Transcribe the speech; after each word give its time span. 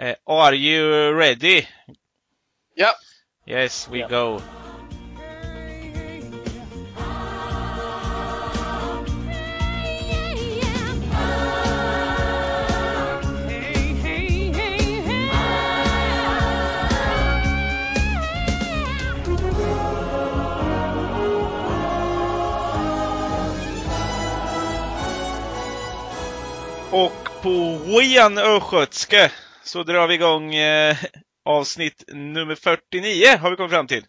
Uh, 0.00 0.14
are 0.26 0.54
you 0.54 1.12
ready? 1.12 1.68
Yeah. 2.74 2.92
Yes, 3.46 3.86
we 3.86 3.98
Yeah. 3.98 4.08
go. 4.08 4.40
Och 26.90 27.42
på 27.42 27.78
ren 27.86 28.38
östgötska 28.38 29.30
så 29.70 29.82
drar 29.82 30.08
vi 30.08 30.14
igång 30.14 30.54
eh, 30.54 30.96
avsnitt 31.44 32.04
nummer 32.08 32.54
49 32.54 33.36
har 33.40 33.50
vi 33.50 33.56
kommit 33.56 33.72
fram 33.72 33.86
till. 33.86 34.04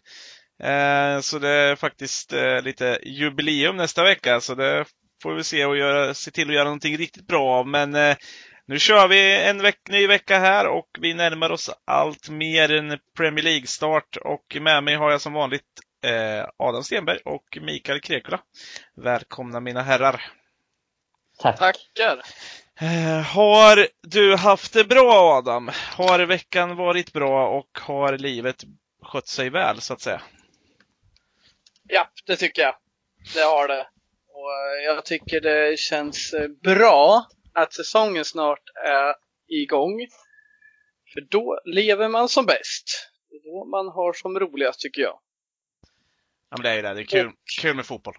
Eh, 0.62 1.20
så 1.20 1.38
det 1.38 1.48
är 1.48 1.76
faktiskt 1.76 2.32
eh, 2.32 2.62
lite 2.62 2.98
jubileum 3.02 3.76
nästa 3.76 4.04
vecka 4.04 4.40
så 4.40 4.54
det 4.54 4.84
får 5.22 5.34
vi 5.34 5.44
se 5.44 5.64
och 5.64 5.76
göra, 5.76 6.14
se 6.14 6.30
till 6.30 6.48
att 6.48 6.54
göra 6.54 6.64
någonting 6.64 6.96
riktigt 6.96 7.26
bra 7.26 7.50
av. 7.50 7.66
Men 7.66 7.94
eh, 7.94 8.16
nu 8.66 8.78
kör 8.78 9.08
vi 9.08 9.42
en 9.42 9.62
veck, 9.62 9.78
ny 9.88 10.06
vecka 10.06 10.38
här 10.38 10.66
och 10.66 10.88
vi 11.00 11.14
närmar 11.14 11.50
oss 11.50 11.70
allt 11.84 12.28
mer 12.28 12.72
en 12.72 12.98
Premier 13.16 13.44
League-start 13.44 14.16
och 14.16 14.56
med 14.60 14.84
mig 14.84 14.94
har 14.94 15.10
jag 15.10 15.20
som 15.20 15.32
vanligt 15.32 15.62
eh, 16.04 16.46
Adam 16.56 16.84
Stenberg 16.84 17.18
och 17.24 17.58
Mikael 17.60 18.00
Krekula. 18.00 18.40
Välkomna 18.96 19.60
mina 19.60 19.82
herrar! 19.82 20.32
Tack. 21.38 21.58
Tackar. 21.58 22.22
Eh, 22.82 23.22
Har 23.22 23.88
du 24.02 24.36
haft 24.36 24.72
det 24.72 24.84
bra 24.84 25.38
Adam? 25.38 25.70
Har 25.96 26.26
veckan 26.26 26.76
varit 26.76 27.12
bra 27.12 27.48
och 27.48 27.78
har 27.80 28.18
livet 28.18 28.64
skött 29.02 29.28
sig 29.28 29.50
väl 29.50 29.80
så 29.80 29.92
att 29.92 30.00
säga? 30.00 30.22
Ja, 31.88 32.08
det 32.26 32.36
tycker 32.36 32.62
jag. 32.62 32.74
Det 33.34 33.40
har 33.40 33.68
det. 33.68 33.86
Och 34.28 34.52
eh, 34.52 34.84
jag 34.84 35.04
tycker 35.04 35.40
det 35.40 35.78
känns 35.78 36.32
eh, 36.32 36.48
bra 36.48 37.26
att 37.54 37.72
säsongen 37.72 38.24
snart 38.24 38.62
är 38.84 39.14
igång. 39.48 40.06
För 41.14 41.20
då 41.20 41.60
lever 41.64 42.08
man 42.08 42.28
som 42.28 42.46
bäst. 42.46 43.10
Det 43.30 43.36
är 43.36 43.52
då 43.52 43.64
man 43.64 43.88
har 43.88 44.12
som 44.12 44.38
roligast 44.38 44.80
tycker 44.80 45.02
jag. 45.02 45.18
Ja 46.50 46.56
men 46.56 46.62
det 46.62 46.70
är 46.70 46.74
ju 46.76 46.82
det, 46.82 46.94
det 46.94 47.00
är 47.00 47.04
kul, 47.04 47.32
kul 47.60 47.76
med 47.76 47.86
fotboll. 47.86 48.14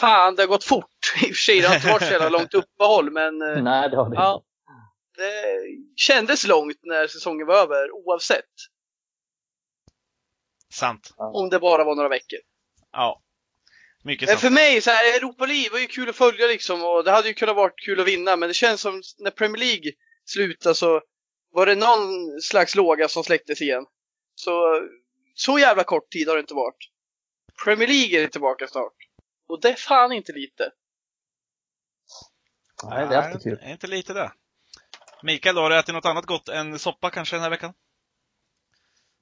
Fan, 0.00 0.34
det 0.34 0.42
har 0.42 0.46
gått 0.48 0.64
fort. 0.64 0.86
I 1.22 1.24
och 1.24 1.28
för 1.28 1.34
sig, 1.34 1.60
det 1.60 1.68
har 1.68 1.74
inte 1.74 1.88
varit 1.88 2.02
så 2.06 2.12
jävla 2.12 2.28
långt 2.38 2.54
uppehåll, 2.54 3.10
men 3.10 3.42
eh, 3.42 3.62
Nej, 3.62 3.90
det 3.90 3.96
har 3.96 4.10
det 4.10 4.16
Ja. 4.16 4.34
inte. 4.34 5.22
det 5.22 5.66
kändes 5.96 6.46
långt 6.46 6.78
när 6.82 7.06
säsongen 7.06 7.46
var 7.46 7.56
över, 7.56 7.90
oavsett. 7.90 8.44
Sant. 10.72 11.14
Om 11.16 11.50
det 11.50 11.58
bara 11.58 11.84
var 11.84 11.94
några 11.94 12.08
veckor. 12.08 12.38
Ja. 12.92 13.22
Mycket 14.04 14.28
Men 14.28 14.36
sant. 14.36 14.40
för 14.40 14.50
mig, 14.50 14.80
så 14.80 14.90
här, 14.90 15.16
Europa 15.16 15.46
League 15.46 15.70
var 15.72 15.78
ju 15.78 15.86
kul 15.86 16.08
att 16.08 16.16
följa 16.16 16.46
liksom 16.46 16.84
och 16.84 17.04
det 17.04 17.10
hade 17.10 17.28
ju 17.28 17.34
kunnat 17.34 17.56
vara 17.56 17.70
kul 17.84 18.00
att 18.00 18.06
vinna 18.06 18.36
men 18.36 18.48
det 18.48 18.54
känns 18.54 18.80
som 18.80 19.02
när 19.18 19.30
Premier 19.30 19.58
League 19.58 19.92
slutade 20.24 20.74
så 20.74 21.00
var 21.52 21.66
det 21.66 21.74
någon 21.74 22.40
slags 22.42 22.74
låga 22.74 23.08
som 23.08 23.24
släcktes 23.24 23.62
igen. 23.62 23.84
Så, 24.34 24.80
så 25.34 25.58
jävla 25.58 25.84
kort 25.84 26.10
tid 26.10 26.28
har 26.28 26.34
det 26.36 26.40
inte 26.40 26.54
varit. 26.54 26.76
Premier 27.64 27.88
League 27.88 28.22
är 28.22 28.26
tillbaka 28.28 28.66
snart. 28.66 28.92
Och 29.50 29.60
det 29.60 29.68
är 29.68 29.74
fan 29.74 30.12
inte 30.12 30.32
lite. 30.32 30.70
Nej, 32.84 33.06
det 33.08 33.14
är 33.14 33.22
alltid 33.22 33.42
kul. 33.42 33.58
Nej, 33.62 33.72
inte 33.72 33.86
lite 33.86 34.12
det. 34.12 34.32
Mikael, 35.22 35.56
har 35.56 35.70
du 35.70 35.78
ätit 35.78 35.94
något 35.94 36.06
annat 36.06 36.26
gott 36.26 36.48
än 36.48 36.78
soppa 36.78 37.10
kanske 37.10 37.36
den 37.36 37.42
här 37.42 37.50
veckan? 37.50 37.72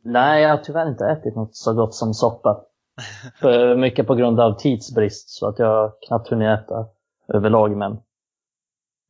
Nej, 0.04 0.42
jag 0.42 0.50
har 0.50 0.58
tyvärr 0.58 0.88
inte 0.88 1.04
ätit 1.04 1.36
något 1.36 1.56
så 1.56 1.74
gott 1.74 1.94
som 1.94 2.14
soppa. 2.14 2.64
För 3.40 3.76
mycket 3.76 4.06
på 4.06 4.14
grund 4.14 4.40
av 4.40 4.58
tidsbrist, 4.58 5.30
så 5.30 5.48
att 5.48 5.58
jag 5.58 5.92
knappt 6.06 6.28
hunnit 6.28 6.60
äta 6.60 6.86
överlag. 7.34 7.76
Men 7.76 8.00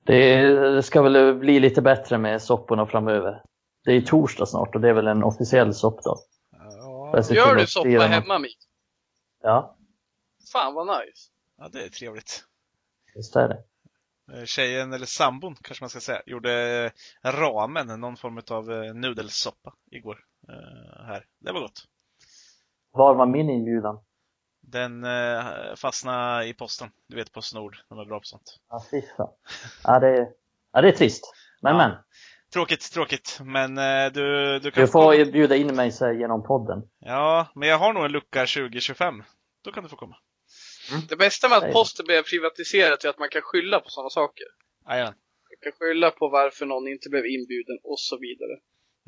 det, 0.05 0.85
ska 0.85 1.03
väl 1.03 1.35
bli 1.35 1.61
lite 1.61 1.83
bättre 1.83 2.19
med 2.19 2.43
sopporna 2.43 2.87
framöver. 2.87 3.43
Det 3.85 3.93
är 3.93 4.01
torsdag 4.01 4.47
snart 4.47 4.75
och 4.75 4.81
det 4.81 4.89
är 4.89 4.93
väl 4.93 5.07
en 5.07 5.25
officiell 5.25 5.75
soppdag. 5.75 6.19
Ja, 7.13 7.23
Gör 7.31 7.55
du 7.55 7.67
soppa 7.67 7.89
hemma 7.89 8.39
Mik? 8.39 8.59
Ja, 9.43 9.78
Fan 10.53 10.75
vad 10.75 10.87
nice. 10.87 11.31
ja 11.57 11.69
det 11.73 11.85
är 11.85 11.89
trevligt. 11.89 12.45
visst 13.15 13.37
är 13.37 13.49
det. 13.49 13.63
Eh, 14.33 14.45
Tjejen, 14.45 14.93
eller 14.93 15.07
sambon 15.07 15.57
kanske 15.63 15.83
man 15.83 15.91
ska 15.91 16.01
säga, 16.01 16.23
gjorde 16.27 16.53
eh, 17.25 17.31
ramen, 17.33 18.01
någon 18.01 18.17
form 18.17 18.41
av 18.51 18.73
eh, 18.73 18.95
nudelsoppa 18.95 19.75
igår. 19.91 20.19
Här. 21.07 21.25
Det 21.39 21.53
var 21.53 21.61
gott. 21.61 21.85
Var 22.91 23.15
var 23.15 23.27
min 23.27 23.51
inbjudan? 23.51 24.05
Den 24.61 25.07
fastnade 25.77 26.47
i 26.47 26.55
posten. 26.55 26.91
Du 27.09 27.17
vet 27.17 27.33
Postnord, 27.33 27.77
de 27.89 27.99
är 27.99 28.05
bra 28.05 28.19
på 28.19 28.25
sånt. 28.25 28.59
Ja, 28.69 28.85
fy 28.91 29.03
fan. 29.17 29.29
Ja, 29.85 29.99
det, 29.99 30.33
ja, 30.73 30.81
det 30.81 30.89
är 30.89 30.93
trist. 30.93 31.35
Men 31.63 31.77
Ja. 31.77 31.89
men, 31.89 31.97
Tråkigt, 32.53 32.93
tråkigt. 32.93 33.39
Men 33.43 33.75
du, 34.13 34.59
du 34.59 34.71
kan 34.71 34.81
du 34.83 34.87
få 34.87 34.93
får 34.93 35.03
komma. 35.03 35.15
ju 35.15 35.33
bjuda 35.33 35.57
in 35.57 35.77
mig 35.77 35.93
genom 36.01 36.43
podden. 36.43 36.83
Ja, 36.99 37.47
men 37.55 37.69
jag 37.69 37.79
har 37.79 37.93
nog 37.93 38.05
en 38.05 38.13
lucka 38.13 38.41
2025. 38.41 39.23
Då 39.65 39.73
kan 39.73 39.83
du 39.83 39.89
få 39.89 39.97
komma. 39.97 40.17
Det 41.09 41.17
bästa 41.17 41.49
med 41.49 41.59
att 41.59 41.73
posten 41.73 42.07
blev 42.07 42.23
privatiserat 42.23 43.05
är 43.05 43.09
att 43.09 43.19
man 43.19 43.29
kan 43.29 43.43
skylla 43.43 43.81
på 43.81 43.89
sådana 43.89 44.11
saker. 44.11 44.47
Jajamän. 44.89 45.15
Man 45.51 45.57
kan 45.63 45.73
skylla 45.79 46.11
på 46.11 46.29
varför 46.29 46.67
någon 46.67 46.89
inte 46.89 47.09
blev 47.09 47.27
inbjuden 47.27 47.79
och 47.85 48.01
så 48.01 48.19
vidare. 48.19 48.59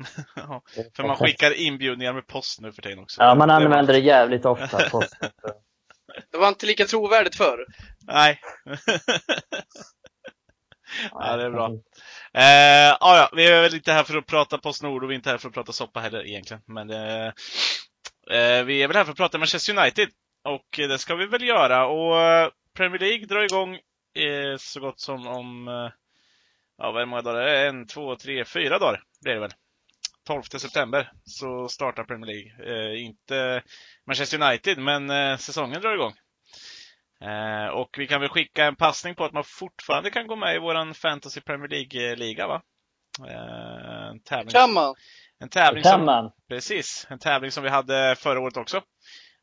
Ja, 0.35 0.63
För 0.95 1.03
man 1.03 1.17
skickar 1.17 1.51
inbjudningar 1.51 2.13
med 2.13 2.27
post 2.27 2.61
nu 2.61 2.71
för 2.71 2.81
tiden 2.81 2.99
också. 2.99 3.21
Ja, 3.21 3.35
man 3.35 3.49
använder 3.49 3.93
det 3.93 3.99
jävligt 3.99 4.45
ofta. 4.45 4.89
Posten. 4.91 5.29
Det 6.31 6.37
var 6.37 6.47
inte 6.47 6.65
lika 6.65 6.85
trovärdigt 6.85 7.35
förr. 7.35 7.65
Nej. 8.07 8.39
ja, 11.11 11.37
det 11.37 11.43
är 11.43 11.51
bra. 11.51 11.67
Eh, 12.33 12.97
ah, 12.99 13.17
ja, 13.17 13.29
vi 13.35 13.47
är 13.47 13.61
väl 13.61 13.75
inte 13.75 13.91
här 13.91 14.03
för 14.03 14.17
att 14.17 14.25
prata 14.25 14.57
Postnord 14.57 15.03
och 15.03 15.09
vi 15.09 15.13
är 15.13 15.17
inte 15.17 15.29
här 15.29 15.37
för 15.37 15.47
att 15.47 15.53
prata 15.53 15.71
soppa 15.71 15.99
heller 15.99 16.27
egentligen. 16.27 16.63
Men 16.65 16.89
eh, 16.89 17.27
eh, 18.31 18.63
vi 18.63 18.83
är 18.83 18.87
väl 18.87 18.97
här 18.97 19.03
för 19.03 19.11
att 19.11 19.17
prata 19.17 19.37
Manchester 19.37 19.77
United. 19.77 20.09
Och 20.43 20.79
eh, 20.79 20.87
det 20.87 20.97
ska 20.97 21.15
vi 21.15 21.25
väl 21.25 21.43
göra. 21.43 21.85
Och 21.85 22.19
eh, 22.19 22.49
Premier 22.77 22.99
League 22.99 23.25
drar 23.25 23.43
igång 23.43 23.75
eh, 24.15 24.57
så 24.57 24.79
gott 24.79 24.99
som 24.99 25.27
om, 25.27 25.67
ja 26.77 26.91
vad 26.91 27.01
är 27.01 27.05
många 27.05 27.21
dagar? 27.21 27.41
En, 27.41 27.87
två, 27.87 28.15
tre, 28.15 28.45
fyra 28.45 28.79
dagar 28.79 29.03
blir 29.21 29.33
det 29.33 29.39
väl. 29.39 29.51
12 30.27 30.41
september 30.43 31.11
så 31.23 31.67
startar 31.67 32.03
Premier 32.03 32.33
League. 32.33 32.73
Eh, 32.73 33.05
inte 33.05 33.63
Manchester 34.07 34.41
United, 34.41 34.77
men 34.77 35.09
eh, 35.09 35.37
säsongen 35.37 35.81
drar 35.81 35.93
igång. 35.93 36.13
Eh, 37.21 37.67
och 37.67 37.95
vi 37.97 38.07
kan 38.07 38.21
väl 38.21 38.29
skicka 38.29 38.65
en 38.65 38.75
passning 38.75 39.15
på 39.15 39.25
att 39.25 39.33
man 39.33 39.43
fortfarande 39.43 40.09
kan 40.09 40.27
gå 40.27 40.35
med 40.35 40.55
i 40.55 40.59
våran 40.59 40.93
Fantasy 40.93 41.41
Premier 41.41 41.69
League-liga 41.69 42.47
va? 42.47 42.61
Eh, 43.27 44.07
en 44.09 44.19
tävling, 44.19 44.51
Kan 44.51 44.73
man? 44.73 44.95
en 45.39 45.49
tävling 45.49 45.83
Kan 45.83 46.05
som, 46.05 46.31
precis, 46.49 47.07
en 47.09 47.19
tävling 47.19 47.51
som 47.51 47.63
vi 47.63 47.69
hade 47.69 48.15
förra 48.15 48.39
året 48.39 48.57
också. 48.57 48.81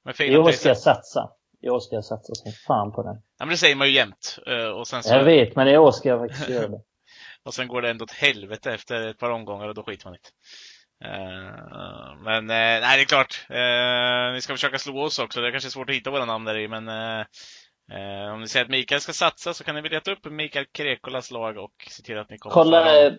Med 0.04 0.20
I 0.20 0.36
år 0.36 0.52
ska 0.52 0.68
jag 0.68 0.78
satsa. 0.78 1.30
I 1.60 1.70
år 1.70 1.80
ska 1.80 1.94
jag 1.94 2.04
satsa 2.04 2.34
som 2.34 2.52
fan 2.52 2.92
på 2.92 3.02
den. 3.02 3.14
Ja, 3.14 3.44
men 3.44 3.48
det 3.48 3.56
säger 3.56 3.76
man 3.76 3.86
ju 3.86 3.92
jämt. 3.92 4.38
Eh, 4.46 4.68
och, 4.68 4.88
sen 4.88 5.02
så, 5.02 5.14
Jag 5.14 5.24
vet, 5.24 5.56
men 5.56 5.68
i 5.68 5.78
år 5.78 5.90
ska 5.90 6.08
jag 6.08 6.20
faktiskt 6.20 6.48
göra 6.48 6.68
det. 6.68 6.80
och 7.44 7.54
sen 7.54 7.68
går 7.68 7.82
det 7.82 7.90
ändå 7.90 8.02
åt 8.02 8.10
helvete 8.10 8.72
efter 8.72 9.08
ett 9.08 9.18
par 9.18 9.30
omgångar 9.30 9.68
och 9.68 9.74
då 9.74 9.82
skiter 9.82 10.06
man 10.06 10.14
i. 10.14 10.18
Eh, 11.04 12.22
men 12.24 12.50
eh, 12.50 12.80
nej, 12.80 12.96
det 12.96 13.02
är 13.02 13.04
klart. 13.04 13.46
Ni 14.34 14.40
ska 14.40 14.52
försöka 14.52 14.78
slå 14.78 15.02
oss 15.02 15.18
också. 15.18 15.40
Det 15.40 15.48
är 15.48 15.50
kanske 15.50 15.68
är 15.68 15.70
svårt 15.70 15.90
att 15.90 15.96
hitta 15.96 16.10
våra 16.10 16.24
namn 16.24 16.44
där 16.44 16.58
i, 16.58 16.68
men 16.68 16.88
om 18.34 18.40
ni 18.40 18.48
säger 18.48 18.64
att 18.64 18.70
Mikael 18.70 19.00
ska 19.00 19.12
satsa 19.12 19.54
så 19.54 19.64
kan 19.64 19.74
ni 19.74 19.80
väl 19.80 19.90
leta 19.90 20.12
upp 20.12 20.30
Mikael 20.30 20.64
Krekolas 20.72 21.30
lag 21.30 21.56
och 21.56 21.72
se 21.90 22.02
till 22.02 22.18
att 22.18 22.30
ni 22.30 22.38
kommer 22.38 22.54
Kolla, 22.54 23.10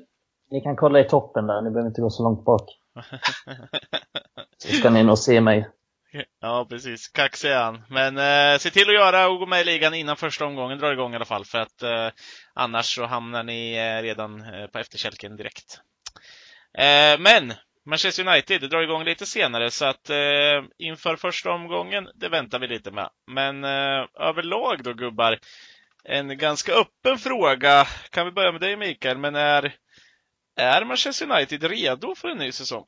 ni 0.51 0.61
kan 0.61 0.75
kolla 0.75 0.99
i 0.99 1.03
toppen 1.03 1.47
där, 1.47 1.61
ni 1.61 1.69
behöver 1.69 1.89
inte 1.89 2.01
gå 2.01 2.09
så 2.09 2.23
långt 2.23 2.45
bak. 2.45 2.69
Så 4.57 4.73
ska 4.73 4.89
ni 4.89 5.03
nog 5.03 5.17
se 5.17 5.41
mig. 5.41 5.69
Ja, 6.41 6.67
precis. 6.69 7.07
Kaxig 7.07 7.49
är 7.49 7.63
han. 7.63 7.83
Men 7.89 8.17
eh, 8.17 8.57
se 8.57 8.69
till 8.69 8.89
att 8.89 8.93
göra 8.93 9.29
och 9.29 9.39
gå 9.39 9.45
med 9.45 9.61
i 9.61 9.63
ligan 9.63 9.93
innan 9.93 10.15
första 10.15 10.45
omgången 10.45 10.77
drar 10.77 10.93
igång 10.93 11.13
i 11.13 11.15
alla 11.15 11.25
fall. 11.25 11.45
För 11.45 11.57
att 11.57 11.83
eh, 11.83 12.09
annars 12.53 12.95
så 12.95 13.05
hamnar 13.05 13.43
ni 13.43 13.73
eh, 13.73 14.01
redan 14.01 14.41
eh, 14.41 14.67
på 14.67 14.79
efterkälken 14.79 15.35
direkt. 15.35 15.79
Eh, 16.77 17.19
men 17.19 17.53
Manchester 17.85 18.27
United 18.27 18.69
drar 18.69 18.81
igång 18.81 19.03
lite 19.03 19.25
senare 19.25 19.71
så 19.71 19.85
att 19.85 20.09
eh, 20.09 20.63
inför 20.77 21.15
första 21.15 21.51
omgången, 21.51 22.09
det 22.15 22.29
väntar 22.29 22.59
vi 22.59 22.67
lite 22.67 22.91
med. 22.91 23.09
Men 23.27 23.63
eh, 23.63 24.05
överlag 24.19 24.83
då 24.83 24.93
gubbar, 24.93 25.39
en 26.03 26.37
ganska 26.37 26.73
öppen 26.73 27.17
fråga. 27.17 27.87
Kan 28.09 28.25
vi 28.25 28.31
börja 28.31 28.51
med 28.51 28.61
dig 28.61 28.75
Mikael, 28.77 29.17
men 29.17 29.35
är, 29.35 29.75
är 30.55 30.85
Manchester 30.85 31.31
United 31.31 31.63
redo 31.63 32.15
för 32.15 32.27
en 32.27 32.37
ny 32.37 32.51
säsong? 32.51 32.85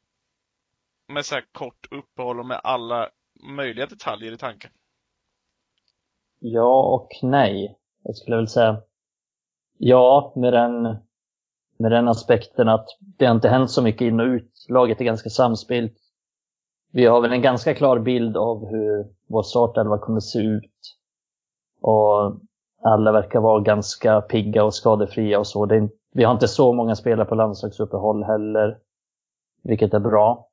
Med 1.13 1.25
så 1.25 1.35
här 1.35 1.45
kort 1.51 1.87
uppehåll 1.91 2.39
och 2.39 2.45
med 2.45 2.61
alla 2.63 3.09
möjliga 3.55 3.85
detaljer 3.85 4.31
i 4.31 4.37
tanken. 4.37 4.71
Ja 6.39 6.83
och 6.83 7.09
nej. 7.21 7.77
Jag 8.03 8.15
skulle 8.15 8.35
väl 8.35 8.47
säga 8.47 8.81
ja 9.77 10.33
med 10.35 10.53
den, 10.53 10.81
med 11.79 11.91
den 11.91 12.07
aspekten 12.07 12.69
att 12.69 12.85
det 12.99 13.25
har 13.25 13.35
inte 13.35 13.49
hänt 13.49 13.71
så 13.71 13.81
mycket 13.81 14.01
in 14.01 14.19
och 14.19 14.25
ut. 14.25 14.65
Laget 14.69 15.01
är 15.01 15.05
ganska 15.05 15.29
samspelt. 15.29 15.93
Vi 16.91 17.05
har 17.05 17.21
väl 17.21 17.31
en 17.31 17.41
ganska 17.41 17.73
klar 17.73 17.99
bild 17.99 18.37
av 18.37 18.65
hur 18.65 19.07
vår 19.27 19.43
startelva 19.43 19.97
kommer 19.97 20.19
se 20.19 20.39
ut. 20.39 20.97
Och 21.81 22.39
alla 22.83 23.11
verkar 23.11 23.39
vara 23.39 23.59
ganska 23.59 24.21
pigga 24.21 24.63
och 24.63 24.73
skadefria 24.73 25.39
och 25.39 25.47
så. 25.47 25.63
Är, 25.63 25.89
vi 26.13 26.23
har 26.23 26.33
inte 26.33 26.47
så 26.47 26.73
många 26.73 26.95
spelare 26.95 27.27
på 27.27 27.35
landslagsuppehåll 27.35 28.23
heller, 28.23 28.77
vilket 29.63 29.93
är 29.93 29.99
bra. 29.99 30.50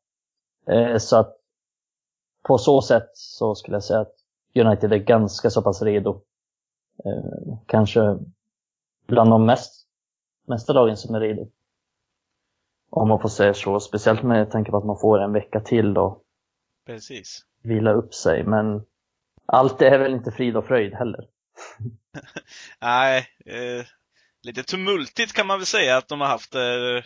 Eh, 0.70 0.98
så 0.98 1.16
att 1.16 1.36
på 2.42 2.58
så 2.58 2.82
sätt 2.82 3.10
så 3.14 3.54
skulle 3.54 3.76
jag 3.76 3.84
säga 3.84 4.00
att 4.00 4.14
United 4.54 4.92
är 4.92 4.98
ganska 4.98 5.50
så 5.50 5.62
pass 5.62 5.82
redo. 5.82 6.22
Eh, 7.04 7.58
kanske 7.66 8.18
bland 9.06 9.30
de 9.30 9.46
mest, 9.46 9.86
mesta 10.46 10.72
lagen 10.72 10.96
som 10.96 11.14
är 11.14 11.20
redo. 11.20 11.50
Om 12.90 13.08
man 13.08 13.20
får 13.20 13.28
säga 13.28 13.54
så, 13.54 13.80
speciellt 13.80 14.22
med 14.22 14.50
tanke 14.50 14.70
på 14.70 14.76
att 14.76 14.86
man 14.86 14.98
får 14.98 15.18
en 15.18 15.32
vecka 15.32 15.60
till 15.60 15.94
då. 15.94 16.22
Precis. 16.86 17.44
Vila 17.62 17.92
upp 17.92 18.14
sig, 18.14 18.44
men 18.44 18.82
allt 19.46 19.82
är 19.82 19.98
väl 19.98 20.12
inte 20.12 20.32
frid 20.32 20.56
och 20.56 20.66
fröjd 20.66 20.94
heller. 20.94 21.28
Nej, 22.80 23.26
eh, 23.46 23.86
lite 24.42 24.62
tumultigt 24.62 25.32
kan 25.32 25.46
man 25.46 25.58
väl 25.58 25.66
säga 25.66 25.96
att 25.96 26.08
de 26.08 26.20
har 26.20 26.28
haft 26.28 26.54
eh, 26.54 27.04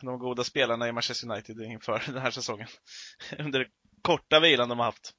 de 0.00 0.18
goda 0.18 0.44
spelarna 0.44 0.88
i 0.88 0.92
Manchester 0.92 1.30
United 1.30 1.60
inför 1.60 2.02
den 2.12 2.22
här 2.22 2.30
säsongen. 2.30 2.68
Under 3.38 3.68
korta 4.02 4.40
vilan 4.40 4.68
de 4.68 4.78
har 4.78 4.86
haft. 4.86 5.12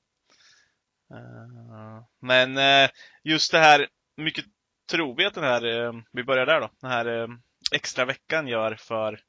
Eh, 1.13 2.03
men 2.21 2.57
eh, 2.57 2.89
just 3.23 3.51
det 3.51 3.59
här, 3.59 3.87
mycket 4.17 4.45
tror 4.91 5.15
vi 5.15 5.25
att 5.25 5.33
den 5.33 5.43
här, 5.43 5.85
eh, 5.85 5.93
vi 6.11 6.23
börjar 6.23 6.45
där 6.45 6.61
då, 6.61 6.69
den 6.81 6.91
här 6.91 7.27
extra 7.71 8.05
veckan 8.05 8.47
gör 8.47 8.75
för, 8.75 9.19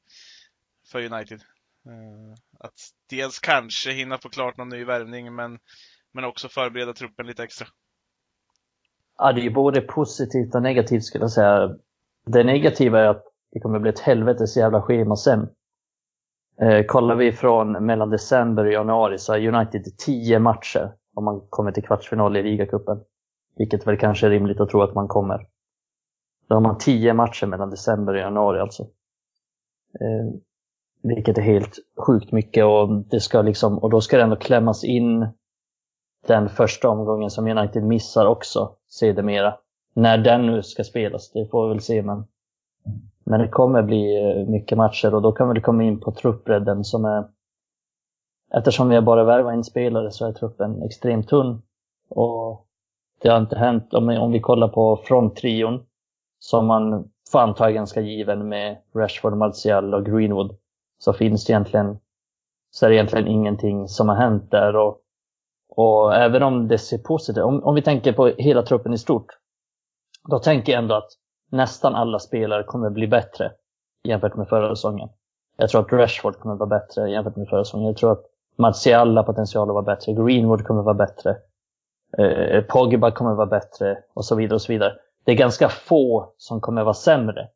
för 0.91 1.13
United. 1.13 1.41
Att 2.59 2.73
dels 3.09 3.39
kanske 3.39 3.91
hinna 3.91 4.17
få 4.17 4.29
klart 4.29 4.57
någon 4.57 4.69
ny 4.69 4.83
värvning 4.83 5.35
men, 5.35 5.59
men 6.13 6.23
också 6.23 6.49
förbereda 6.49 6.93
truppen 6.93 7.27
lite 7.27 7.43
extra. 7.43 7.67
Ja, 9.17 9.33
det 9.33 9.45
är 9.45 9.49
både 9.49 9.81
positivt 9.81 10.55
och 10.55 10.61
negativt 10.61 11.03
skulle 11.03 11.23
jag 11.23 11.31
säga. 11.31 11.75
Det 12.25 12.43
negativa 12.43 12.99
är 12.99 13.07
att 13.07 13.34
det 13.55 13.59
kommer 13.59 13.79
bli 13.79 13.89
ett 13.89 13.99
helvetes 13.99 14.57
jävla 14.57 14.81
schema 14.81 15.15
sen. 15.15 15.47
Eh, 16.61 16.85
kollar 16.85 17.15
vi 17.15 17.31
från 17.31 17.85
mellan 17.85 18.09
december 18.09 18.65
och 18.65 18.71
januari 18.71 19.17
så 19.17 19.33
har 19.33 19.47
United 19.47 19.97
10 19.97 20.39
matcher 20.39 20.93
om 21.15 21.25
man 21.25 21.41
kommer 21.49 21.71
till 21.71 21.83
kvartsfinal 21.83 22.37
i 22.37 22.43
ligacupen. 22.43 22.99
Vilket 23.57 23.87
väl 23.87 23.97
kanske 23.97 24.25
är 24.25 24.29
rimligt 24.29 24.59
att 24.59 24.69
tro 24.69 24.81
att 24.81 24.95
man 24.95 25.07
kommer. 25.07 25.47
Då 26.47 26.55
har 26.55 26.61
man 26.61 26.77
10 26.77 27.13
matcher 27.13 27.47
mellan 27.47 27.69
december 27.69 28.13
och 28.13 28.19
januari 28.19 28.59
alltså. 28.59 28.83
Eh, 29.99 30.39
vilket 31.03 31.37
är 31.37 31.41
helt 31.41 31.79
sjukt 32.07 32.31
mycket 32.31 32.65
och, 32.65 32.89
det 32.89 33.19
ska 33.19 33.41
liksom, 33.41 33.77
och 33.79 33.89
då 33.89 34.01
ska 34.01 34.17
det 34.17 34.23
ändå 34.23 34.35
klämmas 34.35 34.83
in 34.83 35.27
den 36.27 36.49
första 36.49 36.89
omgången 36.89 37.29
som 37.29 37.47
United 37.47 37.83
missar 37.83 38.25
också 38.25 38.75
sedermera. 38.87 39.57
När 39.93 40.17
den 40.17 40.45
nu 40.45 40.63
ska 40.63 40.83
spelas, 40.83 41.31
det 41.31 41.47
får 41.51 41.67
vi 41.67 41.73
väl 41.73 41.81
se. 41.81 42.01
Men, 42.01 42.25
men 43.25 43.39
det 43.39 43.47
kommer 43.47 43.83
bli 43.83 44.23
eh, 44.23 44.47
mycket 44.47 44.77
matcher 44.77 45.15
och 45.15 45.21
då 45.21 45.31
kommer 45.31 45.53
det 45.53 45.61
komma 45.61 45.83
in 45.83 45.99
på 45.99 46.11
truppbredden 46.11 46.83
som 46.83 47.05
är... 47.05 47.27
Eftersom 48.53 48.89
vi 48.89 49.01
bara 49.01 49.23
värvat 49.23 49.53
en 49.53 49.63
spelare 49.63 50.11
så 50.11 50.27
är 50.27 50.31
truppen 50.31 50.83
extremt 50.83 51.27
tunn. 51.27 51.61
Och 52.09 52.67
det 53.21 53.29
har 53.29 53.37
inte 53.37 53.57
hänt, 53.57 53.93
om 53.93 54.07
vi, 54.07 54.17
om 54.17 54.31
vi 54.31 54.39
kollar 54.39 54.67
på 54.67 54.97
fronttrion, 55.03 55.85
som 56.39 56.65
man 56.65 57.09
får 57.31 57.39
anta 57.39 57.69
är 57.69 57.73
ganska 57.73 58.01
given 58.01 58.49
med 58.49 58.77
Rashford, 58.95 59.37
Martial 59.37 59.93
och 59.93 60.05
Greenwood, 60.05 60.57
så 60.97 61.13
finns 61.13 61.45
det 61.45 61.53
egentligen, 61.53 61.97
så 62.71 62.85
är 62.85 62.89
det 62.89 62.95
egentligen 62.95 63.27
ingenting 63.27 63.87
som 63.87 64.09
har 64.09 64.15
hänt 64.15 64.51
där. 64.51 64.75
Och 64.75 65.01
och 65.75 66.15
även 66.15 66.43
om 66.43 66.67
det 66.67 66.77
ser 66.77 66.97
positivt 66.97 67.43
om, 67.43 67.63
om 67.63 67.75
vi 67.75 67.81
tänker 67.81 68.13
på 68.13 68.27
hela 68.27 68.63
truppen 68.63 68.93
i 68.93 68.97
stort, 68.97 69.37
då 70.29 70.39
tänker 70.39 70.73
jag 70.73 70.81
ändå 70.81 70.95
att 70.95 71.11
nästan 71.51 71.95
alla 71.95 72.19
spelare 72.19 72.63
kommer 72.63 72.89
bli 72.89 73.07
bättre 73.07 73.51
jämfört 74.03 74.35
med 74.35 74.47
förra 74.47 74.75
säsongen. 74.75 75.09
Jag 75.57 75.69
tror 75.69 75.81
att 75.81 75.93
Rashford 75.93 76.39
kommer 76.39 76.55
vara 76.55 76.69
bättre 76.69 77.09
jämfört 77.09 77.35
med 77.35 77.47
förra 77.49 77.63
säsongen. 77.63 77.87
Jag 77.87 77.97
tror 77.97 78.11
att 78.11 78.25
Martial 78.57 79.17
har 79.17 79.23
potential 79.23 79.69
att 79.69 79.73
vara 79.73 79.95
bättre. 79.95 80.13
Greenwood 80.13 80.65
kommer 80.65 80.81
vara 80.81 80.93
bättre. 80.93 81.35
Eh, 82.17 82.63
Pogba 82.63 83.11
kommer 83.11 83.33
vara 83.33 83.47
bättre 83.47 83.97
och 84.13 84.25
så 84.25 84.35
vidare 84.35 84.55
och 84.55 84.61
så 84.61 84.71
vidare. 84.71 84.93
Det 85.25 85.31
är 85.31 85.35
ganska 85.35 85.69
få 85.69 86.33
som 86.37 86.61
kommer 86.61 86.83
vara 86.83 86.93
sämre. 86.93 87.47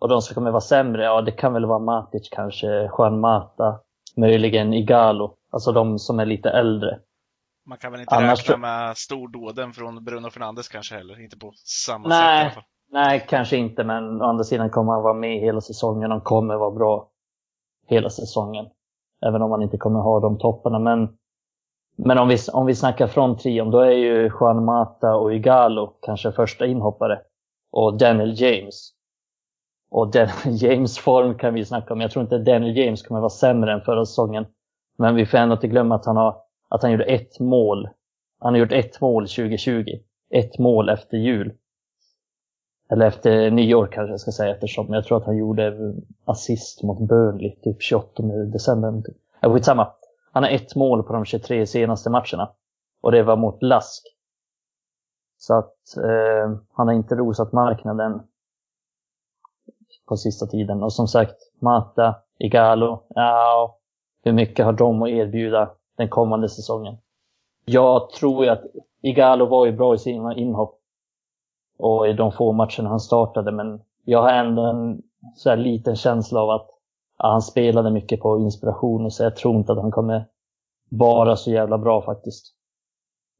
Och 0.00 0.08
de 0.08 0.22
som 0.22 0.34
kommer 0.34 0.50
vara 0.50 0.60
sämre, 0.60 1.04
ja 1.04 1.22
det 1.22 1.32
kan 1.32 1.52
väl 1.52 1.66
vara 1.66 1.78
Matic 1.78 2.28
kanske, 2.30 2.90
Juan 2.98 3.20
Mata, 3.20 3.80
möjligen 4.16 4.74
Igalo. 4.74 5.36
Alltså 5.50 5.72
de 5.72 5.98
som 5.98 6.20
är 6.20 6.26
lite 6.26 6.50
äldre. 6.50 6.98
Man 7.66 7.78
kan 7.78 7.92
väl 7.92 8.00
inte 8.00 8.14
Annars 8.14 8.38
räkna 8.38 8.56
med 8.56 8.96
stordåden 8.96 9.72
från 9.72 10.04
Bruno 10.04 10.30
Fernandes 10.30 10.68
kanske 10.68 10.94
heller, 10.94 11.20
inte 11.20 11.38
på 11.38 11.52
samma 11.56 12.08
nej, 12.08 12.18
sätt 12.18 12.42
i 12.42 12.44
alla 12.44 12.50
fall. 12.50 12.64
Nej, 12.90 13.26
kanske 13.28 13.56
inte, 13.56 13.84
men 13.84 14.22
å 14.22 14.24
andra 14.24 14.44
sidan 14.44 14.70
kommer 14.70 14.92
han 14.92 15.02
vara 15.02 15.14
med 15.14 15.40
hela 15.40 15.60
säsongen. 15.60 16.10
Han 16.10 16.20
kommer 16.20 16.56
vara 16.56 16.70
bra 16.70 17.10
hela 17.86 18.10
säsongen. 18.10 18.66
Även 19.26 19.42
om 19.42 19.50
han 19.50 19.62
inte 19.62 19.76
kommer 19.76 20.00
ha 20.00 20.20
de 20.20 20.38
topparna. 20.38 20.78
Men, 20.78 21.08
men 21.96 22.18
om, 22.18 22.28
vi, 22.28 22.36
om 22.52 22.66
vi 22.66 22.74
snackar 22.74 23.06
från 23.06 23.36
trion, 23.36 23.70
då 23.70 23.80
är 23.80 23.90
ju 23.90 24.30
Juan 24.40 24.64
Mata 24.64 25.16
och 25.16 25.34
Igalo 25.34 25.92
kanske 26.02 26.32
första 26.32 26.66
inhoppare. 26.66 27.20
Och 27.72 27.98
Daniel 27.98 28.40
James. 28.40 28.90
Och 29.90 30.10
Daniel 30.12 30.62
James 30.62 30.98
form 30.98 31.38
kan 31.38 31.54
vi 31.54 31.64
snacka 31.64 31.94
om. 31.94 32.00
Jag 32.00 32.10
tror 32.10 32.22
inte 32.22 32.38
Daniel 32.38 32.76
James 32.76 33.02
kommer 33.02 33.20
vara 33.20 33.30
sämre 33.30 33.72
än 33.72 33.80
förra 33.80 34.06
säsongen. 34.06 34.46
Men 34.98 35.14
vi 35.14 35.26
får 35.26 35.38
ändå 35.38 35.54
inte 35.54 35.68
glömma 35.68 35.94
att 35.94 36.06
han 36.06 36.16
har 36.16 36.36
att 36.68 36.82
han 36.82 36.92
gjorde 36.92 37.04
ett 37.04 37.40
mål. 37.40 37.88
Han 38.40 38.54
har 38.54 38.60
gjort 38.60 38.72
ett 38.72 39.00
mål 39.00 39.22
2020. 39.28 39.84
Ett 40.34 40.58
mål 40.58 40.88
efter 40.88 41.16
jul. 41.16 41.54
Eller 42.90 43.06
efter 43.06 43.50
nyår 43.50 43.88
kanske 43.92 44.10
jag 44.10 44.20
ska 44.20 44.32
säga 44.32 44.54
eftersom 44.54 44.92
jag 44.92 45.04
tror 45.04 45.18
att 45.18 45.26
han 45.26 45.36
gjorde 45.36 45.94
assist 46.24 46.82
mot 46.82 47.08
Burnley 47.08 47.56
typ 47.62 47.82
28 47.82 48.22
december. 48.52 49.02
Äh, 49.42 49.52
skitsamma. 49.52 49.92
Han 50.32 50.42
har 50.42 50.50
ett 50.50 50.76
mål 50.76 51.02
på 51.02 51.12
de 51.12 51.24
23 51.24 51.66
senaste 51.66 52.10
matcherna. 52.10 52.50
Och 53.00 53.12
det 53.12 53.22
var 53.22 53.36
mot 53.36 53.62
Lask. 53.62 54.02
Så 55.38 55.54
att 55.54 55.96
eh, 55.96 56.58
han 56.72 56.88
har 56.88 56.94
inte 56.94 57.14
rosat 57.14 57.52
marknaden 57.52 58.20
på 60.08 60.16
sista 60.16 60.46
tiden. 60.46 60.82
Och 60.82 60.92
som 60.92 61.08
sagt, 61.08 61.36
Mata, 61.60 62.14
Igalo, 62.38 63.02
ja, 63.08 63.78
hur 64.22 64.32
mycket 64.32 64.64
har 64.64 64.72
de 64.72 65.02
att 65.02 65.08
erbjuda? 65.08 65.70
den 65.98 66.08
kommande 66.08 66.48
säsongen. 66.48 66.96
Jag 67.64 68.10
tror 68.10 68.44
ju 68.44 68.50
att 68.50 68.62
Igalo 69.02 69.46
var 69.46 69.66
ju 69.66 69.72
bra 69.72 69.94
i 69.94 69.98
sina 69.98 70.36
inhopp 70.36 70.77
och 71.78 72.08
i 72.08 72.12
de 72.12 72.32
få 72.32 72.52
matcherna 72.52 72.88
han 72.88 73.00
startade, 73.00 73.52
men 73.52 73.80
jag 74.04 74.22
har 74.22 74.32
ändå 74.32 74.62
en 74.62 75.02
så 75.34 75.50
här 75.50 75.56
liten 75.56 75.96
känsla 75.96 76.40
av 76.40 76.50
att 76.50 76.70
ja, 77.18 77.30
han 77.30 77.42
spelade 77.42 77.90
mycket 77.90 78.20
på 78.20 78.38
inspiration 78.38 79.04
och 79.04 79.12
så 79.12 79.22
jag 79.22 79.36
tror 79.36 79.56
inte 79.56 79.72
att 79.72 79.82
han 79.82 79.90
kommer 79.90 80.26
vara 80.90 81.36
så 81.36 81.50
jävla 81.50 81.78
bra 81.78 82.02
faktiskt. 82.02 82.54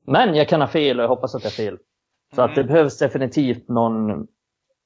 Men 0.06 0.34
jag 0.34 0.48
kan 0.48 0.60
ha 0.60 0.68
fel 0.68 0.98
och 0.98 1.04
jag 1.04 1.08
hoppas 1.08 1.34
att 1.34 1.44
jag 1.44 1.50
har 1.50 1.54
fel. 1.54 1.78
Så 2.34 2.40
mm. 2.40 2.50
att 2.50 2.54
det 2.54 2.60
mm. 2.60 2.72
behövs 2.72 2.98
definitivt 2.98 3.68
någon 3.68 4.26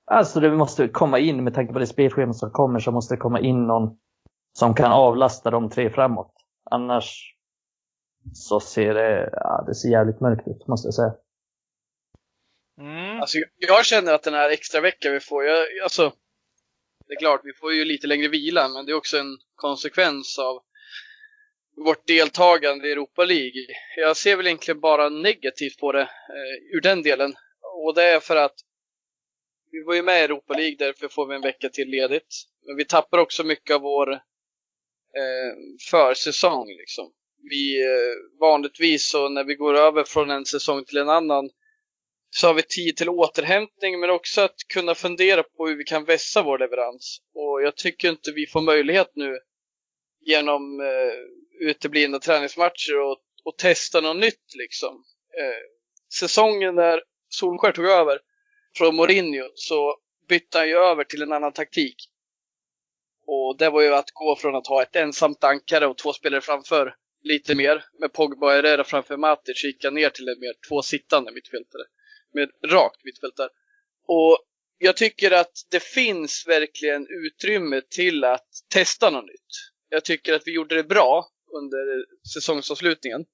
Alltså 0.05 0.41
det 0.41 0.51
måste 0.51 0.89
komma 0.89 1.19
in, 1.19 1.45
med 1.45 1.55
tanke 1.55 1.73
på 1.73 1.79
det 1.79 1.87
spelschema 1.87 2.33
som 2.33 2.51
kommer, 2.51 2.79
så 2.79 2.93
måste 2.93 3.15
det 3.15 3.19
komma 3.19 3.41
in 3.41 3.67
någon 3.67 3.99
som 4.53 4.75
kan 4.75 4.93
avlasta 4.93 5.51
de 5.51 5.71
tre 5.71 5.91
framåt. 5.91 6.33
Annars 6.71 7.37
så 8.33 8.61
ser 8.61 8.95
det, 8.95 9.31
ja, 9.33 9.65
det 9.67 9.75
ser 9.75 9.89
jävligt 9.89 10.21
mörkt 10.21 10.49
ut 10.49 10.67
måste 10.67 10.87
jag 10.87 10.95
säga. 10.95 11.15
Mm. 12.81 13.12
Alltså, 13.23 13.39
jag 13.59 13.87
känner 13.87 14.13
att 14.13 14.23
den 14.23 14.35
här 14.35 14.51
extra 14.51 14.81
veckan 14.81 15.13
vi 15.13 15.21
får, 15.21 15.45
jag, 15.45 15.67
alltså, 15.83 16.13
det 17.09 17.15
är 17.15 17.19
klart, 17.19 17.41
vi 17.45 17.53
får 17.53 17.73
ju 17.73 17.85
lite 17.85 18.07
längre 18.07 18.29
vila, 18.29 18.69
men 18.69 18.87
det 18.87 18.93
är 18.93 18.97
också 18.97 19.19
en 19.19 19.39
konsekvens 19.55 20.39
av 20.39 20.63
vårt 21.85 22.07
deltagande 22.07 22.89
i 22.89 22.93
Europa 22.93 23.25
League. 23.25 23.67
Jag 23.97 24.17
ser 24.17 24.37
väl 24.37 24.47
egentligen 24.47 24.81
bara 24.81 25.09
negativt 25.09 25.79
på 25.79 25.93
det 25.93 26.01
eh, 26.01 26.77
ur 26.77 26.81
den 26.81 27.03
delen. 27.03 27.35
Och 27.85 27.95
det 27.95 28.03
är 28.03 28.21
för 28.21 28.37
att 28.37 28.55
vi 29.71 29.83
var 29.83 29.95
ju 29.95 30.03
med 30.03 30.21
i 30.21 30.25
Europa 30.25 30.55
League, 30.55 30.77
därför 30.79 31.09
får 31.09 31.27
vi 31.27 31.35
en 31.35 31.43
vecka 31.43 31.69
till 31.69 31.89
ledigt. 31.89 32.45
Men 32.67 32.77
vi 32.77 32.85
tappar 32.85 33.19
också 33.19 33.45
mycket 33.45 33.75
av 33.75 33.81
vår 33.81 34.13
eh, 34.13 34.19
försäsong 35.91 36.69
liksom 36.69 37.13
vi 37.51 37.83
eh, 37.83 38.41
vanligtvis 38.41 39.11
så 39.11 39.29
när 39.29 39.45
vi 39.45 39.55
går 39.55 39.75
över 39.75 40.05
från 40.05 40.31
en 40.31 40.45
säsong 40.45 40.85
till 40.85 40.99
en 40.99 41.09
annan 41.09 41.51
så 42.35 42.47
har 42.47 42.55
vi 42.55 42.63
tid 42.63 42.97
till 42.97 43.09
återhämtning 43.09 44.01
men 44.01 44.11
också 44.11 44.41
att 44.41 44.57
kunna 44.69 44.95
fundera 44.95 45.43
på 45.43 45.67
hur 45.67 45.77
vi 45.77 45.85
kan 45.85 46.05
vässa 46.05 46.43
vår 46.43 46.59
leverans. 46.59 47.19
Och 47.35 47.63
jag 47.63 47.77
tycker 47.77 48.09
inte 48.09 48.33
vi 48.33 48.47
får 48.47 48.61
möjlighet 48.61 49.11
nu 49.15 49.39
genom 50.21 50.81
eh, 50.81 51.69
uteblivna 51.69 52.19
träningsmatcher 52.19 53.01
och, 53.01 53.19
och 53.45 53.59
testa 53.59 54.01
något 54.01 54.17
nytt 54.17 54.55
liksom. 54.55 55.05
Eh, 55.39 55.63
säsongen 56.15 56.75
när 56.75 57.03
Solskär 57.29 57.73
tog 57.73 57.87
över 57.87 58.19
från 58.77 58.97
Mourinho 58.97 59.49
så 59.55 59.97
bytte 60.29 60.59
han 60.59 60.69
ju 60.69 60.77
över 60.77 61.05
till 61.05 61.23
en 61.23 61.33
annan 61.33 61.53
taktik. 61.53 61.97
Och 63.27 63.57
det 63.59 63.71
var 63.71 63.83
ju 63.83 63.95
att 63.95 64.11
gå 64.11 64.37
från 64.37 64.55
att 64.55 64.67
ha 64.67 64.83
ett 64.83 64.97
ensamt 64.97 65.45
ankare 65.45 65.87
och 65.87 65.99
två 65.99 66.13
spelare 66.13 66.41
framför 66.41 66.95
lite 67.23 67.55
mer 67.55 67.85
med 68.01 68.13
Pogba 68.13 68.47
och 68.47 68.53
Herrera 68.53 68.85
framför 68.85 69.17
Matic 69.17 69.65
gick 69.65 69.93
ner 69.93 70.11
till 70.11 70.29
en 70.29 70.41
mer 70.41 70.55
två 70.69 70.83
sittande 70.83 71.33
mittfältare. 71.33 71.83
Med 72.33 72.51
rakt 72.67 73.05
mittfältare. 73.05 73.49
Och 74.07 74.39
jag 74.79 74.97
tycker 74.97 75.31
att 75.31 75.53
det 75.71 75.83
finns 75.83 76.45
verkligen 76.47 77.07
utrymme 77.11 77.81
till 77.91 78.25
att 78.25 78.49
testa 78.73 79.11
något 79.11 79.25
nytt. 79.25 79.73
Jag 79.89 80.05
tycker 80.05 80.35
att 80.35 80.43
vi 80.47 80.55
gjorde 80.55 80.75
det 80.75 80.85
bra 80.85 81.29
under 81.53 82.07
säsongsavslutningen. 82.35 83.25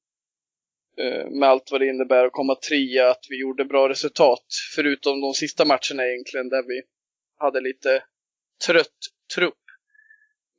Eh, 0.99 1.31
med 1.31 1.49
allt 1.49 1.71
vad 1.71 1.81
det 1.81 1.87
innebär 1.87 2.25
att 2.25 2.33
komma 2.33 2.55
trea, 2.55 3.11
att 3.11 3.27
vi 3.29 3.41
gjorde 3.41 3.65
bra 3.65 3.89
resultat. 3.89 4.47
Förutom 4.75 5.21
de 5.21 5.35
sista 5.35 5.65
matcherna 5.65 6.07
egentligen 6.07 6.49
där 6.49 6.63
vi 6.63 6.83
hade 7.39 7.61
lite 7.61 8.05
trött 8.67 8.99
trupp. 9.35 9.68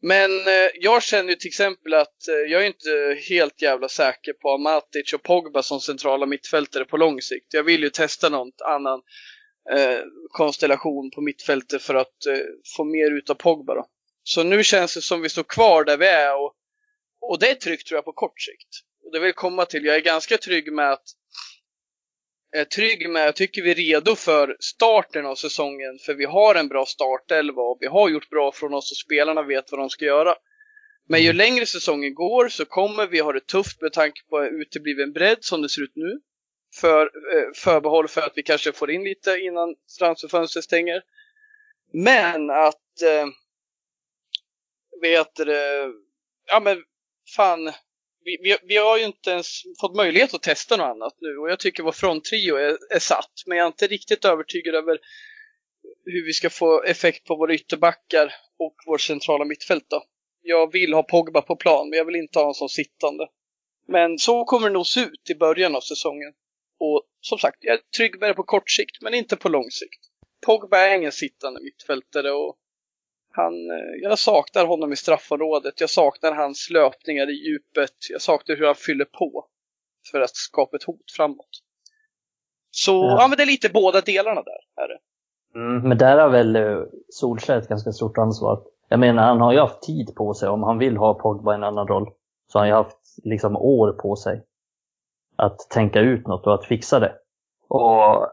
Men 0.01 0.31
eh, 0.47 0.69
jag 0.73 1.03
känner 1.03 1.29
ju 1.29 1.35
till 1.35 1.47
exempel 1.47 1.93
att 1.93 2.27
eh, 2.27 2.51
jag 2.51 2.61
är 2.61 2.67
inte 2.67 3.17
helt 3.29 3.61
jävla 3.61 3.89
säker 3.89 4.33
på 4.33 4.57
Matic 4.57 5.13
och 5.13 5.23
Pogba 5.23 5.63
som 5.63 5.81
centrala 5.81 6.25
mittfältare 6.25 6.85
på 6.85 6.97
lång 6.97 7.21
sikt. 7.21 7.53
Jag 7.53 7.63
vill 7.63 7.83
ju 7.83 7.89
testa 7.89 8.29
någon 8.29 8.51
annan 8.65 9.01
eh, 9.71 9.99
konstellation 10.31 11.11
på 11.11 11.21
mittfältet 11.21 11.81
för 11.81 11.95
att 11.95 12.25
eh, 12.25 12.37
få 12.75 12.83
mer 12.83 13.11
ut 13.11 13.29
av 13.29 13.35
Pogba 13.35 13.75
då. 13.75 13.85
Så 14.23 14.43
nu 14.43 14.63
känns 14.63 14.95
det 14.95 15.01
som 15.01 15.21
vi 15.21 15.29
står 15.29 15.43
kvar 15.43 15.83
där 15.83 15.97
vi 15.97 16.07
är 16.07 16.35
och, 16.35 16.53
och 17.21 17.39
det 17.39 17.49
är 17.49 17.55
tryggt 17.55 17.87
tror 17.87 17.97
jag 17.97 18.05
på 18.05 18.13
kort 18.13 18.41
sikt. 18.41 18.69
Och 19.05 19.11
det 19.11 19.19
vill 19.19 19.33
komma 19.33 19.65
till, 19.65 19.85
jag 19.85 19.95
är 19.95 20.01
ganska 20.01 20.37
trygg 20.37 20.73
med 20.73 20.91
att 20.91 21.03
är 22.51 22.65
trygg 22.65 23.09
med, 23.09 23.27
jag 23.27 23.35
tycker 23.35 23.61
vi 23.61 23.71
är 23.71 23.75
redo 23.75 24.15
för 24.15 24.57
starten 24.59 25.25
av 25.25 25.35
säsongen 25.35 25.99
för 26.05 26.13
vi 26.13 26.25
har 26.25 26.55
en 26.55 26.67
bra 26.67 26.85
startelva 26.85 27.61
och 27.61 27.77
vi 27.79 27.87
har 27.87 28.09
gjort 28.09 28.29
bra 28.29 28.51
från 28.51 28.73
oss 28.73 28.91
och 28.91 28.97
spelarna 28.97 29.43
vet 29.43 29.71
vad 29.71 29.79
de 29.79 29.89
ska 29.89 30.05
göra. 30.05 30.35
Men 31.07 31.23
ju 31.23 31.33
längre 31.33 31.65
säsongen 31.65 32.13
går 32.13 32.49
så 32.49 32.65
kommer 32.65 33.07
vi 33.07 33.19
ha 33.19 33.33
det 33.33 33.47
tufft 33.47 33.81
med 33.81 33.93
tanke 33.93 34.21
på 34.29 34.45
utebliven 34.45 35.11
bredd 35.11 35.37
som 35.41 35.61
det 35.61 35.69
ser 35.69 35.81
ut 35.81 35.95
nu. 35.95 36.19
För, 36.75 37.01
eh, 37.05 37.51
förbehåll 37.55 38.07
för 38.07 38.21
att 38.21 38.33
vi 38.35 38.43
kanske 38.43 38.71
får 38.71 38.91
in 38.91 39.03
lite 39.03 39.31
innan 39.31 39.75
transferfönstret 39.99 40.63
stänger. 40.65 41.01
Men 41.93 42.49
att, 42.49 43.01
eh, 43.01 43.27
vet 45.01 45.35
det, 45.35 45.91
ja 46.47 46.59
men 46.59 46.83
fan, 47.35 47.71
vi, 48.23 48.37
vi, 48.41 48.57
vi, 48.63 48.77
har 48.77 48.97
ju 48.97 49.05
inte 49.05 49.29
ens 49.29 49.47
fått 49.81 49.95
möjlighet 49.95 50.33
att 50.33 50.43
testa 50.43 50.77
något 50.77 50.95
annat 50.95 51.13
nu 51.21 51.37
och 51.37 51.49
jag 51.49 51.59
tycker 51.59 51.83
vår 51.83 51.91
fronttrio 51.91 52.55
är, 52.55 52.77
är 52.95 52.99
satt. 52.99 53.31
Men 53.45 53.57
jag 53.57 53.65
är 53.65 53.67
inte 53.67 53.87
riktigt 53.87 54.25
övertygad 54.25 54.75
över 54.75 54.99
hur 56.05 56.25
vi 56.25 56.33
ska 56.33 56.49
få 56.49 56.83
effekt 56.83 57.25
på 57.25 57.35
våra 57.35 57.53
ytterbackar 57.53 58.33
och 58.59 58.75
vår 58.85 58.97
centrala 58.97 59.45
mittfält 59.45 59.85
då. 59.89 60.03
Jag 60.41 60.71
vill 60.71 60.93
ha 60.93 61.03
Pogba 61.03 61.41
på 61.41 61.55
plan, 61.55 61.89
men 61.89 61.97
jag 61.97 62.05
vill 62.05 62.15
inte 62.15 62.39
ha 62.39 62.43
honom 62.43 62.53
som 62.53 62.69
sittande. 62.69 63.27
Men 63.87 64.17
så 64.17 64.45
kommer 64.45 64.67
det 64.67 64.73
nog 64.73 64.87
se 64.87 64.99
ut 64.99 65.29
i 65.29 65.35
början 65.35 65.75
av 65.75 65.81
säsongen. 65.81 66.33
Och 66.79 67.03
som 67.21 67.37
sagt, 67.37 67.57
jag 67.59 67.73
är 67.73 67.81
trygg 67.97 68.19
med 68.19 68.29
det 68.29 68.33
på 68.33 68.43
kort 68.43 68.69
sikt, 68.69 69.01
men 69.01 69.13
inte 69.13 69.35
på 69.35 69.49
lång 69.49 69.71
sikt. 69.71 69.99
Pogba 70.45 70.77
är 70.77 70.95
ingen 70.95 71.11
sittande 71.11 71.59
mittfältare 71.61 72.31
och 72.31 72.57
han, 73.43 73.53
eh, 73.71 74.01
jag 74.01 74.19
saknar 74.19 74.65
honom 74.65 74.93
i 74.93 74.95
straffområdet. 74.95 75.81
Jag 75.81 75.89
saknar 75.89 76.31
hans 76.31 76.69
löpningar 76.69 77.29
i 77.29 77.33
djupet. 77.33 77.95
Jag 78.11 78.21
saknar 78.21 78.55
hur 78.55 78.65
han 78.65 78.75
fyller 78.75 79.05
på 79.05 79.45
för 80.11 80.21
att 80.21 80.35
skapa 80.35 80.77
ett 80.77 80.83
hot 80.83 81.11
framåt. 81.17 81.49
Så 82.71 82.91
ja. 82.91 83.27
men 83.27 83.37
det 83.37 83.43
är 83.43 83.47
lite 83.47 83.69
båda 83.69 84.01
delarna 84.01 84.41
där. 84.41 84.83
Är 84.83 84.87
det. 84.87 84.99
Mm, 85.55 85.87
men 85.89 85.97
där 85.97 86.17
har 86.17 86.29
väl 86.29 86.55
eh, 86.55 86.83
Solskjaer 87.09 87.57
ett 87.59 87.69
ganska 87.69 87.91
stort 87.91 88.17
ansvar. 88.17 88.61
Jag 88.89 88.99
menar, 88.99 89.23
han 89.23 89.41
har 89.41 89.53
ju 89.53 89.59
haft 89.59 89.81
tid 89.81 90.15
på 90.15 90.33
sig. 90.33 90.49
Om 90.49 90.63
han 90.63 90.77
vill 90.77 90.97
ha 90.97 91.13
Pogba 91.13 91.53
i 91.53 91.55
en 91.55 91.63
annan 91.63 91.87
roll 91.87 92.09
så 92.47 92.59
har 92.59 92.61
han 92.61 92.67
ju 92.67 92.73
haft 92.73 92.97
liksom 93.23 93.57
år 93.57 93.91
på 93.91 94.15
sig 94.15 94.43
att 95.35 95.59
tänka 95.69 95.99
ut 95.99 96.27
något 96.27 96.47
och 96.47 96.53
att 96.53 96.65
fixa 96.65 96.99
det. 96.99 97.13
Och 97.67 98.27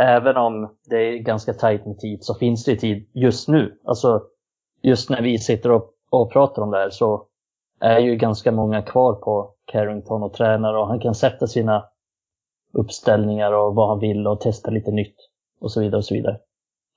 även 0.00 0.36
om 0.36 0.76
det 0.84 0.96
är 0.96 1.18
ganska 1.18 1.52
tajt 1.52 1.86
med 1.86 1.98
tid 1.98 2.24
så 2.24 2.34
finns 2.34 2.64
det 2.64 2.76
tid 2.76 3.10
just 3.14 3.48
nu. 3.48 3.78
Alltså 3.84 4.22
just 4.82 5.10
när 5.10 5.22
vi 5.22 5.38
sitter 5.38 5.70
och, 5.70 5.90
och 6.10 6.32
pratar 6.32 6.62
om 6.62 6.70
det 6.70 6.78
här 6.78 6.90
så 6.90 7.26
är 7.80 7.98
ju 7.98 8.16
ganska 8.16 8.52
många 8.52 8.82
kvar 8.82 9.14
på 9.14 9.54
Carrington 9.64 10.22
och 10.22 10.32
tränar 10.32 10.74
och 10.74 10.86
han 10.86 11.00
kan 11.00 11.14
sätta 11.14 11.46
sina 11.46 11.84
uppställningar 12.72 13.52
och 13.52 13.74
vad 13.74 13.88
han 13.88 13.98
vill 13.98 14.26
och 14.26 14.40
testa 14.40 14.70
lite 14.70 14.90
nytt 14.90 15.16
och 15.60 15.72
så 15.72 15.80
vidare 15.80 15.98
och 15.98 16.04
så 16.04 16.14
vidare. 16.14 16.38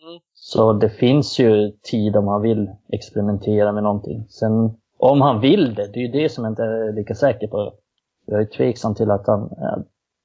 Mm. 0.03 0.19
Så 0.33 0.73
det 0.73 0.89
finns 0.89 1.39
ju 1.39 1.71
tid 1.71 2.15
om 2.15 2.27
han 2.27 2.41
vill 2.41 2.71
experimentera 2.89 3.71
med 3.71 3.83
någonting. 3.83 4.25
Sen 4.29 4.77
om 4.97 5.21
han 5.21 5.39
vill 5.39 5.75
det, 5.75 5.87
det 5.87 5.99
är 5.99 6.01
ju 6.01 6.11
det 6.11 6.29
som 6.29 6.43
jag 6.43 6.51
inte 6.51 6.63
är 6.63 6.93
lika 6.93 7.15
säker 7.15 7.47
på. 7.47 7.73
Jag 8.25 8.41
är 8.41 8.45
tveksam 8.45 8.95
till 8.95 9.11
att 9.11 9.27
han, 9.27 9.49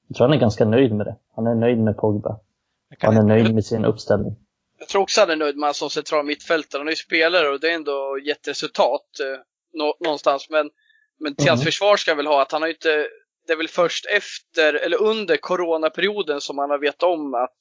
jag 0.07 0.17
tror 0.17 0.27
han 0.27 0.35
är 0.35 0.39
ganska 0.39 0.65
nöjd 0.65 0.95
med 0.95 1.05
det. 1.05 1.15
Han 1.35 1.47
är 1.47 1.55
nöjd 1.55 1.79
med 1.79 1.97
Pogba. 1.97 2.39
Han 2.99 3.17
är 3.17 3.23
nöjd 3.23 3.55
med 3.55 3.65
sin 3.65 3.85
uppställning. 3.85 4.35
Jag 4.79 4.87
tror 4.87 5.01
också 5.01 5.21
han 5.21 5.29
är 5.29 5.35
nöjd 5.35 5.55
med 5.55 5.63
honom 5.63 5.73
som 5.73 5.89
central 5.89 6.25
mittfältare. 6.25 6.79
Han 6.79 6.87
är 6.87 6.91
ju 6.91 6.95
spelare 6.95 7.49
och 7.49 7.59
det 7.59 7.69
är 7.69 7.75
ändå 7.75 8.19
gett 8.23 8.47
resultat 8.47 9.19
eh, 9.19 9.39
nå 9.73 9.97
någonstans. 9.99 10.49
Men, 10.49 10.69
men 11.19 11.35
till 11.35 11.47
mm. 11.47 11.51
hans 11.51 11.63
försvar 11.63 11.97
ska 11.97 12.11
jag 12.11 12.15
väl 12.15 12.27
ha 12.27 12.41
att 12.41 12.51
han 12.51 12.61
har 12.61 12.69
inte, 12.69 13.07
det 13.47 13.53
är 13.53 13.57
väl 13.57 13.67
först 13.67 14.05
efter, 14.05 14.73
eller 14.73 15.01
under 15.01 15.37
coronaperioden 15.37 16.41
som 16.41 16.57
han 16.57 16.69
har 16.69 16.77
vetat 16.77 17.03
om 17.03 17.33
att 17.33 17.57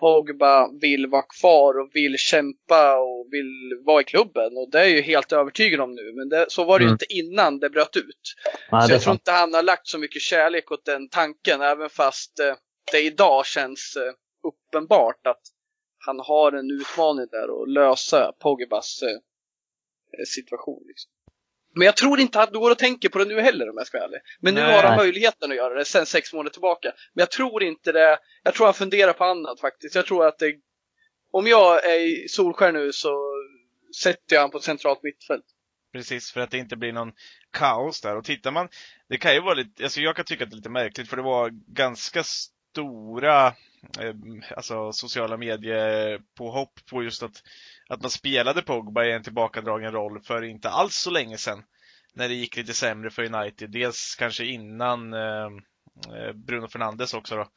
Pogba 0.00 0.68
vill 0.80 1.06
vara 1.06 1.24
kvar 1.40 1.80
och 1.80 1.90
vill 1.92 2.18
kämpa 2.18 2.98
och 2.98 3.26
vill 3.30 3.82
vara 3.86 4.00
i 4.00 4.04
klubben. 4.04 4.56
Och 4.56 4.70
det 4.70 4.80
är 4.80 4.86
ju 4.86 5.00
helt 5.00 5.32
övertygad 5.32 5.80
om 5.80 5.94
nu. 5.94 6.12
Men 6.14 6.28
det, 6.28 6.46
så 6.48 6.64
var 6.64 6.78
det 6.78 6.82
mm. 6.82 6.88
ju 6.88 6.92
inte 6.92 7.14
innan 7.14 7.58
det 7.58 7.70
bröt 7.70 7.96
ut. 7.96 8.34
Nej, 8.72 8.86
så 8.86 8.92
jag 8.92 9.02
tror 9.02 9.12
inte 9.12 9.32
han 9.32 9.54
har 9.54 9.62
lagt 9.62 9.88
så 9.88 9.98
mycket 9.98 10.22
kärlek 10.22 10.72
åt 10.72 10.84
den 10.84 11.08
tanken, 11.08 11.60
även 11.60 11.90
fast 11.90 12.40
eh, 12.40 12.54
det 12.92 13.00
idag 13.00 13.46
känns 13.46 13.96
eh, 13.96 14.12
uppenbart 14.48 15.26
att 15.26 15.40
han 16.06 16.20
har 16.20 16.52
en 16.52 16.70
utmaning 16.70 17.26
där 17.30 17.62
att 17.62 17.68
lösa 17.68 18.32
Pogbas 18.32 19.02
eh, 19.02 19.18
situation. 20.26 20.82
Liksom. 20.86 21.10
Men 21.74 21.86
jag 21.86 21.96
tror 21.96 22.20
inte 22.20 22.40
att 22.40 22.52
det 22.52 22.58
går 22.58 22.70
att 22.70 22.78
tänka 22.78 23.08
på 23.08 23.18
det 23.18 23.24
nu 23.24 23.40
heller 23.40 23.70
om 23.70 23.74
jag 23.76 23.86
ska 23.86 23.98
vara 23.98 24.08
ärlig. 24.08 24.20
Men 24.40 24.54
nu 24.54 24.60
Nej. 24.60 24.76
har 24.76 24.82
han 24.82 24.96
möjligheten 24.96 25.50
att 25.50 25.56
göra 25.56 25.74
det 25.74 25.84
sen 25.84 26.06
sex 26.06 26.32
månader 26.32 26.50
tillbaka. 26.50 26.92
Men 27.14 27.22
jag 27.22 27.30
tror 27.30 27.62
inte 27.62 27.92
det. 27.92 28.18
Jag 28.42 28.54
tror 28.54 28.66
han 28.66 28.74
funderar 28.74 29.12
på 29.12 29.24
annat 29.24 29.60
faktiskt. 29.60 29.94
Jag 29.94 30.06
tror 30.06 30.26
att 30.26 30.38
det, 30.38 30.54
om 31.32 31.46
jag 31.46 31.84
är 31.84 32.00
i 32.00 32.28
Solskär 32.28 32.72
nu 32.72 32.92
så 32.92 33.34
sätter 34.02 34.34
jag 34.36 34.40
han 34.40 34.50
på 34.50 34.58
centralt 34.60 35.02
mittfält. 35.02 35.44
Precis, 35.92 36.32
för 36.32 36.40
att 36.40 36.50
det 36.50 36.58
inte 36.58 36.76
blir 36.76 36.92
någon 36.92 37.12
kaos 37.50 38.00
där. 38.00 38.16
Och 38.16 38.24
tittar 38.24 38.50
man, 38.50 38.68
det 39.08 39.18
kan 39.18 39.34
ju 39.34 39.40
vara 39.40 39.54
lite, 39.54 39.82
alltså 39.82 40.00
jag 40.00 40.16
kan 40.16 40.24
tycka 40.24 40.44
att 40.44 40.50
det 40.50 40.54
är 40.54 40.56
lite 40.56 40.70
märkligt 40.70 41.08
för 41.08 41.16
det 41.16 41.22
var 41.22 41.50
ganska 41.74 42.22
stora 42.24 43.54
Eh, 44.00 44.14
alltså 44.56 44.92
sociala 44.92 45.36
medier 45.36 46.20
påhopp 46.38 46.80
på 46.90 47.02
just 47.02 47.22
att, 47.22 47.42
att 47.88 48.02
man 48.02 48.10
spelade 48.10 48.62
Pogba 48.62 49.04
i 49.04 49.12
en 49.12 49.22
tillbakadragen 49.22 49.92
roll 49.92 50.20
för 50.20 50.42
inte 50.42 50.68
alls 50.70 50.94
så 50.94 51.10
länge 51.10 51.38
sedan. 51.38 51.64
När 52.14 52.28
det 52.28 52.34
gick 52.34 52.56
lite 52.56 52.74
sämre 52.74 53.10
för 53.10 53.34
United. 53.34 53.70
Dels 53.70 54.16
kanske 54.18 54.44
innan 54.44 55.14
eh, 55.14 55.48
eh 56.14 56.32
Bruno 56.32 56.68
Fernandes 56.68 57.14
också 57.14 57.36
då. 57.36 57.48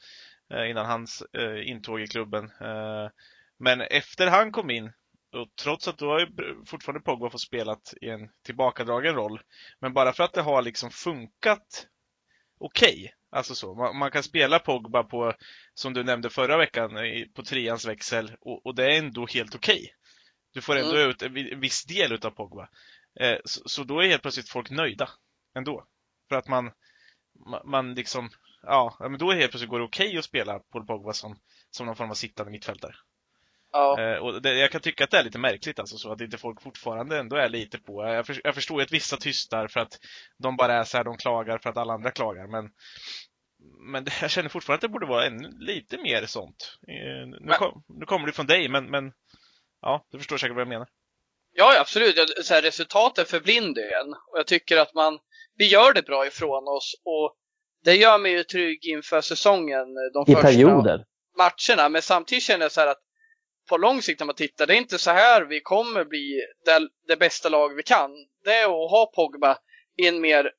Eh, 0.53 0.69
innan 0.69 0.85
hans 0.85 1.21
eh, 1.21 1.69
intåg 1.69 2.01
i 2.01 2.07
klubben. 2.07 2.51
Eh, 2.61 3.09
men 3.59 3.81
efter 3.81 4.27
han 4.27 4.51
kom 4.51 4.69
in 4.69 4.91
och 5.31 5.55
trots 5.63 5.87
att 5.87 5.97
då 5.97 6.09
har 6.09 6.19
ju 6.19 6.27
fortfarande 6.65 7.03
Pogba 7.03 7.29
fått 7.29 7.41
spelat 7.41 7.93
i 8.01 8.09
en 8.09 8.29
tillbakadragen 8.45 9.15
roll. 9.15 9.41
Men 9.79 9.93
bara 9.93 10.13
för 10.13 10.23
att 10.23 10.33
det 10.33 10.41
har 10.41 10.61
liksom 10.61 10.91
funkat 10.91 11.87
okej. 12.59 12.93
Okay, 12.93 13.09
alltså 13.33 13.55
så. 13.55 13.75
Man, 13.75 13.97
man, 13.97 14.11
kan 14.11 14.23
spela 14.23 14.59
Pogba 14.59 15.03
på, 15.03 15.33
som 15.73 15.93
du 15.93 16.03
nämnde 16.03 16.29
förra 16.29 16.57
veckan, 16.57 16.91
på 17.35 17.43
treans 17.43 17.85
växel 17.85 18.31
och, 18.39 18.65
och 18.65 18.75
det 18.75 18.85
är 18.85 18.97
ändå 18.97 19.25
helt 19.25 19.55
okej. 19.55 19.75
Okay. 19.75 19.89
Du 20.53 20.61
får 20.61 20.75
ändå 20.75 20.95
mm. 20.95 21.09
ut 21.09 21.21
en 21.21 21.59
viss 21.59 21.83
del 21.83 22.11
utav 22.11 22.31
Pogba. 22.31 22.69
Eh, 23.19 23.37
så, 23.45 23.61
så, 23.65 23.83
då 23.83 23.99
är 23.99 24.07
helt 24.07 24.21
plötsligt 24.21 24.49
folk 24.49 24.69
nöjda 24.69 25.09
ändå. 25.55 25.85
För 26.29 26.35
att 26.35 26.47
man, 26.47 26.71
man, 27.49 27.61
man 27.65 27.93
liksom, 27.93 28.29
ja, 28.61 28.97
men 28.99 29.17
då 29.17 29.31
är 29.31 29.35
helt 29.35 29.51
plötsligt 29.51 29.69
går 29.69 29.79
det 29.79 29.85
okej 29.85 30.07
okay 30.07 30.17
att 30.17 30.25
spela 30.25 30.59
Paul 30.59 30.85
Pogba 30.85 31.13
som, 31.13 31.35
som 31.69 31.85
någon 31.85 31.95
form 31.95 32.09
av 32.09 32.13
sittande 32.13 32.51
mittfältare. 32.51 32.95
Ja. 33.73 34.01
Eh, 34.01 34.17
och 34.17 34.41
det, 34.41 34.53
jag 34.53 34.71
kan 34.71 34.81
tycka 34.81 35.03
att 35.03 35.11
det 35.11 35.17
är 35.17 35.23
lite 35.23 35.39
märkligt 35.39 35.79
alltså, 35.79 35.97
så 35.97 36.11
att 36.11 36.21
inte 36.21 36.37
folk 36.37 36.61
fortfarande 36.61 37.17
ändå 37.17 37.35
är 37.35 37.49
lite 37.49 37.77
på. 37.77 38.03
Jag, 38.07 38.25
för, 38.25 38.41
jag 38.43 38.55
förstår 38.55 38.79
ju 38.79 38.83
att 38.85 38.91
vissa 38.91 39.17
tystar 39.17 39.67
för 39.67 39.79
att 39.79 39.99
de 40.37 40.55
bara 40.55 40.73
är 40.73 40.83
så 40.83 40.97
här, 40.97 41.03
de 41.03 41.17
klagar 41.17 41.57
för 41.57 41.69
att 41.69 41.77
alla 41.77 41.93
andra 41.93 42.11
klagar, 42.11 42.47
men 42.47 42.69
men 43.79 44.05
jag 44.21 44.31
känner 44.31 44.49
fortfarande 44.49 44.77
att 44.77 44.81
det 44.81 44.93
borde 44.93 45.05
vara 45.05 45.25
ännu 45.25 45.49
lite 45.59 45.97
mer 45.97 46.25
sånt. 46.25 46.77
Eh, 46.87 47.27
nu, 47.27 47.37
men, 47.41 47.57
kom, 47.57 47.83
nu 47.99 48.05
kommer 48.05 48.27
det 48.27 48.33
från 48.33 48.47
dig, 48.47 48.69
men, 48.69 48.85
men 48.91 49.11
ja, 49.81 50.05
du 50.11 50.17
förstår 50.17 50.37
säkert 50.37 50.55
vad 50.55 50.61
jag 50.61 50.67
menar. 50.67 50.87
Ja, 51.55 51.79
absolut. 51.79 52.15
Så 52.45 52.53
här, 52.53 52.61
resultatet 52.61 53.29
förblindar 53.29 53.81
en. 53.81 54.13
Och 54.13 54.37
jag 54.37 54.47
tycker 54.47 54.77
att 54.77 54.93
man, 54.93 55.19
vi 55.57 55.67
gör 55.67 55.93
det 55.93 56.01
bra 56.01 56.27
ifrån 56.27 56.67
oss. 56.67 56.95
Och 57.05 57.35
det 57.83 57.95
gör 57.95 58.17
mig 58.17 58.31
ju 58.31 58.43
trygg 58.43 58.85
inför 58.85 59.21
säsongen. 59.21 59.85
De 60.13 60.23
I 60.31 60.35
första 60.35 60.47
perioder. 60.47 61.05
matcherna. 61.37 61.89
Men 61.89 62.01
samtidigt 62.01 62.43
känner 62.43 62.65
jag 62.65 62.71
så 62.71 62.81
här 62.81 62.87
att 62.87 63.01
på 63.69 63.77
lång 63.77 64.01
sikt 64.01 64.19
när 64.19 64.25
man 64.25 64.35
tittar, 64.35 64.67
det 64.67 64.73
är 64.73 64.77
inte 64.77 64.97
så 64.97 65.11
här 65.11 65.41
vi 65.41 65.59
kommer 65.59 66.05
bli 66.05 66.41
det, 66.65 66.89
det 67.07 67.17
bästa 67.17 67.49
lag 67.49 67.75
vi 67.75 67.83
kan. 67.83 68.11
Det 68.43 68.53
är 68.53 68.63
att 68.63 68.91
ha 68.91 69.11
Pogba 69.15 69.57
i 69.97 70.07
en 70.07 70.21
mer 70.21 70.51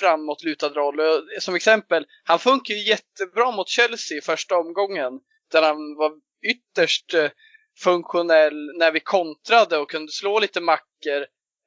framåtlutad 0.00 0.68
roll. 0.68 1.00
Som 1.40 1.54
exempel, 1.54 2.06
han 2.24 2.38
funkar 2.38 2.74
ju 2.74 2.88
jättebra 2.88 3.50
mot 3.50 3.68
Chelsea 3.68 4.18
i 4.18 4.20
första 4.20 4.56
omgången. 4.56 5.12
Där 5.52 5.62
han 5.62 5.96
var 5.96 6.12
ytterst 6.42 7.14
eh, 7.14 7.30
funktionell 7.78 8.78
när 8.78 8.92
vi 8.92 9.00
kontrade 9.00 9.78
och 9.78 9.90
kunde 9.90 10.12
slå 10.12 10.38
lite 10.38 10.60
mackor. 10.60 11.20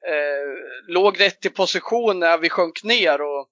Eh, 0.06 0.54
låg 0.88 1.20
rätt 1.20 1.44
i 1.46 1.50
position 1.50 2.18
när 2.18 2.38
vi 2.38 2.48
sjönk 2.48 2.84
ner 2.84 3.20
och 3.20 3.48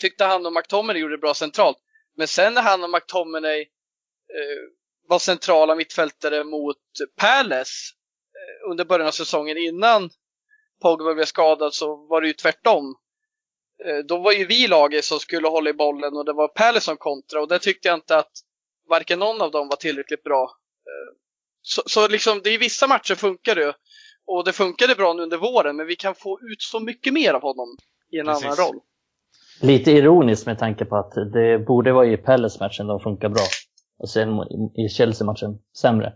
tyckte 0.00 0.24
han 0.24 0.46
och 0.46 0.52
McTominay 0.52 1.02
gjorde 1.02 1.14
det 1.14 1.20
bra 1.20 1.34
centralt. 1.34 1.78
Men 2.16 2.28
sen 2.28 2.54
när 2.54 2.62
han 2.62 2.84
och 2.84 2.90
McTominay 2.90 3.60
eh, 3.60 4.62
var 5.08 5.18
centrala 5.18 5.74
mittfältare 5.74 6.44
mot 6.44 6.76
Palace 7.16 7.94
eh, 8.34 8.70
under 8.70 8.84
början 8.84 9.08
av 9.08 9.12
säsongen 9.12 9.58
innan 9.58 10.10
Pogba 10.82 11.14
blev 11.14 11.24
skadad 11.24 11.74
så 11.74 12.06
var 12.06 12.20
det 12.20 12.26
ju 12.26 12.32
tvärtom. 12.32 12.94
Eh, 13.84 13.98
då 13.98 14.18
var 14.18 14.32
ju 14.32 14.46
vi 14.46 14.68
laget 14.68 15.04
som 15.04 15.18
skulle 15.18 15.48
hålla 15.48 15.70
i 15.70 15.74
bollen 15.74 16.16
och 16.16 16.24
det 16.24 16.32
var 16.32 16.48
Palace 16.48 16.84
som 16.84 16.96
kontra 16.96 17.40
och 17.40 17.48
där 17.48 17.58
tyckte 17.58 17.88
jag 17.88 17.96
inte 17.96 18.16
att 18.16 18.32
varken 18.88 19.18
någon 19.18 19.40
av 19.40 19.50
dem 19.50 19.68
var 19.68 19.76
tillräckligt 19.76 20.22
bra. 20.22 20.42
Eh, 20.86 21.16
så, 21.62 21.82
så 21.86 22.08
liksom, 22.08 22.40
det 22.44 22.50
är 22.50 22.58
vissa 22.58 22.86
matcher 22.86 23.14
funkar 23.14 23.54
det 23.54 23.74
och 24.26 24.44
det 24.44 24.52
funkade 24.52 24.94
bra 24.94 25.12
nu 25.12 25.22
under 25.22 25.36
våren 25.36 25.76
men 25.76 25.86
vi 25.86 25.96
kan 25.96 26.14
få 26.14 26.38
ut 26.52 26.62
så 26.62 26.80
mycket 26.80 27.12
mer 27.12 27.34
av 27.34 27.42
honom 27.42 27.76
i 28.12 28.18
en 28.18 28.26
Precis. 28.26 28.44
annan 28.44 28.56
roll. 28.56 28.80
Lite 29.60 29.90
ironiskt 29.90 30.46
med 30.46 30.58
tanke 30.58 30.84
på 30.84 30.96
att 30.96 31.12
det 31.32 31.58
borde 31.58 31.92
vara 31.92 32.06
i 32.06 32.16
Palace-matchen 32.16 32.86
de 32.86 33.00
funkar 33.00 33.28
bra 33.28 33.42
och 34.02 34.08
sen 34.08 34.40
i 34.74 34.88
Chelsea-matchen 34.88 35.58
sämre. 35.76 36.12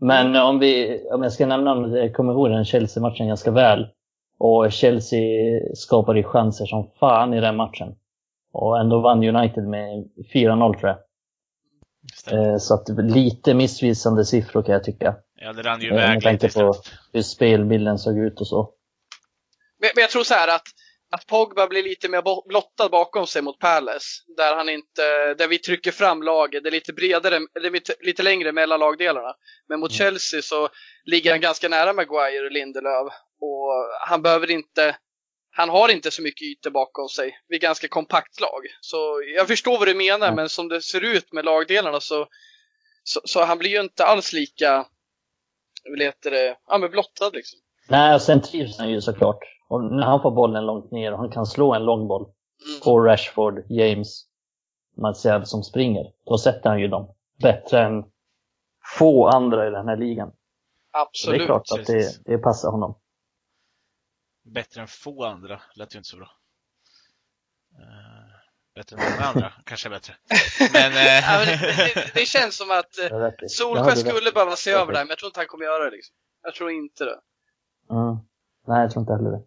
Men 0.00 0.26
mm. 0.26 0.46
om, 0.46 0.58
vi, 0.58 1.00
om 1.12 1.22
jag 1.22 1.32
ska 1.32 1.46
nämna, 1.46 1.98
jag 1.98 2.14
kommer 2.14 2.32
ihåg 2.32 2.50
den 2.50 2.64
Chelsea-matchen 2.64 3.28
ganska 3.28 3.50
väl. 3.50 3.88
Och 4.38 4.72
Chelsea 4.72 5.60
skapade 5.74 6.22
chanser 6.22 6.66
som 6.66 6.90
fan 7.00 7.34
i 7.34 7.40
den 7.40 7.56
matchen. 7.56 7.94
Och 8.52 8.80
ändå 8.80 9.00
vann 9.00 9.24
United 9.24 9.64
med 9.64 10.08
4-0 10.34 10.78
tror 10.78 10.88
jag. 10.88 10.98
Eh, 12.32 12.58
så 12.58 12.74
att 12.74 12.88
lite 12.88 13.54
missvisande 13.54 14.24
siffror 14.24 14.62
kan 14.62 14.72
jag 14.72 14.84
tycka. 14.84 15.16
Ja, 15.40 15.52
det 15.52 15.62
rann 15.62 15.80
ju 15.80 15.86
iväg 15.86 16.08
Med 16.08 16.22
tanke 16.22 16.52
på 16.52 16.74
hur 17.12 17.22
spelbilden 17.22 17.98
såg 17.98 18.18
ut 18.18 18.40
och 18.40 18.46
så. 18.46 18.70
Men, 19.80 19.90
men 19.94 20.02
jag 20.02 20.10
tror 20.10 20.22
så 20.22 20.34
här 20.34 20.48
att 20.48 20.62
att 21.12 21.26
Pogba 21.26 21.66
blir 21.66 21.82
lite 21.82 22.08
mer 22.08 22.48
blottad 22.48 22.88
bakom 22.88 23.26
sig 23.26 23.42
mot 23.42 23.58
Palace. 23.58 24.06
Där, 24.36 24.56
han 24.56 24.68
inte, 24.68 25.34
där 25.34 25.48
vi 25.48 25.58
trycker 25.58 25.90
fram 25.90 26.22
laget. 26.22 26.62
Det 26.62 26.68
är 26.68 26.72
lite 26.72 26.92
bredare, 26.92 27.38
det 27.38 27.66
är 27.66 28.04
lite 28.04 28.22
längre 28.22 28.52
mellan 28.52 28.80
lagdelarna. 28.80 29.34
Men 29.68 29.80
mot 29.80 29.90
mm. 29.90 29.98
Chelsea 29.98 30.42
så 30.42 30.68
ligger 31.04 31.30
han 31.30 31.40
ganska 31.40 31.68
nära 31.68 31.92
Maguire 31.92 32.46
och 32.46 32.52
Lindelöf. 32.52 33.12
Och 33.40 33.72
han 34.08 34.22
behöver 34.22 34.50
inte, 34.50 34.96
han 35.50 35.68
har 35.68 35.88
inte 35.88 36.10
så 36.10 36.22
mycket 36.22 36.42
ytor 36.42 36.70
bakom 36.70 37.08
sig. 37.08 37.38
Vi 37.48 37.56
är 37.56 37.60
ganska 37.60 37.88
kompakt 37.88 38.40
lag. 38.40 38.62
Så 38.80 39.22
jag 39.36 39.48
förstår 39.48 39.78
vad 39.78 39.88
du 39.88 39.94
menar, 39.94 40.26
mm. 40.26 40.34
men 40.34 40.48
som 40.48 40.68
det 40.68 40.82
ser 40.82 41.00
ut 41.00 41.32
med 41.32 41.44
lagdelarna 41.44 42.00
så, 42.00 42.26
så, 43.04 43.20
så 43.24 43.44
han 43.44 43.58
blir 43.58 43.70
ju 43.70 43.80
inte 43.80 44.04
alls 44.04 44.32
lika, 44.32 44.86
vad 45.90 46.02
heter 46.02 46.30
det, 46.30 46.56
ja 46.66 46.78
men 46.78 46.90
blottad 46.90 47.30
liksom. 47.30 47.58
Nej, 47.88 48.14
och 48.14 48.22
sen 48.22 48.42
trivs 48.42 48.78
han 48.78 48.90
ju 48.90 49.00
såklart. 49.00 49.38
Och 49.72 49.84
när 49.84 50.06
han 50.06 50.22
får 50.22 50.30
bollen 50.30 50.66
långt 50.66 50.90
ner 50.90 51.12
och 51.12 51.18
han 51.18 51.30
kan 51.30 51.46
slå 51.46 51.74
en 51.74 51.84
långboll 51.84 52.22
mm. 52.22 52.80
på 52.84 53.00
Rashford, 53.00 53.64
James, 53.68 54.26
Martial 54.96 55.46
som 55.46 55.62
springer, 55.62 56.12
då 56.24 56.38
sätter 56.38 56.70
han 56.70 56.80
ju 56.80 56.88
dem 56.88 57.14
bättre 57.42 57.82
än 57.82 58.04
få 58.98 59.26
andra 59.28 59.68
i 59.68 59.70
den 59.70 59.88
här 59.88 59.96
ligan. 59.96 60.32
Absolut. 60.90 61.38
det 61.38 61.44
är 61.44 61.46
klart 61.46 61.62
att 61.70 61.86
det, 61.86 62.24
det 62.24 62.38
passar 62.38 62.70
honom. 62.70 62.98
Bättre 64.44 64.80
än 64.80 64.86
få 64.86 65.24
andra 65.24 65.60
lät 65.74 65.94
ju 65.94 65.98
inte 65.98 66.08
så 66.08 66.16
bra. 66.16 66.30
Uh, 67.78 68.34
bättre 68.74 68.96
än 68.96 69.02
många 69.12 69.28
andra, 69.28 69.52
kanske 69.64 69.88
bättre. 69.90 70.14
Men, 70.72 70.92
uh... 70.92 70.98
ja, 70.98 71.38
men 71.38 71.46
det, 71.46 71.94
det, 71.94 72.14
det, 72.14 72.26
känns 72.26 72.56
som 72.56 72.70
att 72.70 73.12
uh, 73.12 73.30
Solskjaer 73.48 73.96
skulle 73.96 74.32
behöva 74.32 74.56
se 74.56 74.70
över 74.70 74.92
det 74.92 74.98
här, 74.98 75.04
men 75.04 75.10
jag 75.10 75.18
tror 75.18 75.28
inte 75.28 75.40
han 75.40 75.46
kommer 75.46 75.64
göra 75.64 75.84
det. 75.84 75.90
Liksom. 75.90 76.14
Jag 76.42 76.54
tror 76.54 76.70
inte 76.70 77.04
det. 77.04 77.20
Mm. 77.90 78.16
Nej, 78.66 78.80
jag 78.82 78.90
tror 78.90 79.00
inte 79.00 79.12
heller 79.12 79.30
det. 79.30 79.42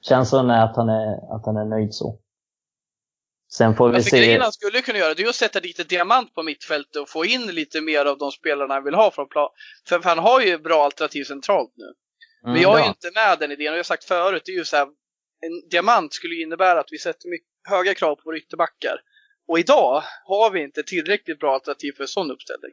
Känslan 0.00 0.50
är 0.50 0.64
att 0.64 0.76
han 0.76 0.88
är, 0.88 1.36
att 1.36 1.46
han 1.46 1.56
är 1.56 1.64
nöjd 1.64 1.94
så. 1.94 2.20
Sen 3.52 3.76
får 3.76 3.88
vi 3.88 3.96
alltså, 3.96 4.10
se. 4.10 4.18
Grejen 4.18 4.40
han 4.40 4.52
skulle 4.52 4.82
kunna 4.82 4.98
göra 4.98 5.14
det 5.14 5.22
är 5.22 5.28
att 5.28 5.34
sätta 5.34 5.60
dit 5.60 5.78
ett 5.78 5.88
diamant 5.88 6.34
på 6.34 6.42
mittfältet 6.42 6.96
och 6.96 7.08
få 7.08 7.24
in 7.24 7.46
lite 7.46 7.80
mer 7.80 8.06
av 8.06 8.18
de 8.18 8.32
spelarna 8.32 8.74
han 8.74 8.84
vill 8.84 8.94
ha 8.94 9.10
från 9.10 9.28
plan. 9.28 9.48
För, 9.88 10.00
han 10.02 10.18
har 10.18 10.40
ju 10.40 10.58
bra 10.58 10.84
alternativ 10.84 11.24
centralt 11.24 11.72
nu. 11.76 11.84
Mm, 11.84 12.52
Men 12.52 12.62
jag 12.62 12.78
är 12.78 12.82
ju 12.82 12.88
inte 12.88 13.10
med 13.14 13.38
den 13.38 13.52
idén 13.52 13.68
och 13.68 13.72
jag 13.72 13.78
har 13.78 13.82
sagt 13.82 14.04
förut, 14.04 14.42
det 14.46 14.52
är 14.52 14.56
ju 14.56 14.64
så 14.64 14.76
här, 14.76 14.86
en 15.40 15.68
diamant 15.70 16.12
skulle 16.12 16.34
innebära 16.34 16.80
att 16.80 16.92
vi 16.92 16.98
sätter 16.98 17.28
mycket, 17.28 17.48
höga 17.68 17.94
krav 17.94 18.14
på 18.14 18.22
våra 18.24 18.36
ytterbackar. 18.36 19.00
Och 19.48 19.58
idag 19.58 20.02
har 20.24 20.50
vi 20.50 20.62
inte 20.62 20.82
tillräckligt 20.82 21.38
bra 21.38 21.54
alternativ 21.54 21.92
för 21.92 22.02
en 22.02 22.08
sån 22.08 22.30
uppställning. 22.30 22.70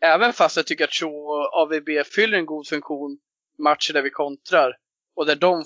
Även 0.00 0.32
fast 0.32 0.56
jag 0.56 0.66
tycker 0.66 0.84
att 0.84 0.92
Shaw 0.92 1.12
och 1.12 1.62
AVB 1.62 2.06
fyller 2.14 2.38
en 2.38 2.46
god 2.46 2.66
funktion 2.66 3.18
matcher 3.58 3.92
där 3.92 4.02
vi 4.02 4.10
kontrar 4.10 4.76
och 5.16 5.26
där 5.26 5.36
de 5.36 5.64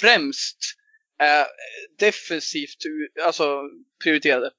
främst 0.00 0.58
är 1.18 1.46
defensivt 1.98 2.78
alltså, 3.26 3.44
prioriterade. 4.04 4.50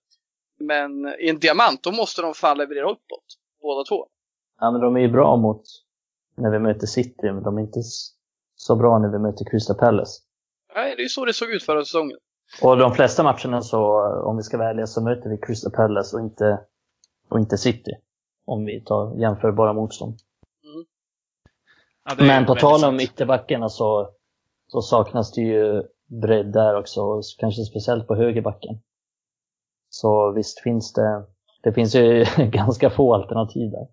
Men 0.60 0.92
i 1.20 1.30
en 1.30 1.40
diamant, 1.40 1.84
då 1.84 1.92
måste 1.92 2.22
de 2.22 2.34
fan 2.34 2.58
leverera 2.58 2.92
uppåt, 2.92 3.26
båda 3.62 3.84
två. 3.84 4.08
Ja, 4.60 4.72
men 4.72 4.82
de 4.82 4.96
är 4.96 5.00
ju 5.00 5.12
bra 5.12 5.38
mot 5.38 5.64
när 6.36 6.52
vi 6.52 6.60
möter 6.60 6.88
City, 6.88 7.32
men 7.32 7.44
de 7.44 7.58
är 7.58 7.62
inte 7.62 7.80
så 8.56 8.76
bra 8.76 9.00
när 9.00 9.10
vi 9.10 9.20
möter 9.20 9.46
Crystal 9.52 9.78
Palace. 9.78 10.22
Nej, 10.76 10.96
det 10.96 11.02
är 11.02 11.04
ju 11.04 11.10
så 11.10 11.26
det 11.26 11.34
såg 11.34 11.50
ut 11.50 11.64
förra 11.64 11.86
säsongen. 11.86 12.18
Och 12.62 12.78
de 12.78 12.96
flesta 12.96 13.24
matcherna 13.24 13.62
så, 13.62 13.80
om 14.24 14.38
vi 14.38 14.44
ska 14.44 14.58
välja, 14.58 14.88
så 14.88 15.04
möter 15.04 15.30
vi 15.30 15.38
Crystal 15.38 15.72
Palace 15.72 16.16
och 16.16 16.22
inte, 16.22 16.60
och 17.30 17.40
inte 17.40 17.58
City. 17.58 17.92
Om 18.46 18.66
vi 18.66 18.84
tar 18.86 19.22
jämförbara 19.22 19.74
motstånd. 19.74 20.18
Ja, 22.10 22.16
Men 22.18 22.46
på 22.46 22.56
tal 22.56 22.84
om 22.84 23.00
ytterbackarna 23.00 23.70
så, 23.70 24.10
så 24.68 24.82
saknas 24.82 25.32
det 25.32 25.42
ju 25.42 25.84
bredd 26.22 26.54
där 26.54 26.76
också, 26.76 27.22
kanske 27.40 27.64
speciellt 27.64 28.08
på 28.08 28.16
högerbacken. 28.16 28.76
Så 29.90 30.32
visst 30.32 30.62
finns 30.62 30.94
det, 30.94 31.24
det 31.64 31.74
finns 31.74 31.96
ju 31.96 32.26
ganska 32.52 32.90
få 32.90 33.14
alternativ 33.14 33.72
där. 33.72 33.88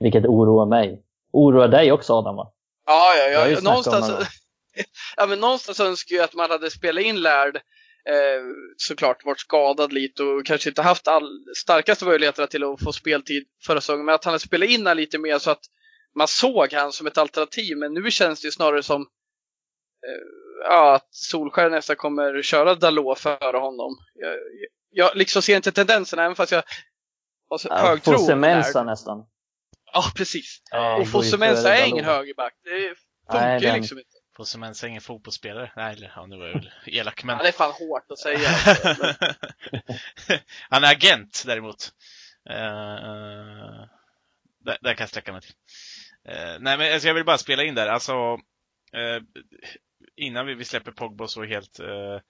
Vilket 0.00 0.24
oroar 0.24 0.66
mig. 0.66 1.02
Oroar 1.32 1.68
dig 1.68 1.92
också 1.92 2.12
Adam 2.12 2.36
va? 2.36 2.52
Ja, 2.86 3.14
ja, 3.16 3.48
ja. 3.48 3.60
Någonstans, 3.60 4.10
ja 5.16 5.26
men 5.26 5.40
någonstans 5.40 5.80
önskar 5.80 6.16
jag 6.16 6.24
att 6.24 6.34
man 6.34 6.50
hade 6.50 6.70
spelat 6.70 7.04
in 7.04 7.20
Lärd 7.20 7.56
eh, 8.06 8.42
såklart 8.76 9.24
varit 9.24 9.40
skadad 9.40 9.92
lite 9.92 10.22
och 10.22 10.46
kanske 10.46 10.68
inte 10.68 10.82
haft 10.82 11.08
all 11.08 11.28
starkaste 11.56 12.04
möjligheterna 12.04 12.46
till 12.46 12.64
att 12.64 12.82
få 12.82 12.92
speltid 12.92 13.44
förra 13.66 13.80
säsongen. 13.80 14.04
Men 14.04 14.14
att 14.14 14.24
han 14.24 14.32
hade 14.32 14.44
spelat 14.44 14.68
in 14.68 14.84
lite 14.84 15.18
mer 15.18 15.38
så 15.38 15.50
att 15.50 15.64
man 16.16 16.28
såg 16.28 16.72
han 16.72 16.92
som 16.92 17.06
ett 17.06 17.18
alternativ, 17.18 17.76
men 17.76 17.94
nu 17.94 18.10
känns 18.10 18.40
det 18.40 18.46
ju 18.46 18.52
snarare 18.52 18.82
som 18.82 19.02
eh, 19.02 20.68
ja, 20.68 20.94
att 20.94 21.08
Solskär 21.10 21.70
nästan 21.70 21.96
kommer 21.96 22.42
köra 22.42 22.74
Dalot 22.74 23.18
före 23.18 23.56
honom. 23.56 23.98
Jag, 24.14 24.36
jag 24.90 25.16
liksom 25.16 25.42
ser 25.42 25.56
inte 25.56 25.72
tendensen, 25.72 26.18
även 26.18 26.36
fast 26.36 26.52
jag 26.52 26.62
har 27.50 27.60
ja, 27.64 27.78
hög 27.78 28.02
tro. 28.02 28.12
Fosse 28.12 28.34
nästan. 28.84 29.26
Ja, 29.92 30.04
precis. 30.16 30.62
Ja, 30.70 30.96
och 30.96 31.08
Fosse 31.08 31.36
Mensa 31.38 31.76
är 31.76 31.86
ingen 31.86 32.04
högerback. 32.04 32.54
Det 32.64 32.94
funkar 33.32 33.60
ju 33.60 33.72
liksom 33.72 33.98
inte. 33.98 34.10
Fosse 34.36 34.58
Mensa 34.58 34.86
är 34.86 34.90
ingen 34.90 35.02
fotbollsspelare. 35.02 35.72
Nej, 35.76 35.92
eller, 35.92 36.12
ja, 36.16 36.26
nu 36.26 36.38
var 36.38 36.46
jag 36.46 36.54
väl 36.54 36.70
elak, 36.86 37.24
men... 37.24 37.36
Ja, 37.36 37.42
det 37.42 37.48
är 37.48 37.52
fan 37.52 37.72
hårt 37.72 38.10
att 38.10 38.18
säga. 38.18 38.48
Han 40.70 40.84
är 40.84 40.92
agent 40.92 41.42
däremot. 41.46 41.92
Uh, 42.50 42.56
uh, 42.56 43.86
där, 44.64 44.78
där, 44.80 44.94
kan 44.94 45.02
jag 45.02 45.08
sträcka 45.08 45.32
mig 45.32 45.40
till. 45.40 45.54
Eh, 46.28 46.56
nej, 46.60 46.78
men 46.78 46.92
alltså, 46.92 47.08
jag 47.08 47.14
vill 47.14 47.24
bara 47.24 47.38
spela 47.38 47.64
in 47.64 47.74
där. 47.74 47.86
Alltså, 47.86 48.12
eh, 48.92 49.22
innan 50.16 50.46
vi, 50.46 50.54
vi 50.54 50.64
släpper 50.64 50.92
Pogba 50.92 51.26
så 51.26 51.44
helt, 51.44 51.80
eh, 51.80 52.20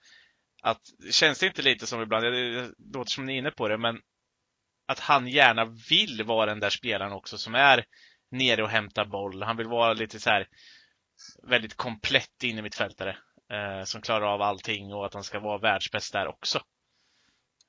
att 0.61 0.81
känns 1.11 1.39
det 1.39 1.45
inte 1.45 1.61
lite 1.61 1.87
som 1.87 2.01
ibland, 2.01 2.25
det 2.25 2.71
låter 2.93 3.11
som 3.11 3.25
ni 3.25 3.33
är 3.33 3.37
inne 3.37 3.51
på 3.51 3.67
det, 3.67 3.77
men 3.77 3.99
att 4.87 4.99
han 4.99 5.27
gärna 5.27 5.65
vill 5.89 6.23
vara 6.23 6.45
den 6.45 6.59
där 6.59 6.69
spelaren 6.69 7.11
också 7.11 7.37
som 7.37 7.55
är 7.55 7.85
nere 8.31 8.63
och 8.63 8.69
hämtar 8.69 9.05
boll. 9.05 9.43
Han 9.43 9.57
vill 9.57 9.67
vara 9.67 9.93
lite 9.93 10.19
så 10.19 10.29
här 10.29 10.47
väldigt 11.43 11.75
komplett 11.75 12.43
in 12.43 12.57
i 12.57 12.61
mittfältare 12.61 13.17
eh, 13.51 13.83
som 13.83 14.01
klarar 14.01 14.33
av 14.33 14.41
allting 14.41 14.93
och 14.93 15.05
att 15.05 15.13
han 15.13 15.23
ska 15.23 15.39
vara 15.39 15.57
världsbäst 15.57 16.13
där 16.13 16.27
också. 16.27 16.59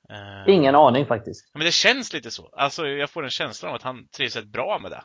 Eh, 0.09 0.53
Ingen 0.53 0.75
aning 0.75 1.05
faktiskt. 1.05 1.51
Men 1.53 1.65
det 1.65 1.71
känns 1.71 2.13
lite 2.13 2.31
så. 2.31 2.49
Alltså 2.57 2.87
jag 2.87 3.09
får 3.09 3.23
en 3.23 3.29
känsla 3.29 3.69
av 3.69 3.75
att 3.75 3.81
han 3.81 4.07
trivs 4.07 4.35
rätt 4.35 4.47
bra 4.47 4.79
med 4.79 4.91
det. 4.91 5.03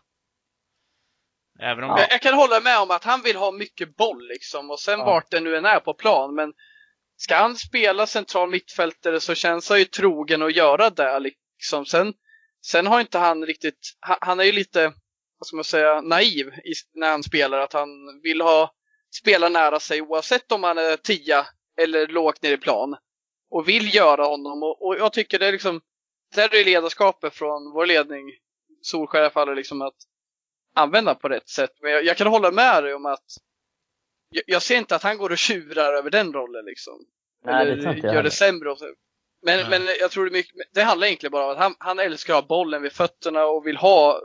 Även 1.62 1.84
om... 1.84 1.90
Ja. 1.90 2.00
Jag, 2.00 2.12
jag, 2.12 2.20
kan 2.20 2.34
hålla 2.34 2.60
med 2.60 2.78
om 2.78 2.90
att 2.90 3.04
han 3.04 3.22
vill 3.22 3.36
ha 3.36 3.52
mycket 3.52 3.96
boll 3.96 4.28
liksom 4.28 4.70
och 4.70 4.80
sen 4.80 4.98
ja. 4.98 5.04
vart 5.04 5.30
det 5.30 5.40
nu 5.40 5.56
än 5.56 5.64
är 5.64 5.80
på 5.80 5.94
plan. 5.94 6.34
Men 6.34 6.52
ska 7.16 7.36
han 7.36 7.56
spela 7.56 8.06
central 8.06 8.50
mittfältare 8.50 9.20
så 9.20 9.34
känns 9.34 9.68
han 9.68 9.78
ju 9.78 9.84
trogen 9.84 10.42
att 10.42 10.56
göra 10.56 10.90
det 10.90 11.18
liksom. 11.18 11.86
Sen 11.86 12.14
Sen 12.60 12.86
har 12.86 13.00
inte 13.00 13.18
han 13.18 13.46
riktigt, 13.46 13.96
han, 14.00 14.18
han 14.20 14.40
är 14.40 14.44
ju 14.44 14.52
lite, 14.52 14.92
vad 15.38 15.46
ska 15.46 15.56
man 15.56 15.64
säga, 15.64 16.00
naiv 16.00 16.48
i, 16.48 16.72
när 16.94 17.10
han 17.10 17.22
spelar. 17.22 17.58
Att 17.58 17.72
han 17.72 18.20
vill 18.22 18.40
ha 18.40 18.74
spelare 19.20 19.50
nära 19.50 19.80
sig 19.80 20.02
oavsett 20.02 20.52
om 20.52 20.62
han 20.62 20.78
är 20.78 20.96
tia 20.96 21.46
eller 21.80 22.06
lågt 22.06 22.42
ner 22.42 22.52
i 22.52 22.56
plan. 22.56 22.96
Och 23.50 23.68
vill 23.68 23.94
göra 23.94 24.24
honom. 24.24 24.62
Och, 24.62 24.86
och 24.86 24.96
jag 24.98 25.12
tycker 25.12 25.38
det 25.38 25.46
är 25.46 25.52
liksom, 25.52 25.80
där 26.34 26.54
är 26.54 26.64
ledarskapet 26.64 27.34
från 27.34 27.72
vår 27.72 27.86
ledning, 27.86 28.24
Solskär 28.82 29.18
i 29.18 29.20
alla 29.20 29.30
fall, 29.30 29.54
liksom 29.54 29.82
att 29.82 29.96
använda 30.78 31.14
på 31.14 31.28
rätt 31.28 31.48
sätt. 31.48 31.70
Men 31.82 31.90
jag, 31.92 32.04
jag 32.04 32.16
kan 32.16 32.26
hålla 32.26 32.50
med 32.50 32.84
dig 32.84 32.94
om 32.94 33.06
att 33.06 33.24
jag, 34.30 34.42
jag, 34.46 34.62
ser 34.62 34.78
inte 34.78 34.96
att 34.96 35.02
han 35.02 35.18
går 35.18 35.30
och 35.30 35.38
tjurar 35.38 35.92
över 35.92 36.10
den 36.10 36.32
rollen 36.32 36.64
liksom. 36.64 36.94
Nej, 37.44 37.62
Eller 37.62 37.76
det 37.76 37.82
tror 37.82 37.94
inte 37.94 38.06
jag 38.06 38.14
gör 38.14 38.22
det 38.22 38.28
heller. 38.28 38.30
sämre. 38.30 38.70
Och 38.70 38.78
så. 38.78 38.84
Men, 39.42 39.60
Nej. 39.60 39.70
men 39.70 39.88
jag 40.00 40.10
tror 40.10 40.24
det, 40.24 40.30
mycket, 40.30 40.52
det 40.74 40.82
handlar 40.82 41.06
egentligen 41.06 41.32
bara 41.32 41.44
om 41.44 41.50
att 41.50 41.58
han, 41.58 41.74
han 41.78 41.98
älskar 41.98 42.34
att 42.34 42.40
ha 42.40 42.48
bollen 42.48 42.82
vid 42.82 42.92
fötterna 42.92 43.44
och 43.44 43.66
vill 43.66 43.76
ha 43.76 44.20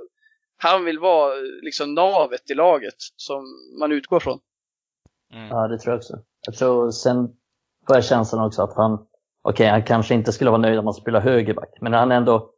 han 0.58 0.86
vill 0.86 1.00
vara 1.00 1.34
liksom 1.62 1.94
navet 1.94 2.52
i 2.52 2.54
laget 2.54 2.96
som 3.16 3.44
man 3.80 3.92
utgår 3.92 4.20
från. 4.20 4.40
Mm. 5.34 5.48
Ja, 5.48 5.68
det 5.68 5.78
tror 5.78 5.92
jag 5.92 5.98
också. 5.98 6.20
Jag 6.46 6.56
tror 6.56 6.92
sen 6.92 7.28
får 7.88 7.96
jag 7.96 8.06
känslan 8.06 8.46
också 8.46 8.64
att 8.64 8.76
han, 8.76 9.08
okej, 9.42 9.68
han 9.68 9.84
kanske 9.84 10.14
inte 10.14 10.32
skulle 10.32 10.50
vara 10.50 10.62
nöjd 10.62 10.80
om 10.80 10.86
han 10.86 10.94
spelar 10.94 11.22
högerback, 11.22 11.78
men 11.82 11.94
han 11.94 12.12
är 12.12 12.16
ändå 12.16 12.54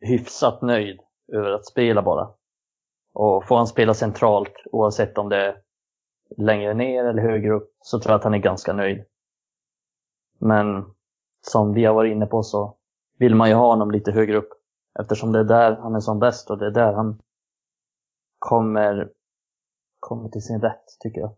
hyfsat 0.00 0.62
nöjd 0.62 1.00
över 1.32 1.50
att 1.50 1.66
spela 1.66 2.02
bara. 2.02 2.30
Och 3.12 3.46
får 3.48 3.56
han 3.56 3.66
spela 3.66 3.94
centralt, 3.94 4.54
oavsett 4.72 5.18
om 5.18 5.28
det 5.28 5.36
är 5.36 5.56
längre 6.36 6.74
ner 6.74 7.04
eller 7.04 7.22
högre 7.22 7.52
upp, 7.52 7.76
så 7.80 8.00
tror 8.00 8.12
jag 8.12 8.18
att 8.18 8.24
han 8.24 8.34
är 8.34 8.38
ganska 8.38 8.72
nöjd. 8.72 9.04
Men 10.38 10.94
som 11.46 11.74
vi 11.74 11.84
har 11.84 11.94
varit 11.94 12.12
inne 12.12 12.26
på 12.26 12.42
så 12.42 12.76
vill 13.18 13.34
man 13.34 13.48
ju 13.48 13.54
ha 13.54 13.66
honom 13.66 13.90
lite 13.90 14.12
högre 14.12 14.36
upp. 14.36 14.48
Eftersom 15.00 15.32
det 15.32 15.38
är 15.38 15.44
där 15.44 15.76
han 15.76 15.94
är 15.94 16.00
som 16.00 16.18
bäst 16.18 16.50
och 16.50 16.58
det 16.58 16.66
är 16.66 16.70
där 16.70 16.92
han 16.92 17.22
kommer, 18.38 19.08
kommer 20.00 20.28
till 20.28 20.42
sin 20.42 20.60
rätt, 20.60 20.84
tycker 21.00 21.20
jag. 21.20 21.36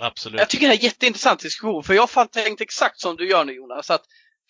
Absolut. 0.00 0.40
Jag 0.40 0.50
tycker 0.50 0.66
det 0.66 0.72
här 0.72 0.80
är 0.80 0.84
jätteintressant 0.84 1.40
diskussion 1.40 1.82
för 1.82 1.94
jag 1.94 2.02
har 2.02 2.06
fan 2.06 2.28
tänkt 2.28 2.60
exakt 2.60 3.00
som 3.00 3.16
du 3.16 3.30
gör 3.30 3.44
nu 3.44 3.52
Jonas. 3.52 3.90
Att 3.90 4.02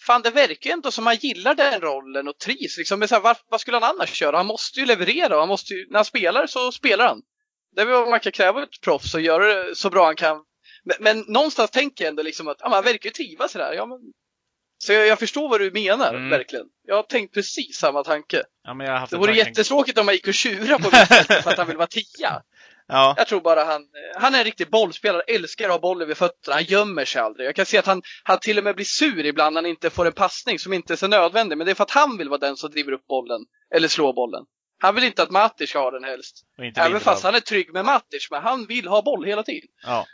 fan 0.07 0.23
det 0.23 0.31
verkar 0.31 0.71
ju 0.71 0.73
ändå 0.75 0.91
som 0.91 1.07
han 1.07 1.17
gillar 1.17 1.55
den 1.55 1.81
rollen 1.81 2.29
och 2.29 2.39
trivs. 2.39 2.79
Liksom, 2.79 2.99
men 2.99 3.09
så 3.09 3.15
här, 3.15 3.23
vad, 3.23 3.37
vad 3.51 3.61
skulle 3.61 3.77
han 3.77 3.91
annars 3.97 4.23
göra? 4.23 4.37
Han 4.37 4.47
måste 4.47 4.81
ju 4.81 4.87
leverera 4.87 5.39
han 5.39 5.49
måste 5.49 5.75
ju, 5.75 5.87
när 5.91 5.99
han 5.99 6.05
spelar 6.05 6.47
så 6.47 6.73
spelar 6.73 7.07
han. 7.07 7.23
Det 7.77 7.83
är 7.83 7.87
vad 7.87 8.09
man 8.09 8.21
kan 8.21 8.33
kräva 8.33 8.59
av 8.59 8.63
ett 8.65 8.81
proffs 8.81 9.15
och 9.15 9.21
göra 9.21 9.65
det 9.65 9.75
så 9.75 9.91
bra 9.91 10.05
han 10.05 10.17
kan. 10.17 10.37
Men, 10.85 10.97
men 11.01 11.25
någonstans 11.33 11.71
tänker 11.71 12.05
jag 12.05 12.09
ändå 12.11 12.23
liksom 12.23 12.49
att 12.49 12.57
ja, 12.61 12.69
han 12.69 12.85
verkar 12.85 13.09
ju 13.09 13.11
trivas 13.13 13.55
här. 13.55 13.73
Ja, 13.73 13.87
men... 13.87 13.99
Så 14.79 14.93
jag, 14.93 15.07
jag 15.07 15.19
förstår 15.19 15.49
vad 15.49 15.61
du 15.61 15.71
menar, 15.71 16.15
Mm. 16.15 16.29
verkligen. 16.31 16.67
Jag 16.87 16.97
har 16.97 17.03
tänkt 17.03 17.35
precis 17.35 17.77
samma 17.77 18.05
tanke. 18.05 18.43
Ja, 18.65 19.07
Det 19.11 19.17
vore 19.17 19.33
tanke- 19.33 19.39
jättetråkigt 19.49 19.99
om 19.99 20.07
man 20.07 20.15
gick 20.15 20.29
och 20.29 20.35
tjurade 20.35 20.83
på 20.83 20.91
mittfältet 20.97 21.43
för 21.43 21.51
att 21.51 21.59
han 21.59 21.67
vill 21.67 21.77
vara 21.77 21.87
tia. 21.87 22.43
Ja, 22.93 23.15
Jag 23.17 23.27
tror 23.27 23.41
bara 23.41 23.65
han, 23.65 23.87
han 24.17 24.35
är 24.35 24.39
en 24.39 24.45
riktig 24.45 24.71
bollspelare, 24.71 25.23
älskar 25.23 25.65
att 25.65 25.71
ha 25.71 25.79
bollen 25.79 26.09
vid 26.09 26.17
fötterna, 26.17 26.55
han 26.55 26.65
gömmer 26.65 27.05
sig 27.05 27.23
aldrig. 27.23 27.47
Jag 27.49 27.55
kan 27.57 27.67
se 27.67 27.79
att 27.79 27.87
han, 27.87 28.03
han 28.25 28.39
till 28.39 28.59
och 28.59 28.65
med 28.65 28.75
blir 28.75 28.85
sur 28.85 29.27
ibland 29.27 29.55
när 29.55 29.63
han 29.63 29.71
inte 29.71 29.91
får 29.91 30.07
en 30.07 30.13
passning 30.13 30.59
som 30.59 30.73
inte 30.73 30.93
är 30.93 30.97
så 30.97 31.07
nödvändig, 31.09 31.59
men 31.59 31.65
det 31.65 31.71
är 31.71 31.75
för 31.75 31.85
att 31.85 31.91
han 31.91 32.19
vill 32.19 32.29
vara 32.29 32.39
den 32.39 32.57
som 32.57 32.71
driver 32.71 32.93
upp 32.93 33.07
bollen, 33.07 33.41
eller 33.75 33.89
slår 33.89 34.13
bollen. 34.13 34.45
Han 34.79 34.95
vill 34.95 35.05
inte 35.05 35.23
att 35.23 35.31
Matic 35.31 35.71
ska 35.71 35.79
ha 35.79 35.91
den 35.91 36.05
helst. 36.05 36.45
Även 36.77 37.01
fast 37.01 37.25
han 37.25 37.35
är 37.35 37.41
trygg 37.41 37.73
med 37.73 37.85
Matic, 37.85 38.29
men 38.31 38.43
han 38.43 38.67
vill 38.67 38.89
ha 38.89 39.03
boll 39.03 39.25
hela 39.25 39.43
tiden. 39.43 39.69
Ja, 39.83 40.07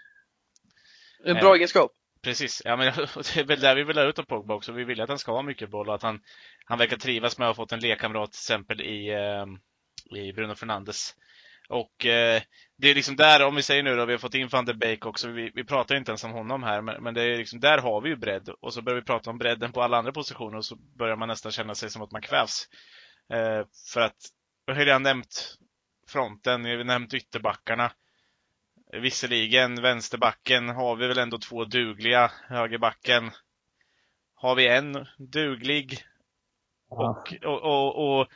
En 1.25 1.37
Eh. 1.37 1.43
bra 1.43 1.55
egenskap. 1.55 1.93
precis. 2.23 2.63
Ja, 2.65 2.77
men 2.77 2.87
det 3.35 3.37
är 3.41 3.45
väl 3.45 3.61
där 3.61 3.75
vi 3.77 3.85
vill 3.85 3.97
ha 3.99 4.05
ut 4.05 4.19
av 4.19 4.23
Pogba 4.23 4.55
också. 4.55 4.73
Vi 4.73 4.85
vill 4.85 5.01
att 5.01 5.09
han 5.09 5.19
ska 5.19 5.33
ha 5.33 5.43
mycket 5.43 5.71
boll 5.71 5.89
och 5.89 5.95
att 5.95 6.03
han, 6.03 6.21
han 6.65 6.79
verkar 6.79 6.97
trivas 6.97 7.39
med 7.39 7.49
att 7.49 7.57
ha 7.57 7.63
fått 7.63 7.73
en 7.73 7.81
lekkamrat 7.81 8.33
till 8.33 8.39
exempel 8.39 8.81
i, 8.81 9.09
eh, 9.09 10.19
i 10.21 10.33
Bruno 10.33 10.55
Fernandes. 10.55 11.15
Och 11.69 12.07
eh, 12.07 12.43
det 12.77 12.89
är 12.89 12.95
liksom 12.95 13.17
där, 13.17 13.47
om 13.47 13.55
vi 13.55 13.63
säger 13.63 13.83
nu 13.83 13.97
då, 13.97 14.05
vi 14.05 14.13
har 14.13 14.19
fått 14.19 14.35
in 14.35 14.49
van 14.49 14.65
de 14.65 14.75
Beek 14.75 15.07
också, 15.07 15.29
vi, 15.29 15.51
vi 15.55 15.65
pratar 15.65 15.95
inte 15.95 16.11
ens 16.11 16.25
om 16.25 16.33
honom 16.33 16.63
här, 16.63 16.83
men, 16.83 17.03
men 17.03 17.15
det 17.15 17.23
är 17.23 17.39
liksom, 17.39 17.61
där 17.61 17.79
har 17.79 18.01
vi 18.01 18.09
ju 18.09 18.17
bredd. 18.17 18.49
Och 18.49 18.75
så 18.75 18.83
börjar 18.83 19.01
vi 19.01 19.07
prata 19.07 19.31
om 19.31 19.39
bredden 19.39 19.73
på 19.73 19.83
alla 19.83 19.99
andra 19.99 20.13
positioner 20.13 20.57
och 20.57 20.65
så 20.65 20.77
börjar 20.77 21.17
man 21.17 21.29
nästan 21.29 21.53
känna 21.53 21.75
sig 21.75 21.91
som 21.91 22.03
att 22.03 22.13
man 22.13 22.23
kvävs. 22.23 22.69
Eh, 23.33 23.67
för 23.93 24.01
att, 24.01 24.17
jag 24.67 24.75
har 24.75 24.85
redan 24.85 25.03
nämnt 25.03 25.57
fronten, 26.09 26.65
jag 26.65 26.77
har 26.77 26.85
nämnt 26.85 27.15
ytterbackarna. 27.15 27.93
Visserligen, 28.93 29.83
vänsterbacken 29.83 30.69
har 30.69 30.97
vi 30.97 31.07
väl 31.07 31.19
ändå 31.19 31.39
två 31.39 31.65
dugliga. 31.65 32.31
Högerbacken 32.49 33.31
har 34.35 34.55
vi 34.55 34.69
en 34.69 35.07
duglig. 35.19 36.05
Och, 36.89 37.35
och, 37.45 37.63
och, 37.63 38.21
och, 38.21 38.29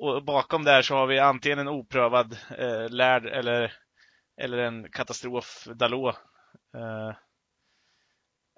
och 0.00 0.24
bakom 0.24 0.64
där 0.64 0.82
så 0.82 0.94
har 0.94 1.06
vi 1.06 1.18
antingen 1.18 1.58
en 1.58 1.68
oprövad 1.68 2.36
eh, 2.58 2.88
lärd 2.88 3.26
eller, 3.26 3.72
eller 4.40 4.58
en 4.58 4.90
katastrof 4.92 5.64
Dalot. 5.74 6.14
Eh, 6.76 7.14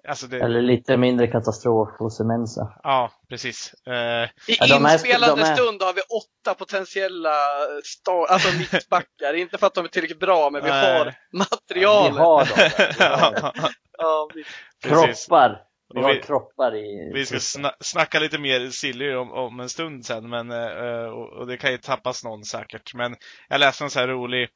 alltså 0.07 0.27
det, 0.27 0.39
Eller 0.39 0.61
lite 0.61 0.97
mindre 0.97 1.27
katastrof 1.27 1.89
hos 1.99 2.19
Mensa. 2.19 2.79
ja, 2.83 3.11
precis. 3.29 3.73
Eh, 3.87 3.93
I 3.93 4.29
Ja, 4.59 4.65
är- 4.89 4.93
inspelande 4.93 5.41
de 5.43 5.49
är- 5.49 5.55
stund 5.55 5.81
har 5.81 5.93
vi 5.93 6.01
åtta 6.01 6.53
potentiella 6.59 7.35
star, 7.83 8.25
alltså 8.29 8.57
mittbackar. 8.57 9.33
inte 9.33 9.57
för 9.57 9.67
att 9.67 9.73
de 9.73 9.85
är 9.85 9.89
tillräckligt 9.89 10.19
bra, 10.19 10.49
men 10.49 10.63
vi 10.63 10.69
har 10.69 11.13
material. 11.31 12.13
Vi 12.13 12.19
har 12.19 12.39
dem. 12.45 12.47
där. 12.77 12.95
Vi 12.97 13.03
har 13.03 13.41
dem. 13.41 13.69
Ja, 13.97 14.29
vi- 14.33 14.43
precis. 14.83 15.25
Kroppar. 15.27 15.61
Vi 15.93 16.01
har 16.01 16.13
vi- 16.13 16.21
kroppar 16.21 16.75
i... 16.75 17.11
Vi 17.13 17.25
ska 17.25 17.39
sna 17.39 17.71
snacka 17.79 18.19
lite 18.19 18.37
mer 18.39 18.69
Silly 18.69 19.13
om, 19.13 19.31
om 19.31 19.59
en 19.59 19.69
stund 19.69 20.05
sen, 20.05 20.29
men, 20.29 20.51
eh, 20.51 21.05
och, 21.05 21.33
och 21.33 21.47
det 21.47 21.57
kan 21.57 21.71
ju 21.71 21.77
tappas 21.77 22.23
någon 22.23 22.43
säkert. 22.43 22.93
Men 22.93 23.15
jag 23.49 23.59
läste 23.59 23.83
en 23.83 23.89
så 23.89 23.99
här 23.99 24.07
rolig 24.07 24.49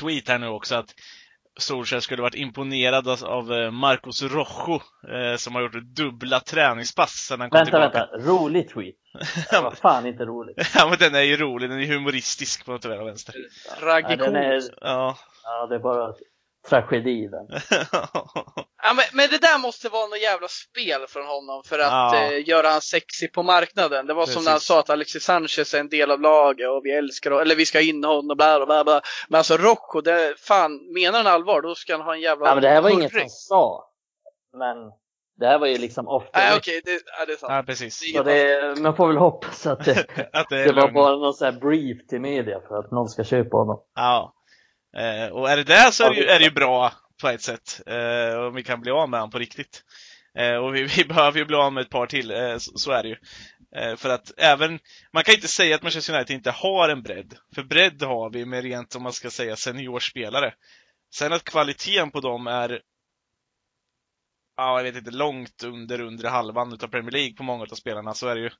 tweet 0.00 0.28
här 0.28 0.38
nu 0.38 0.46
också 0.48 0.74
att 0.74 0.94
Solskjaer 1.60 2.00
skulle 2.00 2.22
varit 2.22 2.34
imponerad 2.34 3.08
av- 3.24 3.52
eh, 3.52 3.70
Marcos 3.70 4.22
Rojo, 4.22 4.80
eh, 5.12 5.36
som 5.36 5.54
har 5.54 5.62
gjort 5.62 5.82
dubbla 5.96 6.40
träningspass 6.40 7.10
sen 7.12 7.40
han 7.40 7.50
kom 7.50 7.58
Vänta, 7.58 7.70
tillbaka. 7.90 8.08
vänta. 8.12 8.30
Rolig 8.30 8.68
tweet. 8.68 8.94
Det 9.50 9.60
var 9.60 9.70
fan 9.70 10.06
inte 10.06 10.24
roligt. 10.24 10.56
ja, 10.74 10.88
men 10.88 10.98
den 10.98 11.14
är 11.14 11.22
ju 11.22 11.36
rolig, 11.36 11.70
den 11.70 11.80
är 11.80 11.86
humoristisk 11.86 12.64
på 12.64 12.72
något 12.72 12.84
vänster. 12.84 13.34
Ja, 13.68 13.74
Tragikomiskt. 13.80 14.24
den 14.32 14.36
är, 14.36 14.60
Ja. 14.80 15.18
ja, 15.44 15.66
det 15.66 15.74
är 15.74 15.78
bara 15.78 16.14
tragedi 16.68 17.28
den. 17.28 17.46
Ja, 18.82 18.94
men, 18.94 19.04
men 19.12 19.30
det 19.30 19.38
där 19.38 19.58
måste 19.58 19.88
vara 19.88 20.06
något 20.06 20.22
jävla 20.22 20.48
spel 20.48 21.06
från 21.08 21.26
honom 21.26 21.62
för 21.66 21.78
att 21.78 21.92
Ja. 21.92 22.16
eh, 22.22 22.48
göra 22.48 22.68
han 22.68 22.80
sexig 22.80 23.32
på 23.32 23.42
marknaden. 23.42 24.06
Det 24.06 24.14
var 24.14 24.26
som 24.26 24.44
när 24.44 24.50
han 24.50 24.56
Precis. 24.56 24.66
sa 24.68 24.80
att 24.80 24.90
Alexis 24.90 25.22
Sanchez 25.24 25.74
är 25.74 25.80
en 25.80 25.88
del 25.88 26.10
av 26.10 26.20
laget 26.20 26.68
och 26.68 26.80
vi 26.84 26.90
älskar 26.92 27.30
honom, 27.30 27.42
eller 27.42 27.56
vi 27.56 27.66
ska 27.66 27.80
in 27.80 28.04
honom 28.04 28.30
och 28.30 28.36
bla 28.36 28.66
bla 28.66 28.84
bla. 28.84 29.00
Men 29.28 29.38
alltså 29.38 29.56
Rocco, 29.56 30.00
det, 30.00 30.34
fan, 30.38 30.92
menar 30.94 31.18
han 31.18 31.26
allvar 31.26 31.62
då 31.62 31.74
ska 31.74 31.92
han 31.96 32.00
ha 32.06 32.14
en 32.14 32.20
jävla 32.20 32.46
Ja, 32.48 32.54
men 32.54 32.62
det 32.62 32.68
här 32.68 32.80
var 32.82 32.90
inget 32.90 33.12
han 33.14 33.30
sa. 33.30 33.90
Men 34.58 34.76
det 35.40 35.46
här 35.46 35.58
var 35.58 35.66
ju 35.66 35.78
liksom 35.78 36.08
off 36.08 36.24
the 36.24 36.30
Nej 36.40 36.56
okej, 36.56 36.80
det, 36.84 36.90
ja, 37.18 37.26
det 37.26 37.32
är 37.32 37.36
sant. 37.36 37.52
ja, 37.52 37.62
precis. 37.66 38.12
Så 38.16 38.22
det, 38.22 38.74
man 38.80 38.96
får 38.96 39.08
väl 39.08 39.16
hoppas 39.16 39.66
att 39.66 39.84
det, 39.84 40.06
Att 40.32 40.48
det 40.48 40.64
det 40.64 40.72
var 40.72 40.88
bara 40.90 41.16
någon 41.16 41.34
sån 41.34 41.44
här 41.52 41.60
brief 41.60 42.06
till 42.08 42.20
media 42.20 42.60
för 42.68 42.78
att 42.78 42.90
någon 42.90 43.08
ska 43.08 43.24
köpa 43.24 43.56
honom. 43.56 43.80
Ja. 43.94 44.34
Eh, 44.96 45.28
och 45.28 45.50
är 45.50 45.56
det 45.56 45.64
där 45.64 45.90
så 45.90 46.04
är 46.04 46.10
det 46.10 46.16
ju, 46.16 46.24
är 46.24 46.38
det 46.38 46.44
ju 46.44 46.50
bra 46.50 46.92
på 47.20 47.28
ett 47.28 47.42
sätt. 47.42 47.80
Eh, 47.86 48.38
om 48.38 48.54
vi 48.54 48.62
kan 48.62 48.80
bli 48.80 48.90
av 48.90 49.10
med 49.10 49.20
honom 49.20 49.30
på 49.30 49.38
riktigt. 49.38 49.84
Eh, 50.38 50.54
och 50.54 50.74
vi, 50.74 50.82
vi 50.96 51.04
behöver 51.04 51.38
ju 51.38 51.44
bli 51.44 51.56
av 51.56 51.72
med 51.72 51.80
ett 51.80 51.90
par 51.90 52.06
till, 52.06 52.30
eh, 52.30 52.58
så, 52.58 52.78
så 52.78 52.90
är 52.92 53.02
det 53.02 53.08
ju. 53.08 53.16
Eh, 53.76 53.96
för 53.96 54.08
att 54.08 54.32
även, 54.36 54.78
man 55.12 55.24
kan 55.24 55.34
inte 55.34 55.48
säga 55.48 55.74
att 55.74 55.82
Manchester 55.82 56.14
United 56.14 56.36
inte 56.36 56.50
har 56.50 56.88
en 56.88 57.02
bredd. 57.02 57.34
För 57.54 57.62
bredd 57.62 58.02
har 58.02 58.30
vi 58.30 58.44
med 58.44 58.62
rent, 58.62 58.94
om 58.94 59.02
man 59.02 59.12
ska 59.12 59.30
säga, 59.30 59.56
seniorspelare. 59.56 60.54
Sen 61.14 61.32
att 61.32 61.44
kvaliteten 61.44 62.10
på 62.10 62.20
dem 62.20 62.46
är 62.46 62.80
Ja, 64.58 64.76
jag 64.76 64.84
vet 64.84 64.96
inte, 64.96 65.10
långt 65.10 65.62
under 65.62 66.00
undre 66.00 66.28
halvan 66.28 66.72
utav 66.72 66.88
Premier 66.88 67.10
League 67.10 67.34
på 67.34 67.42
många 67.42 67.62
av 67.62 67.74
spelarna, 67.74 68.14
så 68.14 68.28
är 68.28 68.34
det 68.34 68.40
ju. 68.40 68.50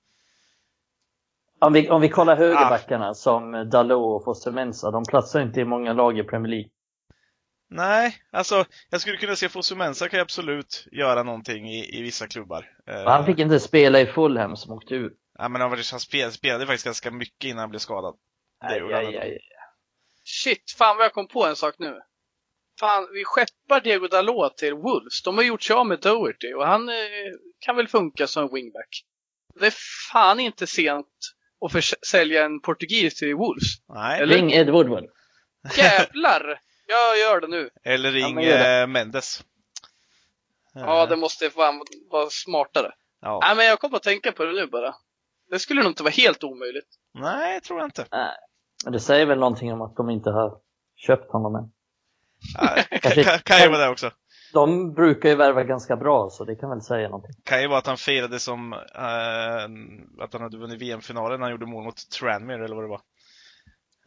Om 1.61 1.73
vi, 1.73 1.91
om 1.91 2.01
vi 2.01 2.09
kollar 2.09 2.37
högerbackarna 2.37 3.15
som 3.15 3.69
Dalot 3.71 4.21
och 4.21 4.25
Foster 4.25 4.51
Mensa, 4.53 4.91
de 4.91 5.05
platsar 5.05 5.41
inte 5.41 5.61
i 5.61 5.65
många 5.65 5.93
lag 5.93 6.19
i 6.19 6.23
Premier 6.23 6.51
League. 6.51 6.71
Nej, 7.71 8.17
alltså 8.33 8.65
jag 8.91 9.01
skulle 9.01 9.17
kunna 9.17 9.37
se 9.37 9.49
Fosumensa 9.49 10.09
kan 10.09 10.19
ju 10.19 10.23
absolut 10.23 10.87
göra 10.93 11.23
någonting 11.23 11.69
i, 11.71 11.99
i 11.99 12.03
vissa 12.03 12.27
klubbar. 12.27 12.71
Han 13.07 13.27
fick 13.27 13.39
inte 13.39 13.61
spela 13.61 14.01
i 14.01 14.07
Fulham 14.07 14.57
som 14.57 14.73
åkte 14.73 14.95
ut. 14.95 15.13
Ja, 15.39 15.49
men 15.49 15.61
han, 15.61 15.71
var- 15.71 15.91
han 15.93 16.01
spelade, 16.01 16.33
spelade 16.33 16.67
faktiskt 16.67 16.85
ganska 16.85 17.11
mycket 17.11 17.45
innan 17.45 17.59
han 17.59 17.71
blev 17.71 17.79
skadad. 17.79 18.15
Det 18.61 18.67
Aj, 18.75 18.81
han 18.81 18.93
aj, 18.95 19.17
aj. 19.19 19.39
Shit, 20.25 20.75
fan 20.79 20.97
vad 20.97 21.05
jag 21.05 21.13
kom 21.13 21.29
på 21.29 21.47
en 21.47 21.57
sak 21.57 21.75
nu. 21.79 22.01
Fan, 22.81 23.09
vi 23.13 23.25
skeppar 23.25 23.81
Diego 23.81 24.07
Dalot 24.09 24.57
till 24.57 24.75
Wolves. 24.75 25.23
De 25.25 25.37
har 25.37 25.45
gjort 25.45 25.63
sig 25.63 25.77
av 25.77 25.87
med 25.87 26.01
Doherty 26.01 26.53
och 26.55 26.67
han 26.67 26.89
eh, 26.89 26.95
kan 27.59 27.77
väl 27.77 27.89
funka 27.89 28.27
som 28.27 28.49
wingback. 28.55 29.05
Det 29.61 29.67
är 29.67 29.75
fan 30.13 30.41
inte 30.41 30.67
sent 30.67 31.07
att 31.61 31.73
försälja 31.73 32.45
en 32.45 32.61
portugis 32.61 33.15
till 33.15 33.35
Wolves. 33.35 33.65
Nej, 33.89 34.21
Eller- 34.21 34.35
Ring 34.35 34.53
Ed 34.53 34.71
Woodward. 34.71 35.05
Jävlar! 35.77 36.61
Jag 36.87 37.19
gör 37.19 37.41
det 37.41 37.47
nu. 37.49 37.71
eller 37.85 38.13
Ja, 38.13 38.27
ring 38.27 38.37
det. 38.37 38.81
eh, 38.81 38.87
Mendes. 38.87 39.45
Ja, 40.75 41.07
det 41.07 41.17
måste 41.17 41.51
fan 41.51 41.83
vara 42.11 42.31
smartare. 42.31 42.93
ja. 43.21 43.41
Nej, 43.43 43.57
men 43.57 43.67
jag 43.67 43.81
kom 43.81 43.95
att 43.95 44.03
tänka 44.03 44.33
på 44.33 44.45
det 44.45 44.53
nu 44.53 44.67
bara. 44.67 44.95
Det 45.51 45.59
skulle 45.59 45.83
nog 45.83 45.91
inte 45.91 46.03
vara 46.03 46.13
helt 46.13 46.45
omöjligt. 46.45 46.89
Nej, 47.15 47.55
jag 47.55 47.63
tror 47.63 47.79
jag 47.79 47.87
inte. 47.87 48.07
Det 48.91 49.01
säger 49.01 49.27
väl 49.27 49.39
någonting 49.39 49.73
om 49.73 49.81
att 49.83 49.97
de 49.97 50.11
inte 50.11 50.31
har 50.31 50.59
köpt 50.97 51.33
honom 51.33 51.55
än. 51.55 51.73
Ja, 52.59 52.99
kan, 53.01 53.25
kan, 53.25 53.39
kan 53.39 53.61
ju 53.63 53.69
vara 53.69 53.85
det 53.85 53.89
också. 53.89 54.11
De 54.53 54.95
brukar 54.95 55.29
ju 55.29 55.35
värva 55.35 55.65
ganska 55.65 55.97
bra, 55.97 56.31
så 56.31 56.45
det 56.45 56.57
kan 56.57 56.71
väl 56.71 56.83
säga 56.83 57.09
någonting. 57.09 57.33
Kan 57.45 57.63
ju 57.63 57.69
vara 57.69 57.79
att 57.79 57.87
han 57.87 57.97
firade 57.97 58.39
som 58.39 58.73
eh, 58.73 60.25
att 60.25 60.33
han 60.33 60.43
hade 60.43 60.59
vunnit 60.59 60.83
VM-finalen 60.83 61.41
när 61.41 61.47
han 61.47 61.51
gjorde 61.51 61.67
mål 61.67 61.85
mot 61.85 62.11
Tranmere 62.11 62.65
eller 62.65 62.75
vad 62.75 62.85
det 62.85 62.89
var. 62.89 63.01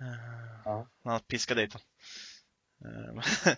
Eh, 0.02 0.42
Ja. 0.66 0.88
När 1.04 1.12
han 1.12 1.22
piskade 1.22 1.62
dit 1.62 1.76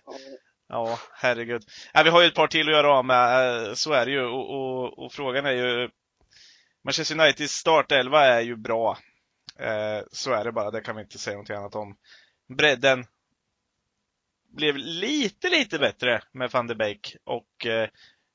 Ja, 0.69 0.99
herregud. 1.13 1.63
Ja, 1.93 2.03
vi 2.03 2.09
har 2.09 2.21
ju 2.21 2.27
ett 2.27 2.35
par 2.35 2.47
till 2.47 2.67
att 2.67 2.73
göra 2.75 2.91
av 2.91 3.05
med, 3.05 3.57
eh, 3.67 3.73
så 3.73 3.93
är 3.93 4.05
det 4.05 4.11
ju. 4.11 4.25
Och, 4.25 4.49
och, 4.49 5.05
och 5.05 5.13
frågan 5.13 5.45
är 5.45 5.51
ju, 5.51 5.89
Manchester 6.83 7.19
Uniteds 7.19 7.53
startelva 7.53 8.25
är 8.25 8.41
ju 8.41 8.55
bra. 8.55 8.97
Eh, 9.59 10.03
så 10.11 10.31
är 10.31 10.43
det 10.43 10.51
bara, 10.51 10.71
det 10.71 10.81
kan 10.81 10.95
vi 10.95 11.01
inte 11.01 11.17
säga 11.17 11.33
någonting 11.33 11.55
annat 11.55 11.75
om. 11.75 11.95
Bredden 12.57 13.05
blev 14.53 14.77
lite, 14.77 15.49
lite 15.49 15.79
bättre 15.79 16.21
med 16.31 16.51
van 16.51 16.67
de 16.67 16.75
Beek 16.75 17.15
och 17.23 17.65
eh, 17.65 17.89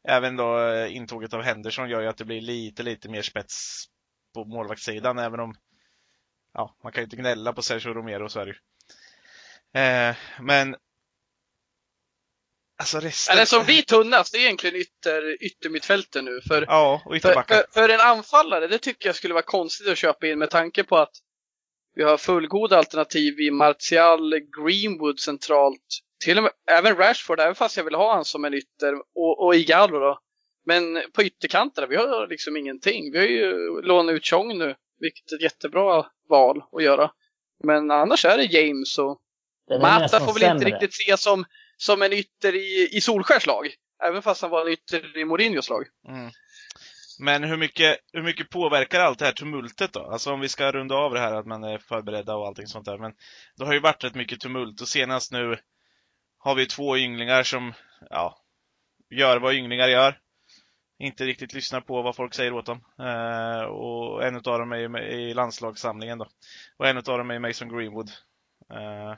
även 0.09 0.37
då 0.37 0.61
eh, 0.61 0.97
intåget 0.97 1.35
av 1.35 1.43
Henderson 1.43 1.91
gör 1.91 2.01
ju 2.01 2.09
att 2.09 2.17
det 2.17 2.25
blir 2.25 2.41
lite, 2.41 2.83
lite 2.83 3.09
mer 3.09 3.23
spets 3.23 3.85
på 4.35 4.45
målvaktssidan, 4.45 5.19
även 5.19 5.41
om 5.41 5.55
ja, 6.55 6.77
man 6.83 6.93
kan 6.93 7.01
ju 7.01 7.05
inte 7.05 7.17
gnälla 7.17 7.53
på 7.53 7.63
Sergio 7.63 7.95
Romero, 7.95 8.29
så 8.29 8.41
är 8.41 8.47
det 8.47 8.53
ju. 8.53 8.59
Eh, 9.81 10.17
men 10.41 10.77
Alltså 12.81 13.01
resten... 13.01 13.33
Eller 13.33 13.45
som 13.45 13.65
vi 13.65 13.83
tunnast, 13.83 14.33
det 14.33 14.39
är 14.39 14.43
egentligen 14.43 14.77
ytter, 14.77 15.43
yttermittfältet 15.43 16.25
nu. 16.25 16.41
För, 16.49 16.65
Ja, 16.69 17.03
och 17.05 17.23
för, 17.23 17.43
för, 17.43 17.65
för 17.71 17.89
en 17.89 18.01
anfallare, 18.01 18.67
det 18.67 18.79
tycker 18.79 19.09
jag 19.09 19.17
skulle 19.17 19.35
vara 19.35 19.45
konstigt 19.45 19.89
att 19.89 19.99
köpa 19.99 20.27
in 20.27 20.39
med 20.39 20.51
tanke 20.51 20.85
på 20.85 20.97
att 20.97 21.13
vi 21.95 22.03
har 22.03 22.17
fullgoda 22.17 22.79
alternativ 22.79 23.41
i 23.41 23.51
Martial, 23.51 24.35
Greenwood 24.41 25.21
centralt. 25.21 26.01
Till 26.25 26.39
och 26.39 26.43
med 26.45 26.53
även 26.71 26.97
Rashford, 26.97 27.41
även 27.41 27.55
fast 27.55 27.77
jag 27.77 27.85
vill 27.85 27.95
ha 27.95 28.15
han 28.15 28.25
som 28.25 28.45
en 28.45 28.55
ytter. 28.55 28.95
Och, 29.15 29.45
och 29.45 29.55
Igalo 29.55 29.99
då. 29.99 30.19
Men 30.67 31.03
på 31.13 31.23
ytterkanterna, 31.23 31.87
vi 31.87 31.97
har 31.97 32.27
liksom 32.27 32.57
ingenting. 32.57 33.13
Vi 33.13 33.19
har 33.19 33.27
ju 33.27 33.83
lånat 33.83 34.13
ut 34.13 34.27
Chong 34.27 34.59
nu, 34.59 34.75
vilket 35.01 35.33
är 35.33 35.37
ett 35.37 35.43
jättebra 35.43 36.07
val 36.29 36.63
att 36.73 36.83
göra. 36.83 37.11
Men 37.65 37.91
annars 37.91 38.25
är 38.25 38.37
det 38.37 38.45
James 38.45 38.99
och 38.99 39.21
Mata 39.81 40.21
får 40.21 40.35
väl 40.35 40.43
inte 40.43 40.59
sämre. 40.59 40.65
riktigt 40.65 40.93
ses 40.93 41.23
som, 41.23 41.45
som 41.77 42.03
en 42.03 42.13
ytter 42.13 42.55
i, 42.55 42.89
i 42.93 43.01
Solskärs 43.01 43.47
lag. 43.47 43.67
Även 44.05 44.23
fast 44.23 44.43
han 44.43 44.51
var 44.51 44.67
en 44.67 44.73
ytter 44.73 45.19
i 45.19 45.25
Mourinhos 45.25 45.71
lag. 45.71 45.87
Mm. 46.09 46.31
Men 47.21 47.45
hur 47.45 47.57
mycket, 47.57 47.99
hur 48.13 48.23
mycket 48.23 48.51
påverkar 48.51 49.01
allt 49.01 49.19
det 49.19 49.25
här 49.25 49.33
tumultet 49.33 49.93
då? 49.93 50.01
Alltså 50.01 50.33
om 50.33 50.41
vi 50.41 50.49
ska 50.49 50.73
runda 50.73 50.95
av 50.95 51.15
det 51.15 51.21
här 51.21 51.35
att 51.35 51.47
man 51.47 51.65
är 51.65 51.79
förberedda 51.79 52.37
och 52.37 52.47
allting 52.47 52.67
sånt 52.67 52.85
där. 52.85 52.99
Men 52.99 53.13
det 53.57 53.65
har 53.65 53.73
ju 53.73 53.81
varit 53.81 54.05
rätt 54.05 54.15
mycket 54.15 54.41
tumult 54.41 54.81
och 54.81 54.89
senast 54.89 55.33
nu 55.33 55.59
har 56.49 56.55
vi 56.55 56.67
två 56.67 56.97
ynglingar 56.97 57.43
som, 57.43 57.73
ja, 58.11 58.39
gör 59.11 59.39
vad 59.41 59.55
ynglingar 59.55 59.89
gör. 59.89 60.19
Inte 60.99 61.25
riktigt 61.25 61.53
lyssnar 61.53 61.81
på 61.81 62.03
vad 62.03 62.17
folk 62.17 62.35
säger 62.35 62.53
åt 62.53 62.67
dem. 62.67 62.85
Eh, 62.99 63.63
och 63.63 64.25
en 64.25 64.37
av 64.37 64.43
dem 64.43 64.73
är 64.73 64.77
ju 64.77 64.99
i 64.99 65.35
landslagssamlingen 65.35 66.19
då. 66.19 66.29
Och 66.77 66.87
en 66.87 66.97
av 66.97 67.03
dem 67.03 67.31
är 67.31 67.39
Mason 67.39 67.69
Greenwood. 67.69 68.11
Eh, 68.73 69.15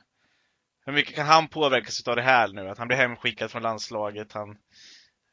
hur 0.85 0.93
mycket 0.93 1.15
kan 1.15 1.25
han 1.25 1.47
påverkas 1.47 2.07
av 2.07 2.15
det 2.15 2.21
här 2.21 2.47
nu? 2.47 2.69
Att 2.69 2.77
han 2.77 2.87
blir 2.87 2.97
hemskickad 2.97 3.51
från 3.51 3.61
landslaget. 3.61 4.33
Han, 4.33 4.57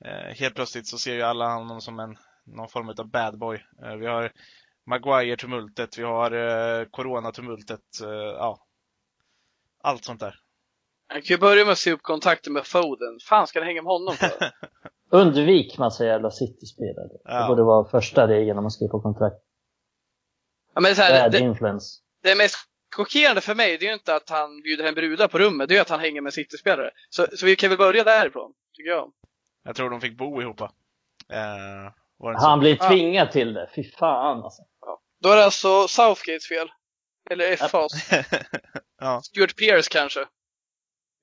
eh, 0.05 0.35
helt 0.37 0.55
plötsligt 0.55 0.87
så 0.87 0.99
ser 0.99 1.15
ju 1.15 1.23
alla 1.23 1.55
honom 1.55 1.81
som 1.81 1.99
en, 1.99 2.17
någon 2.45 2.69
form 2.69 2.89
av 2.89 3.11
bad 3.11 3.39
boy. 3.39 3.65
Eh, 3.83 3.95
vi 3.95 4.07
har 4.07 4.33
Maguire-tumultet, 4.87 5.99
vi 5.99 6.03
har 6.03 6.31
eh, 6.31 6.85
Corona-tumultet. 6.85 8.01
Eh, 8.03 8.09
ja. 8.11 8.67
Allt 9.83 10.05
sånt 10.05 10.21
där. 10.21 10.41
Jag 11.09 11.25
kan 11.25 11.35
ju 11.35 11.39
börja 11.39 11.65
med 11.65 11.73
att 11.73 11.79
se 11.79 11.93
upp 11.93 12.03
kontakten 12.03 12.53
med 12.53 12.67
Foden. 12.67 13.19
Fan 13.29 13.47
ska 13.47 13.61
det 13.61 13.67
hänga 13.67 13.83
med 13.83 13.93
honom 13.93 14.15
för? 14.15 14.31
Undvik 15.11 15.79
massa 15.79 16.05
jävla 16.07 16.31
City-spelare. 16.31 17.09
Ja. 17.25 17.41
Det 17.43 17.49
borde 17.49 17.63
vara 17.63 17.89
första 17.91 18.29
regeln 18.29 18.59
om 18.59 18.65
man 18.65 18.71
skriver 18.71 18.91
på 18.91 19.01
kontrakt. 19.01 19.37
ja, 20.75 20.81
men 20.81 20.97
så 20.97 21.03
här, 21.03 21.31
det, 21.31 21.39
influence. 21.39 22.01
det 22.23 22.35
mest 22.35 22.57
chockerande 22.97 23.41
för 23.41 23.55
mig 23.55 23.79
det 23.79 23.85
är 23.85 23.89
ju 23.89 23.95
inte 23.95 24.15
att 24.15 24.31
han 24.31 24.63
bjuder 24.63 24.85
hem 24.85 24.95
brudar 24.95 25.29
på 25.29 25.39
rummet, 25.39 25.69
det 25.69 25.75
är 25.75 25.77
ju 25.77 25.83
att 25.83 25.89
han 25.91 26.01
hänger 26.01 26.21
med 26.21 26.33
City-spelare. 26.33 26.91
Så, 27.11 27.27
så 27.37 27.47
vi 27.47 27.57
kan 27.57 27.69
väl 27.69 27.79
börja 27.79 28.05
därifrån, 28.05 28.53
tycker 28.77 28.91
jag. 28.91 29.13
Jag 29.65 29.77
tror 29.77 29.91
de 29.91 30.01
fick 30.01 30.19
bo 30.19 30.43
ihop 30.43 30.61
va? 30.61 30.73
Eh, 31.33 31.93
det 32.33 32.41
Han 32.41 32.59
blir 32.61 32.77
Ja. 32.81 32.89
tvingad 32.89 33.31
till 33.31 33.55
det. 33.55 33.71
Fy 33.75 33.85
fan 33.85 34.43
alltså. 34.45 34.63
Då 35.23 35.29
är 35.29 35.37
det 35.37 35.45
alltså 35.45 35.89
Southgates 35.89 36.49
fel. 36.49 36.69
Eller 37.31 37.57
FAs. 37.57 38.09
så? 38.09 38.17
ja. 39.01 39.21
Stuart 39.23 39.57
Pearce 39.57 39.89
kanske. 39.93 40.27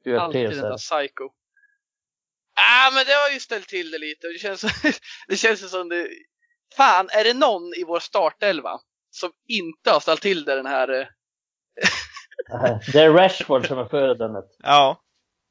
Du 0.05 0.15
är 0.15 0.19
Alltid 0.19 0.45
Pearce 0.45 0.61
den 0.61 0.69
där 0.69 0.77
psycho. 0.77 1.29
Ah, 2.55 2.91
men 2.93 3.05
det 3.05 3.11
har 3.11 3.29
ju 3.33 3.39
ställt 3.39 3.67
till 3.67 3.91
det 3.91 3.97
lite. 3.97 4.27
Det 4.27 4.39
känns, 4.39 4.65
det 5.27 5.35
känns 5.35 5.71
som 5.71 5.89
det... 5.89 6.07
Fan, 6.77 7.09
är 7.11 7.23
det 7.23 7.33
någon 7.33 7.73
i 7.77 7.83
vår 7.87 7.99
startelva 7.99 8.79
som 9.09 9.31
inte 9.47 9.91
har 9.91 9.99
ställt 9.99 10.21
till 10.21 10.45
det 10.45 10.55
den 10.55 10.65
här... 10.65 10.89
eh, 10.89 11.07
Det 12.93 12.99
är 12.99 13.13
Rashford 13.13 13.67
som 13.67 13.79
är 13.79 13.85
föredömet. 13.85 14.45
ja. 14.63 15.01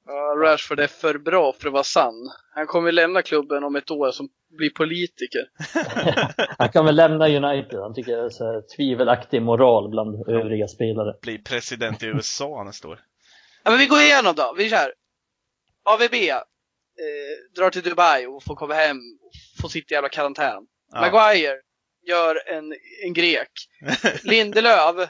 Ja, 0.07 0.37
Rashford 0.45 0.81
är 0.81 0.87
för 0.87 1.19
bra 1.19 1.53
för 1.53 1.67
att 1.67 1.73
vara 1.73 1.85
sann. 1.85 2.31
Han 2.55 2.67
kommer 2.67 2.93
lämna 2.93 3.23
klubben 3.23 3.65
om 3.65 3.77
ett 3.77 3.91
år 3.91 4.11
som 4.11 4.29
blir 4.59 4.71
politiker. 4.71 5.49
Han 6.59 6.69
kan 6.69 6.85
väl 6.85 6.97
lämna 6.97 7.29
United. 7.29 7.81
Han 7.81 7.95
tycker 7.95 8.17
det 8.17 8.25
är 8.25 8.29
så 8.29 8.63
tvivelaktig 8.77 9.43
moral 9.43 9.91
bland 9.91 10.29
övriga 10.29 10.69
spelare. 10.69 11.15
Bli 11.23 11.39
president 11.39 12.03
i 12.03 12.07
USA 12.07 12.65
nästa 12.65 12.89
år. 12.89 13.01
Ja, 13.65 13.71
men 13.71 13.79
vi 13.79 13.87
går 13.87 14.01
igenom 14.01 14.35
då. 14.35 14.55
Vi 14.59 14.71
kör. 14.71 14.93
AVB 15.85 16.15
eh, 16.15 16.41
drar 17.57 17.71
till 17.71 17.83
Dubai 17.83 18.27
och 18.27 18.45
får 18.45 18.55
komma 18.57 18.75
hem 18.75 18.97
och 19.23 19.33
får 19.63 19.69
sitta 19.69 19.93
i 19.93 19.95
jävla 19.95 20.09
karantän. 20.09 20.63
Ja. 20.93 21.01
Maguire 21.01 21.57
gör 22.07 22.49
en, 22.49 22.75
en 23.05 23.13
grek. 23.15 23.51
Lindelöf 24.23 25.09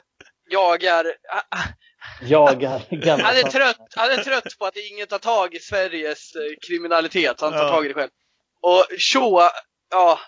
jagar. 0.51 1.07
ah, 1.33 1.43
ah, 1.59 1.65
Jagar 2.23 2.83
gamla 2.91 3.25
Han 3.25 3.37
är, 3.37 3.43
trött, 3.43 3.87
han 3.97 4.11
är 4.11 4.17
trött 4.17 4.59
på 4.59 4.67
att 4.67 4.77
ingen 4.77 5.07
tar 5.07 5.19
tag 5.19 5.55
i 5.55 5.59
Sveriges 5.59 6.35
eh, 6.35 6.43
kriminalitet. 6.69 7.41
Han 7.41 7.53
tar 7.53 7.59
Ja. 7.65 7.69
tag 7.69 7.85
i 7.85 7.89
det 7.89 7.95
själv. 7.95 8.11
Och 8.63 8.85
Shaw, 8.99 9.49
ja, 9.91 10.21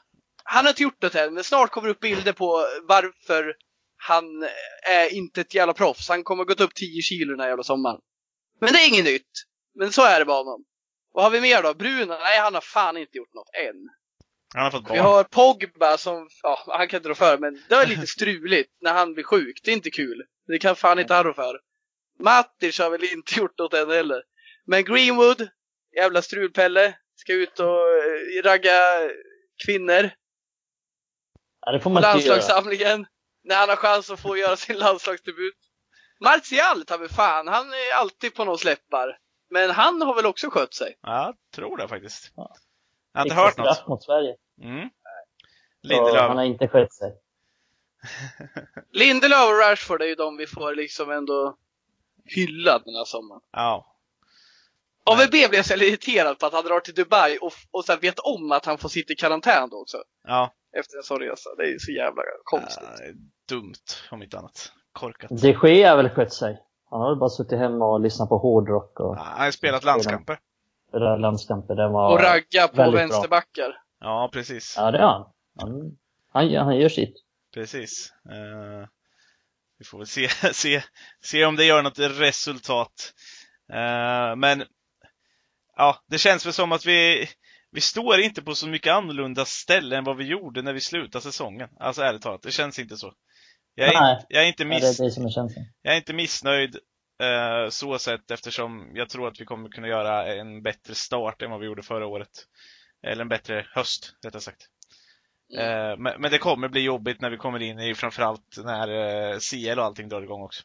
han 0.44 0.64
har 0.64 0.70
inte 0.70 0.82
gjort 0.82 1.00
det 1.00 1.14
än, 1.14 1.34
men 1.34 1.44
snart 1.44 1.70
kommer 1.70 1.88
det 1.88 1.92
upp 1.94 2.00
bilder 2.00 2.32
på 2.32 2.66
varför 2.88 3.54
han 3.96 4.24
är 4.88 5.14
inte 5.14 5.40
ett 5.40 5.54
jävla 5.54 5.72
proffs. 5.74 6.08
Han 6.08 6.24
kommer 6.24 6.44
gått 6.44 6.60
upp 6.60 6.74
10 6.74 7.02
kilo 7.02 7.30
den 7.32 7.40
här 7.40 7.48
jävla 7.48 7.62
sommaren. 7.64 8.00
Men 8.60 8.72
det 8.72 8.78
är 8.78 8.88
inget 8.88 9.04
nytt. 9.04 9.30
Men 9.74 9.92
så 9.92 10.02
är 10.02 10.18
det 10.18 10.24
bara 10.24 10.38
honom. 10.38 10.64
Vad 11.12 11.24
har 11.24 11.30
vi 11.30 11.40
mer 11.40 11.62
då? 11.62 11.74
Bruna? 11.74 12.18
Nej, 12.18 12.38
han 12.38 12.54
har 12.54 12.60
fan 12.60 12.96
inte 12.96 13.18
gjort 13.18 13.34
något 13.34 13.50
än. 13.68 13.76
Han 14.54 14.64
har 14.64 14.70
fått 14.70 14.84
Vi 14.84 14.88
barn. 14.88 14.98
har 14.98 15.24
Pogba 15.24 15.98
som, 15.98 16.28
ja, 16.42 16.64
han 16.66 16.88
kan 16.88 16.98
inte 16.98 17.08
rå 17.08 17.14
för 17.14 17.38
men 17.38 17.62
det 17.68 17.74
är 17.74 17.86
lite 17.86 18.06
struligt 18.16 18.70
när 18.80 18.92
han 18.92 19.14
blir 19.14 19.24
sjuk. 19.24 19.60
Det 19.64 19.70
är 19.70 19.74
inte 19.74 19.90
kul. 19.90 20.22
Det 20.46 20.58
kan 20.58 20.76
fan 20.76 20.98
inte 20.98 21.14
han 21.14 21.24
rå 21.24 21.34
för. 21.34 21.60
Matic 22.20 22.78
har 22.78 22.90
väl 22.90 23.04
inte 23.04 23.38
gjort 23.40 23.58
något 23.58 23.74
än 23.74 23.90
heller. 23.90 24.22
Men 24.66 24.84
Greenwood, 24.84 25.48
jävla 25.96 26.22
strulpelle, 26.22 26.96
ska 27.16 27.32
ut 27.32 27.58
och 27.60 27.66
eh, 27.66 28.42
ragga 28.44 29.10
kvinnor 29.66 30.10
Ja, 31.60 31.72
det 31.72 31.80
får 31.80 31.90
på 31.90 31.90
man 31.90 31.96
inte 32.16 32.26
göra. 32.26 32.34
landslagssamlingen. 32.36 33.06
När 33.44 33.56
han 33.56 33.68
har 33.68 33.76
chans 33.76 34.10
att 34.10 34.20
få 34.20 34.36
göra 34.36 34.56
sin 34.56 34.78
landslagsdebut. 34.78 35.54
Martial 36.20 36.84
tar 36.84 36.98
väl 36.98 37.08
fan, 37.08 37.48
han 37.48 37.72
är 37.72 37.94
alltid 37.94 38.34
på 38.34 38.44
någon 38.44 38.58
släppar. 38.58 39.18
Men 39.50 39.70
han 39.70 40.02
har 40.02 40.14
väl 40.14 40.26
också 40.26 40.50
skött 40.50 40.74
sig. 40.74 40.98
Ja, 41.00 41.24
jag 41.26 41.34
tror 41.54 41.76
det 41.76 41.88
faktiskt. 41.88 42.32
Ja. 42.36 42.56
Jag 43.12 43.20
har 43.20 43.24
inte 43.26 43.34
hört 43.34 43.56
något. 43.56 43.88
mot 43.88 44.04
Sverige. 44.04 44.36
Mm. 44.62 44.90
Lindelöf. 45.82 46.20
han 46.20 46.36
har 46.36 46.44
inte 46.44 46.68
skött 46.68 46.92
sig. 46.92 47.14
Lindelöf 48.92 49.48
och 49.48 49.58
Rashford 49.58 50.02
är 50.02 50.06
ju 50.06 50.14
de 50.14 50.36
vi 50.36 50.46
får 50.46 50.74
liksom 50.74 51.10
ändå 51.10 51.56
hylla 52.24 52.78
den 52.78 52.94
här 52.94 53.04
sommaren. 53.04 53.42
Ja. 53.52 53.92
AVB 55.04 55.30
blev 55.30 55.62
så 55.62 55.74
irriterad 55.74 56.38
på 56.38 56.46
att 56.46 56.52
han 56.52 56.64
drar 56.64 56.80
till 56.80 56.94
Dubai 56.94 57.38
och, 57.38 57.52
och 57.70 57.84
sen 57.84 57.98
vet 58.00 58.18
om 58.18 58.52
att 58.52 58.64
han 58.64 58.78
får 58.78 58.88
sitta 58.88 59.12
i 59.12 59.16
karantän 59.16 59.68
då 59.70 59.80
också. 59.80 60.02
Ja. 60.24 60.54
Efter 60.78 60.96
en 60.96 61.02
sån 61.02 61.18
resa. 61.18 61.54
Det 61.56 61.62
är 61.62 61.72
ju 61.72 61.78
så 61.78 61.92
jävla 61.92 62.22
konstigt. 62.44 62.88
Ja, 62.98 63.12
dumt, 63.48 63.84
om 64.10 64.22
inte 64.22 64.38
annat. 64.38 64.72
Korkat. 64.96 65.30
De 65.42 65.52
Gea 65.62 65.90
har 65.90 65.96
väl 65.96 66.08
skött 66.08 66.32
sig. 66.32 66.62
Han 66.90 67.00
har 67.00 67.08
väl 67.10 67.18
bara 67.18 67.30
suttit 67.30 67.58
hemma 67.58 67.86
och 67.86 68.00
lyssnat 68.00 68.28
på 68.28 68.38
hårdrock 68.38 69.00
och 69.00 69.16
Ja, 69.16 69.22
han 69.22 69.44
har 69.44 69.50
spelat 69.50 69.84
landskamper. 69.84 70.38
det 70.92 70.98
där 70.98 71.18
landskamper. 71.18 71.74
Den 71.74 71.92
var... 71.92 72.12
och 72.12 72.20
ragga 72.20 72.68
på 72.68 72.76
väldigt 72.76 72.92
bra. 72.94 73.00
vänsterbackar. 73.00 73.82
Ja, 74.00 74.30
precis. 74.32 74.74
Ja, 74.76 74.90
det 74.90 74.98
är 74.98 75.02
han. 75.02 75.26
Han, 75.60 75.96
han, 76.32 76.48
gör- 76.48 76.62
han 76.62 76.76
gör 76.76 76.88
sitt. 76.88 77.14
Precis. 77.54 78.12
Eh, 78.30 78.88
vi 79.78 79.84
får 79.84 79.98
väl 79.98 80.06
se, 80.06 80.28
se, 80.52 80.82
se 81.20 81.44
om 81.44 81.56
det 81.56 81.64
gör 81.64 81.82
något 81.82 81.98
resultat. 81.98 83.12
Eh, 83.72 84.36
men 84.36 84.62
ja, 85.76 85.96
det 86.06 86.18
känns 86.18 86.46
väl 86.46 86.52
som 86.52 86.72
att 86.72 86.86
vi, 86.86 87.28
vi 87.70 87.80
står 87.80 88.20
inte 88.20 88.42
på 88.42 88.54
så 88.54 88.68
mycket 88.68 88.92
annorlunda 88.92 89.44
ställen 89.44 89.98
än 89.98 90.04
vad 90.04 90.16
vi 90.16 90.24
gjorde 90.24 90.62
när 90.62 90.72
vi 90.72 90.80
slutade 90.80 91.22
säsongen. 91.22 91.68
Alltså 91.80 92.02
ärligt 92.02 92.22
talat, 92.22 92.42
det 92.42 92.50
känns 92.50 92.78
inte 92.78 92.96
så. 92.96 93.12
Jag 93.78 93.88
är, 93.88 94.00
Nej. 94.00 94.12
inte, 94.14 94.26
jag 94.28 94.42
är, 94.42 94.46
inte, 94.48 94.62
Ja, 94.62 94.68
miss, 94.68 94.96
det 94.98 95.04
är 95.04 95.04
det 95.04 95.10
som 95.10 95.24
är 95.26 95.30
känslan. 95.30 95.64
jag 95.82 95.92
är 95.92 95.96
inte 95.96 96.12
missnöjd 96.14 96.76
eh, 97.22 97.68
så 97.70 97.98
sett 97.98 98.30
eftersom 98.30 98.90
jag 98.94 99.08
tror 99.08 99.28
att 99.28 99.40
vi 99.40 99.44
kommer 99.44 99.68
kunna 99.68 99.88
göra 99.88 100.34
en 100.34 100.62
bättre 100.62 100.94
start 100.94 101.42
än 101.42 101.50
vad 101.50 101.60
vi 101.60 101.66
gjorde 101.66 101.82
förra 101.82 102.06
året. 102.06 102.30
Eller 103.02 103.22
en 103.22 103.28
bättre 103.28 103.66
höst, 103.74 104.12
rättare 104.24 104.40
sagt. 104.42 104.62
Eh, 105.58 105.96
men, 105.98 106.20
men 106.20 106.30
det 106.30 106.38
kommer 106.38 106.68
bli 106.68 106.80
jobbigt 106.80 107.20
när 107.20 107.30
vi 107.30 107.36
kommer 107.36 107.62
in 107.62 107.78
i 107.80 107.94
framförallt 107.94 108.56
när 108.64 108.88
eh, 108.88 109.38
CL 109.38 109.78
och 109.78 109.84
allting 109.84 110.08
drar 110.08 110.22
igång 110.22 110.42
också. 110.42 110.62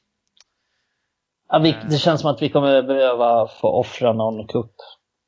Ja, 1.50 1.60
vi, 1.60 1.70
Eh. 1.70 1.86
det 1.90 1.98
känns 1.98 2.22
som 2.22 2.32
att 2.32 2.42
vi 2.42 2.50
kommer 2.50 2.84
behöva 2.84 3.48
få 3.48 3.68
offra 3.68 4.14
någon 4.14 4.48
kupp 4.48 4.76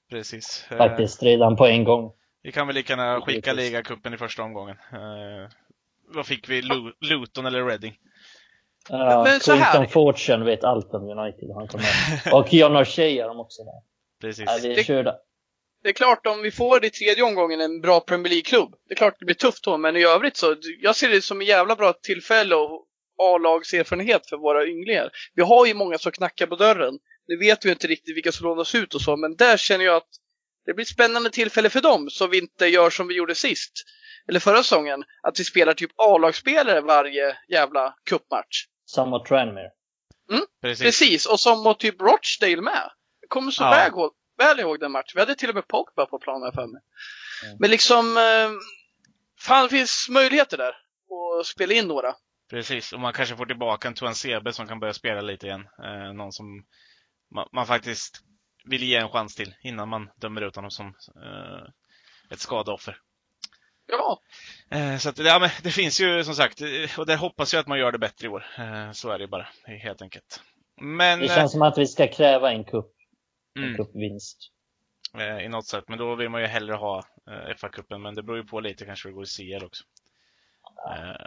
Precis. 0.10 0.68
Eh, 0.72 0.78
faktiskt 0.78 1.24
redan 1.24 1.56
på 1.56 1.66
en 1.68 1.84
gång. 1.84 2.12
Vi 2.42 2.52
kan 2.52 2.68
väl 2.68 2.76
lika 2.76 2.94
gärna 2.94 3.22
skicka 3.22 3.54
ligacupen 3.54 4.14
i 4.14 4.18
första 4.18 4.44
omgången. 4.44 4.78
Vad 6.08 6.26
fick 6.28 6.50
vi? 6.50 6.62
Lu- 6.62 6.94
Luton 7.02 7.46
eller 7.46 7.66
Reading? 7.66 7.94
Ja, 8.90 9.24
Men 9.24 9.40
så 9.40 9.54
här- 9.54 9.86
Fortune 9.86 10.46
vet 10.46 10.64
allt 10.64 10.94
om 10.94 11.04
United. 11.20 11.50
Han 11.56 11.68
kommer. 11.68 11.86
Och 12.34 12.54
John 12.54 12.78
O'Shea 12.78 13.22
har 13.22 13.28
de 13.30 13.40
också 13.40 13.64
där. 13.64 13.74
Precis. 14.22 14.44
Ja, 14.48 14.58
vi 14.62 14.76
Det- 14.76 14.84
körde. 14.84 15.16
Det 15.84 15.90
är 15.90 15.94
klart 15.94 16.26
om 16.28 16.42
vi 16.42 16.52
får 16.52 16.86
i 16.86 16.90
tredje 16.90 17.24
omgången 17.24 17.62
en 17.62 17.82
bra 17.82 18.00
Premier 18.00 18.30
League-klubb. 18.30 18.76
Det 18.88 18.94
är 18.94 18.96
klart 18.96 19.16
det 19.20 19.26
blir 19.26 19.36
tufft 19.36 19.64
då, 19.64 19.78
men 19.78 19.98
i 19.98 20.04
övrigt 20.04 20.38
så, 20.38 20.56
jag 20.82 20.96
ser 20.96 21.10
det 21.10 21.22
som 21.22 21.42
en 21.42 21.48
jävla 21.48 21.76
bra 21.76 21.94
tillfälle 21.94 22.56
och 22.56 22.86
A-lagserfarenhet 23.22 24.30
för 24.30 24.38
våra 24.38 24.66
ynglingar. 24.68 25.10
Vi 25.36 25.42
har 25.44 25.66
ju 25.66 25.74
många 25.74 25.98
som 25.98 26.12
knackar 26.12 26.48
på 26.48 26.56
dörren. 26.56 26.94
Nu 27.28 27.38
vet 27.38 27.66
vi 27.66 27.70
inte 27.70 27.88
riktigt 27.88 28.16
vilka 28.16 28.32
som 28.32 28.48
lånas 28.48 28.76
ut 28.76 28.94
och 28.96 29.02
så, 29.02 29.18
men 29.18 29.36
där 29.36 29.58
känner 29.58 29.86
jag 29.86 29.96
att 29.96 30.10
det 30.66 30.74
blir 30.74 30.84
ett 30.86 30.90
spännande 30.90 31.30
tillfälle 31.30 31.70
för 31.70 31.82
dem, 31.82 32.10
så 32.10 32.28
vi 32.28 32.38
inte 32.38 32.68
gör 32.68 32.90
som 32.90 33.08
vi 33.08 33.16
gjorde 33.16 33.36
sist. 33.36 33.72
Eller 34.30 34.40
förra 34.40 34.58
säsongen, 34.58 35.04
att 35.24 35.40
vi 35.40 35.44
spelar 35.44 35.74
typ 35.74 35.92
A-lagsspelare 35.98 36.82
varje 36.82 37.38
jävla 37.50 37.96
cupmatch. 38.10 38.66
Samma 38.86 39.26
Tranmere. 39.26 39.72
Precis. 40.62 40.84
Precis, 40.84 41.26
och 41.26 41.40
som 41.40 41.64
mot 41.64 41.80
typ 41.80 42.02
Rochdale 42.02 42.62
med. 42.62 42.90
Jag 43.22 43.30
kommer 43.30 43.52
så 43.52 43.64
Ja. 43.64 43.70
väl, 43.70 43.88
ihåg, 43.92 44.12
väl 44.38 44.60
ihåg 44.60 44.80
den 44.80 44.92
matchen. 44.92 45.12
Vi 45.14 45.20
hade 45.20 45.36
till 45.36 45.50
och 45.50 45.56
med 45.56 45.68
Pogba 45.68 46.06
på 46.06 46.20
planen 46.20 46.52
för 46.54 46.68
mig. 46.68 46.82
Mm. 47.46 47.58
Men 47.60 47.70
liksom, 47.70 48.18
eh, 48.18 48.50
fan 49.40 49.64
det 49.64 49.70
finns 49.70 50.08
möjligheter 50.10 50.58
där. 50.58 50.76
att 51.40 51.46
spela 51.46 51.74
in 51.74 51.88
några. 51.88 52.16
Precis. 52.50 52.94
Och 52.94 53.00
man 53.00 53.14
kanske 53.14 53.36
får 53.36 53.46
tillbaka 53.46 53.88
en 53.88 53.94
Tuan 53.94 54.16
Sebe 54.16 54.54
som 54.54 54.68
kan 54.68 54.80
börja 54.80 54.94
spela 54.94 55.22
lite 55.22 55.46
igen. 55.48 55.68
Eh, 55.84 56.14
någon 56.14 56.32
som 56.32 56.66
man, 57.36 57.48
man 57.52 57.66
faktiskt 57.68 58.22
vill 58.66 58.84
ge 58.84 58.96
en 58.96 59.10
chans 59.10 59.36
till 59.36 59.56
innan 59.64 59.90
man 59.90 60.10
dömer 60.16 60.42
ut 60.42 60.56
honom 60.56 60.72
som 60.72 60.88
eh, 61.24 61.70
ett 62.32 62.40
skadeoffer. 62.40 62.98
Ja, 63.88 64.20
Eh, 64.74 64.98
så 64.98 65.10
att, 65.10 65.18
ja, 65.18 65.40
men 65.40 65.50
det 65.64 65.72
finns 65.72 66.02
ju 66.02 66.24
som 66.24 66.36
sagt, 66.36 66.62
eh, 66.62 67.00
och 67.00 67.06
där 67.06 67.18
hoppas 67.18 67.54
jag 67.54 67.60
att 67.60 67.68
man 67.68 67.80
gör 67.80 67.92
det 67.92 68.00
bättre 68.00 68.26
i 68.26 68.30
år. 68.30 68.46
Eh, 68.58 68.92
så 68.92 69.10
är 69.10 69.20
det 69.20 69.28
bara, 69.28 69.48
helt 69.66 70.02
enkelt. 70.02 70.42
Men 70.82 71.20
Det 71.20 71.28
känns 71.28 71.52
som 71.52 71.62
att 71.62 71.78
vi 71.78 71.88
ska 71.88 72.08
kräva 72.08 72.52
en 72.52 72.64
cup, 72.64 72.86
en 73.56 73.64
mm, 73.64 73.78
cupvinst. 73.78 74.38
i 75.42 75.48
något 75.48 75.68
sätt, 75.68 75.84
men 75.88 75.98
då 75.98 76.16
vill 76.16 76.30
man 76.30 76.42
ju 76.42 76.48
hellre 76.48 76.74
ha 76.74 77.04
FA-cupen, 77.58 77.98
men 77.98 78.16
det 78.16 78.24
beror 78.24 78.38
ju 78.38 78.44
på 78.44 78.60
lite 78.60 78.86
kanske 78.86 79.08
hur 79.08 79.12
det 79.12 79.16
går 79.16 79.24
i 79.24 79.60
CL 79.60 79.66
också. 79.66 79.84
Eh, 80.92 81.26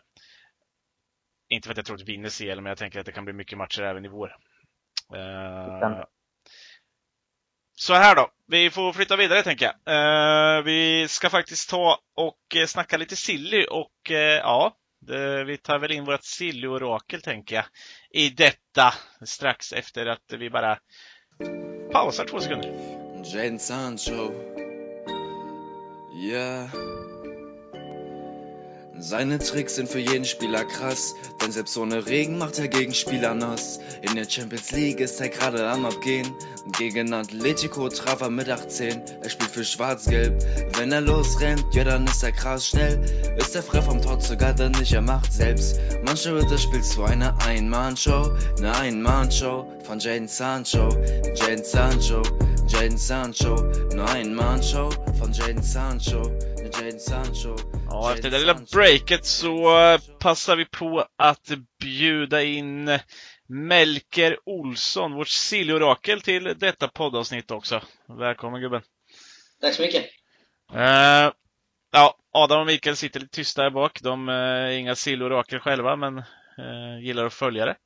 inte 1.49 1.67
för 1.67 1.73
att 1.73 1.77
jag 1.77 1.87
tror 1.87 1.97
att 1.97 2.03
vi 2.03 2.13
vinner 2.13 2.29
CL, 2.29 2.61
men 2.61 2.71
jag 2.71 2.79
tänker 2.79 3.01
att 3.01 3.07
det 3.07 3.13
kan 3.13 3.25
bli 3.25 3.35
mycket 3.35 3.59
matcher 3.59 3.83
även 3.83 4.05
i 4.05 4.09
vår. 4.09 4.37
Kan 5.81 6.05
så 7.79 7.95
här 7.95 8.15
då, 8.17 8.29
vi 8.49 8.71
får 8.71 8.93
flytta 8.93 9.17
vidare 9.17 9.43
tänker 9.43 9.73
jag. 9.73 9.75
Eh, 9.97 10.63
vi 10.63 11.07
ska 11.09 11.31
faktiskt 11.31 11.71
ta 11.71 11.99
och 12.17 12.57
eh, 12.57 12.67
snacka 12.67 12.97
lite 12.97 13.17
silly 13.17 13.65
och 13.65 14.11
eh, 14.11 14.39
ja, 14.39 14.77
vi 15.47 15.57
tar 15.63 15.79
väl 15.79 15.93
in 15.93 16.05
vårt 16.05 16.25
silly-orakel 16.25 17.23
tänker 17.23 17.57
jag 17.57 17.65
i 18.11 18.29
detta 18.29 18.95
strax 19.25 19.73
efter 19.73 20.07
att 20.07 20.33
vi 20.39 20.51
bara 20.51 20.79
pausar 21.93 22.25
två 22.25 22.41
sekunder. 22.41 22.71
Jane 23.35 23.59
Sancho. 23.59 24.33
Yeah. 26.25 26.96
Seine 28.99 29.39
Tricks 29.39 29.75
sind 29.75 29.91
für 29.91 29.99
jeden 29.99 30.25
Spieler 30.25 30.65
krass, 30.65 31.15
denn 31.43 31.53
selbst 31.53 31.77
ohne 31.77 32.07
Regen 32.07 32.39
macht 32.39 32.59
er 32.59 32.69
Gegenspieler 32.69 33.35
nass. 33.35 33.79
In 34.01 34.15
der 34.15 34.29
Champions 34.29 34.71
League 34.73 35.01
ist 35.01 35.21
er 35.21 35.29
gerade 35.29 35.69
am 35.69 35.85
Abgehen. 35.85 36.33
Gegen 36.79 37.13
Atletico 37.13 37.89
traf 37.91 38.23
er 38.23 38.31
mit 38.31 38.49
18. 38.49 39.03
Er 39.23 39.29
spielt 39.29 39.51
für 39.51 39.65
Schwarz-Gelb. 39.65 40.43
Wenn 40.79 40.93
er 40.93 41.03
losrennt, 41.03 41.65
ja 41.75 41.85
dann 41.85 42.07
ist 42.07 42.23
er 42.23 42.33
krass 42.33 42.69
schnell. 42.69 42.99
Ist 43.37 43.55
er 43.55 43.63
frei 43.63 43.83
vom 43.83 44.01
Tor 44.01 44.21
sogar 44.21 44.55
dann 44.55 44.73
nicht, 44.73 44.93
er 44.93 45.03
macht 45.03 45.33
selbst. 45.33 45.79
Manche 46.05 46.35
wird 46.35 46.51
das 46.51 46.63
Spiel 46.63 46.83
zu 46.83 47.05
einer 47.05 47.37
Ein-Mann-Show, 47.47 48.33
eine 48.59 48.75
Ein-Mann-Show 48.77 49.67
von 49.85 49.99
Jaden 49.99 50.29
Sancho. 50.29 50.89
Jaden 51.35 51.65
Sancho, 51.65 52.23
Jaden 52.67 52.97
Sancho, 52.97 53.57
eine 53.93 54.09
Ein-Mann-Show 54.09 54.91
von 55.19 55.33
Jaden 55.33 55.63
Sancho. 55.63 56.23
Sancho. 56.99 57.57
Ja, 57.91 58.13
efter 58.13 58.31
det 58.31 58.39
lilla 58.39 58.55
breaket 58.73 59.25
så 59.25 59.79
eh, 59.79 60.01
passar 60.21 60.57
vi 60.57 60.65
på 60.65 61.07
att 61.17 61.51
bjuda 61.81 62.43
in 62.43 62.99
Melker 63.49 64.39
Olsson, 64.45 65.13
vårt 65.13 65.29
silly-orakel, 65.29 66.21
till 66.21 66.55
detta 66.59 66.89
poddavsnitt 66.89 67.51
också. 67.51 67.83
Välkommen 68.19 68.61
gubben! 68.61 68.83
Tack 69.61 69.75
så 69.75 69.83
mycket. 69.83 70.05
Eh, 70.75 71.33
ja, 71.93 72.17
Adam 72.33 72.61
och 72.61 72.67
Mikael 72.67 72.97
sitter 72.97 73.21
lite 73.21 73.37
tysta 73.37 73.63
här 73.63 73.71
bak. 73.71 74.01
De 74.03 74.29
eh, 74.29 74.35
är 74.35 74.71
inga 74.71 74.95
silly-orakel 74.95 75.61
själva, 75.61 75.97
men 75.97 76.19
eh, 76.19 76.99
gillar 77.03 77.25
att 77.25 77.35
följa 77.35 77.65
det. 77.65 77.77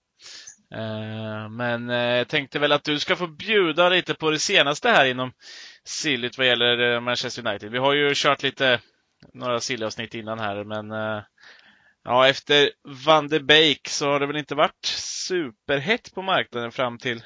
Eh, 0.74 1.48
men 1.48 1.90
eh, 1.90 2.16
jag 2.16 2.28
tänkte 2.28 2.58
väl 2.58 2.72
att 2.72 2.84
du 2.84 2.98
ska 2.98 3.16
få 3.16 3.26
bjuda 3.26 3.88
lite 3.88 4.14
på 4.14 4.30
det 4.30 4.38
senaste 4.38 4.88
här 4.88 5.06
inom 5.06 5.32
sillyt 5.84 6.38
vad 6.38 6.46
gäller 6.46 6.94
eh, 6.94 7.00
Manchester 7.00 7.48
United. 7.48 7.70
Vi 7.70 7.78
har 7.78 7.92
ju 7.92 8.12
kört 8.14 8.42
lite 8.42 8.80
några 9.34 9.60
silly-avsnitt 9.60 10.14
innan 10.14 10.38
här, 10.38 10.64
men 10.64 10.90
eh, 10.90 11.22
ja, 12.04 12.28
efter 12.28 12.70
Van 13.06 13.28
de 13.28 13.40
Beek 13.40 13.88
så 13.88 14.06
har 14.06 14.20
det 14.20 14.26
väl 14.26 14.36
inte 14.36 14.54
varit 14.54 14.84
superhett 15.28 16.14
på 16.14 16.22
marknaden 16.22 16.72
fram 16.72 16.98
till 16.98 17.22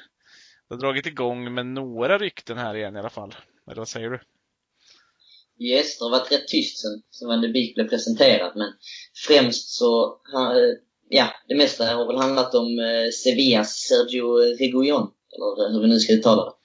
det 0.69 0.75
har 0.75 0.79
dragit 0.79 1.05
igång 1.05 1.53
med 1.53 1.65
några 1.65 2.17
rykten 2.17 2.57
här 2.57 2.75
igen 2.75 2.95
i 2.95 2.99
alla 2.99 3.09
fall. 3.09 3.35
Eller 3.67 3.81
vad 3.81 3.87
säger 3.87 4.09
du? 4.09 4.19
Yes, 5.59 5.97
det 5.99 6.05
har 6.05 6.11
varit 6.11 6.31
rätt 6.31 6.47
tyst 6.47 6.81
sen, 6.81 7.01
sen 7.11 7.27
Van 7.27 7.41
de 7.41 7.47
Beek 7.47 7.75
blev 7.75 7.89
presenterad, 7.89 8.51
men 8.55 8.73
främst 9.27 9.69
så, 9.69 10.19
ha- 10.33 10.55
ja, 11.09 11.27
det 11.47 11.55
mesta 11.55 11.85
har 11.95 12.07
väl 12.07 12.17
handlat 12.17 12.55
om 12.55 12.79
eh, 12.79 13.09
Sevillas 13.23 13.77
Sergio 13.77 14.37
Reguilon, 14.37 15.11
eller 15.33 15.73
hur 15.73 15.81
vi 15.81 15.87
nu 15.87 15.99
ska 15.99 16.13
uttala 16.13 16.43
det. 16.45 16.51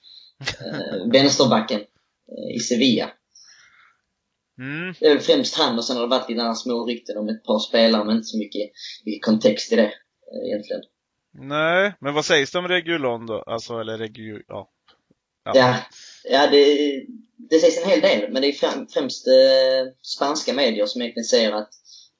Eh, 0.65 1.11
vänsterbacken 1.11 1.79
eh, 1.81 2.55
i 2.55 2.59
Sevilla. 2.59 3.11
Mm, 4.61 4.93
Det 4.99 5.05
är 5.05 5.13
väl 5.13 5.23
främst 5.23 5.57
han 5.57 5.77
och 5.77 5.85
sen 5.85 5.95
har 5.95 6.03
det 6.03 6.09
varit 6.09 6.29
lite 6.29 6.41
andra 6.41 6.55
små 6.55 6.85
rykten 6.85 7.17
om 7.17 7.29
ett 7.29 7.43
par 7.43 7.59
spelare, 7.59 8.03
men 8.05 8.15
inte 8.15 8.27
så 8.27 8.37
mycket, 8.37 8.71
mycket 9.05 9.25
kontext 9.25 9.71
i 9.73 9.75
det 9.75 9.83
eh, 9.83 10.47
egentligen. 10.47 10.81
Nej, 11.33 11.93
men 11.99 12.13
vad 12.13 12.25
sägs 12.25 12.51
det 12.51 12.59
om 12.59 12.67
Regulon 12.67 13.25
då? 13.25 13.43
Alltså, 13.47 13.79
eller 13.79 13.97
Regu... 13.97 14.41
Ja. 14.47 14.69
Ja. 15.45 15.51
Ja, 15.55 15.75
ja 16.23 16.47
det, 16.51 16.65
det 17.49 17.59
sägs 17.59 17.83
en 17.83 17.89
hel 17.89 18.01
del, 18.01 18.31
men 18.31 18.41
det 18.41 18.47
är 18.47 18.51
främ, 18.53 18.87
främst 18.87 19.27
eh, 19.27 19.93
spanska 20.01 20.53
medier 20.53 20.85
som 20.85 21.01
egentligen 21.01 21.25
säger 21.25 21.51
att 21.51 21.69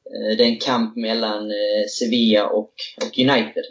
eh, 0.06 0.38
det 0.38 0.43
är 0.43 0.47
en 0.47 0.60
kamp 0.60 0.95
mellan 0.95 1.43
eh, 1.51 1.88
Sevilla 1.99 2.47
och, 2.47 2.73
och 3.06 3.19
United. 3.19 3.63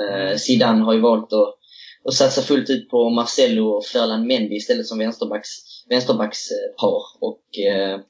Eh, 0.00 0.36
Zidane 0.36 0.84
har 0.84 0.94
ju 0.94 1.00
valt 1.00 1.32
att, 1.32 1.58
att 2.04 2.14
satsa 2.14 2.42
fullt 2.42 2.70
ut 2.70 2.90
på 2.90 3.10
Marcelo 3.10 3.68
och 3.68 3.86
Ferland 3.86 4.26
Mendy 4.26 4.56
istället 4.56 4.86
som 4.86 4.98
vänsterbacks, 4.98 5.50
vänsterbackspar. 5.88 7.02
Och 7.20 7.58
eh, 7.58 8.00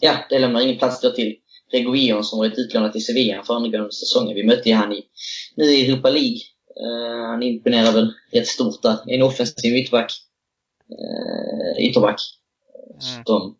ja, 0.00 0.16
det 0.30 0.38
lämnar 0.38 0.60
ingen 0.60 0.78
plats 0.78 1.00
då 1.00 1.10
till 1.10 1.36
Reguilon 1.72 2.24
som 2.24 2.38
varit 2.38 2.58
utlånad 2.58 2.92
till 2.92 3.04
Sevilla 3.04 3.42
föregående 3.42 3.92
säsongen. 3.92 4.34
Vi 4.34 4.44
mötte 4.44 4.68
ju 4.68 4.74
han 4.74 4.92
i, 4.92 5.04
nu 5.54 5.64
i 5.64 5.86
Europa 5.86 6.10
League. 6.10 6.40
Eh, 6.80 7.26
han 7.26 7.42
imponerar 7.42 7.92
väl 7.92 8.12
rätt 8.32 8.46
stort 8.46 8.82
där. 8.82 8.98
En 9.06 9.22
offensiv 9.22 9.76
ytterback. 9.76 10.12
Uh, 10.90 11.86
ytterback. 11.88 12.20
Mm. 12.90 13.24
Som, 13.24 13.56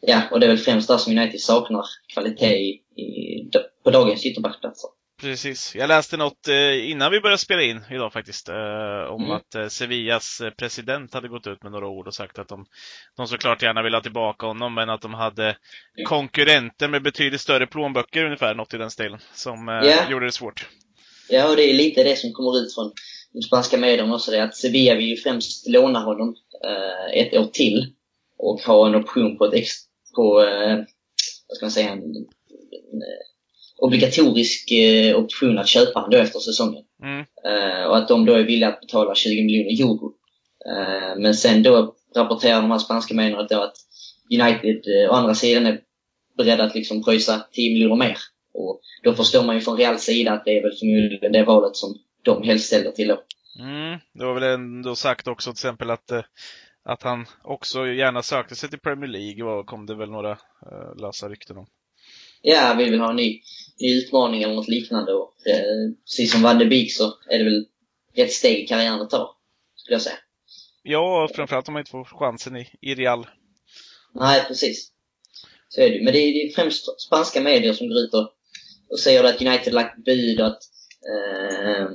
ja, 0.00 0.22
och 0.30 0.40
det 0.40 0.46
är 0.46 0.50
väl 0.50 0.58
främst 0.58 0.88
där 0.88 0.96
som 0.96 1.18
United 1.18 1.40
saknar 1.40 1.84
kvalitet 2.14 2.56
i, 2.56 2.70
i, 3.02 3.50
på 3.84 3.90
dagens 3.90 4.26
ytterbacksplatser. 4.26 4.90
Precis. 5.20 5.74
Jag 5.74 5.88
läste 5.88 6.16
något 6.16 6.48
eh, 6.48 6.90
innan 6.90 7.10
vi 7.12 7.20
började 7.20 7.38
spela 7.38 7.62
in 7.62 7.80
idag 7.90 8.12
faktiskt, 8.12 8.48
eh, 8.48 9.04
om 9.10 9.22
Mm. 9.24 9.36
att 9.36 9.54
eh, 9.54 9.66
Sevillas 9.68 10.42
president 10.58 11.14
hade 11.14 11.28
gått 11.28 11.46
ut 11.46 11.62
med 11.62 11.72
några 11.72 11.88
ord 11.88 12.06
och 12.06 12.14
sagt 12.14 12.38
att 12.38 12.48
de, 12.48 12.66
de 13.16 13.26
såklart 13.26 13.62
gärna 13.62 13.82
vill 13.82 13.94
ha 13.94 14.00
tillbaka 14.00 14.46
honom, 14.46 14.74
men 14.74 14.90
att 14.90 15.00
de 15.00 15.14
hade 15.14 15.56
konkurrenter 16.04 16.88
med 16.88 17.02
betydligt 17.02 17.40
större 17.40 17.66
plånböcker 17.66 18.24
ungefär, 18.24 18.54
något 18.54 18.74
i 18.74 18.78
den 18.78 18.90
stilen, 18.90 19.18
som 19.34 19.68
Ja. 19.68 20.10
gjorde 20.10 20.26
det 20.26 20.32
svårt. 20.32 20.68
Ja, 21.28 21.50
och 21.50 21.56
det 21.56 21.62
är 21.70 21.74
lite 21.74 22.04
det 22.04 22.16
som 22.16 22.32
kommer 22.32 22.58
ut 22.62 22.74
från 22.74 22.92
de 23.32 23.42
spanska 23.42 23.76
medierna 23.76 24.14
också, 24.14 24.30
det 24.30 24.38
är 24.38 24.42
att 24.44 24.56
Sevilla 24.56 24.94
vill 24.94 25.08
ju 25.08 25.16
främst 25.16 25.68
låna 25.68 25.98
honom 26.00 26.34
ett 27.14 27.34
år 27.34 27.46
till. 27.52 27.94
och 28.38 28.60
ha 28.60 28.86
en 28.86 28.94
option 28.94 29.38
på 29.38 29.44
ett 29.44 29.54
ex, 29.54 29.70
på, 30.16 30.34
vad 31.48 31.56
ska 31.56 31.64
man 31.66 31.70
säga, 31.70 31.90
en, 31.90 31.98
en 31.98 33.02
obligatorisk 33.78 34.70
eh, 34.70 35.18
option 35.18 35.58
att 35.58 35.68
köpa 35.68 35.98
honom 35.98 36.10
då 36.10 36.18
efter 36.18 36.38
säsongen. 36.38 36.84
Mm. 37.02 37.20
Eh, 37.20 37.84
och 37.86 37.96
att 37.96 38.08
de 38.08 38.26
då 38.26 38.32
är 38.32 38.42
villiga 38.42 38.68
att 38.68 38.80
betala 38.80 39.14
20 39.14 39.44
miljoner 39.44 39.92
euro. 39.92 40.12
Eh, 40.70 41.16
men 41.18 41.34
sen 41.34 41.62
då 41.62 41.94
rapporterar 42.16 42.62
de 42.62 42.70
här 42.70 42.78
spanska 42.78 43.14
medierna 43.14 43.42
då 43.42 43.60
att 43.62 43.76
United 44.32 44.76
eh, 44.86 45.10
å 45.10 45.12
andra 45.12 45.34
sidan 45.34 45.66
är 45.66 45.80
beredda 46.36 46.64
att 46.64 46.74
liksom 46.74 47.04
pröjsa 47.04 47.46
10 47.52 47.72
miljoner 47.72 47.96
mer. 47.96 48.18
Och 48.54 48.80
då 49.02 49.14
förstår 49.14 49.44
man 49.44 49.54
ju 49.54 49.60
från 49.60 49.76
Reals 49.76 50.02
sida 50.02 50.32
att 50.32 50.44
det 50.44 50.58
är 50.58 50.62
väl 50.62 50.78
förmodligen 50.78 51.32
det 51.32 51.44
valet 51.44 51.76
som 51.76 51.94
de 52.24 52.42
helst 52.42 52.66
ställer 52.66 52.90
till 52.90 53.08
då. 53.08 53.22
Mm. 53.60 53.98
Det 54.14 54.24
var 54.24 54.34
väl 54.34 54.42
ändå 54.42 54.94
sagt 54.94 55.28
också 55.28 55.50
till 55.50 55.56
exempel 55.56 55.90
att, 55.90 56.10
eh, 56.10 56.22
att 56.84 57.02
han 57.02 57.26
också 57.44 57.86
gärna 57.86 58.22
sökte 58.22 58.54
sig 58.54 58.70
till 58.70 58.78
Premier 58.78 59.10
League 59.10 59.44
och 59.44 59.66
kom 59.66 59.86
det 59.86 59.94
väl 59.94 60.10
några 60.10 60.32
uh, 60.32 60.96
lösa 61.02 61.28
rykten 61.28 61.56
om. 61.56 61.66
Ja, 62.42 62.74
vi 62.78 62.90
vill 62.90 63.00
ha 63.00 63.10
en 63.10 63.16
ny, 63.16 63.40
ny 63.80 63.98
utmaning 63.98 64.42
eller 64.42 64.54
något 64.54 64.68
liknande. 64.68 65.12
Och, 65.12 65.46
eh, 65.46 65.92
precis 66.04 66.32
som 66.32 66.42
Van 66.42 66.58
de 66.58 66.64
Beek 66.64 66.92
så 66.92 67.14
är 67.30 67.38
det 67.38 67.44
väl 67.44 67.66
rätt 68.16 68.32
steg 68.32 68.64
i 68.64 68.66
karriären 68.66 69.00
att 69.00 69.10
ta, 69.10 69.36
skulle 69.76 69.94
jag 69.94 70.02
säga. 70.02 70.16
Ja, 70.82 71.28
framförallt 71.34 71.68
om 71.68 71.72
man 71.72 71.80
inte 71.80 71.90
får 71.90 72.04
chansen 72.04 72.56
i, 72.56 72.66
i 72.80 72.94
Real. 72.94 73.26
Nej, 74.14 74.44
precis. 74.48 74.90
Så 75.68 75.80
är 75.80 75.90
det 75.90 76.04
Men 76.04 76.12
det 76.12 76.18
är, 76.18 76.32
det 76.32 76.48
är 76.48 76.54
främst 76.54 77.00
spanska 77.00 77.40
medier 77.40 77.72
som 77.72 77.88
går 77.88 77.98
ut 77.98 78.14
och, 78.14 78.32
och 78.90 78.98
säger 78.98 79.24
att 79.24 79.42
United 79.42 79.72
lagt 79.72 80.04
bud 80.04 80.40
och 80.40 80.46
att 80.46 80.62
eh, 81.08 81.88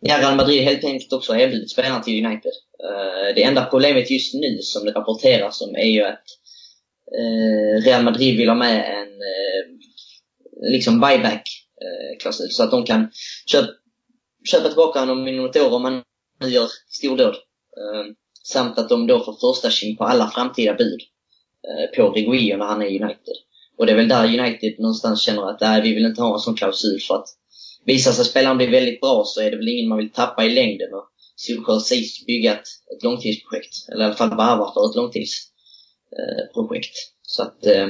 ja, 0.00 0.18
Real 0.18 0.36
Madrid 0.36 0.62
helt 0.62 0.84
enkelt 0.84 1.12
också 1.12 1.32
har 1.32 1.40
erbjudit 1.40 1.70
spelarna 1.70 2.00
till 2.02 2.26
United. 2.26 2.52
Eh, 2.84 3.34
det 3.34 3.42
enda 3.42 3.64
problemet 3.64 4.10
just 4.10 4.34
nu 4.34 4.58
som 4.60 4.84
det 4.84 4.92
rapporteras 4.92 5.62
om 5.62 5.76
är 5.76 5.88
ju 5.88 6.02
att 6.02 6.24
eh, 7.18 7.84
Real 7.84 8.04
Madrid 8.04 8.36
vill 8.36 8.48
ha 8.48 8.56
med 8.56 9.02
en 9.02 9.08
liksom 10.60 11.00
buyback-klausul 11.00 12.50
så 12.50 12.62
att 12.62 12.70
de 12.70 12.84
kan 12.84 13.10
köpa, 13.46 13.68
köpa 14.50 14.68
tillbaka 14.68 15.00
honom 15.00 15.28
inom 15.28 15.46
ett 15.46 15.56
år 15.56 15.72
om 15.72 15.84
han 15.84 16.02
nu 16.40 16.48
gör 16.48 16.68
stordåd. 16.88 17.34
Eh, 17.34 18.14
samt 18.42 18.78
att 18.78 18.88
de 18.88 19.06
då 19.06 19.24
får 19.24 19.52
första 19.52 19.70
tjing 19.70 19.96
på 19.96 20.04
alla 20.04 20.30
framtida 20.30 20.74
bud 20.74 21.00
eh, 21.68 21.96
på 21.96 22.10
Reguillo 22.10 22.56
när 22.56 22.66
han 22.66 22.82
är 22.82 22.86
i 22.86 23.02
United. 23.02 23.34
Och 23.78 23.86
det 23.86 23.92
är 23.92 23.96
väl 23.96 24.08
där 24.08 24.40
United 24.40 24.74
någonstans 24.78 25.22
känner 25.22 25.50
att 25.50 25.60
nej, 25.60 25.82
vi 25.82 25.94
vill 25.94 26.04
inte 26.04 26.22
ha 26.22 26.34
en 26.34 26.40
sån 26.40 26.54
klausul 26.54 27.00
för 27.00 27.14
att 27.14 27.28
visar 27.84 28.12
sig 28.12 28.24
spelaren 28.24 28.56
bli 28.56 28.66
väldigt 28.66 29.00
bra 29.00 29.22
så 29.26 29.40
är 29.40 29.50
det 29.50 29.56
väl 29.56 29.68
ingen 29.68 29.88
man 29.88 29.98
vill 29.98 30.10
tappa 30.10 30.44
i 30.44 30.50
längden. 30.50 30.94
Och 30.94 31.04
Solskjaer 31.36 31.78
sägs 31.78 32.26
bygga 32.26 32.52
ett, 32.52 32.68
ett 32.96 33.02
långtidsprojekt, 33.02 33.74
eller 33.92 34.04
i 34.04 34.06
alla 34.06 34.14
fall 34.14 34.36
varva 34.36 34.72
för 34.74 34.90
ett 34.90 34.96
långtidsprojekt. 34.96 36.96
Eh, 36.96 37.02
så 37.22 37.42
att 37.42 37.66
eh, 37.66 37.86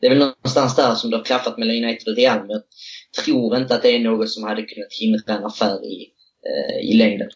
det 0.00 0.06
är 0.06 0.10
väl 0.10 0.18
någonstans 0.18 0.76
där 0.76 0.94
som 0.94 1.10
det 1.10 1.16
har 1.16 1.24
klaffat 1.24 1.58
mellan 1.58 1.84
United 1.84 2.08
och 2.08 2.16
Real, 2.16 2.38
men 2.38 2.50
jag 2.50 3.24
tror 3.24 3.56
inte 3.56 3.74
att 3.74 3.82
det 3.82 3.96
är 3.96 4.00
något 4.00 4.30
som 4.30 4.42
hade 4.42 4.62
kunnat 4.62 4.92
hindra 4.92 5.34
en 5.34 5.44
affär 5.44 5.84
i, 5.84 6.12
i 6.82 6.96
längden. 6.96 7.28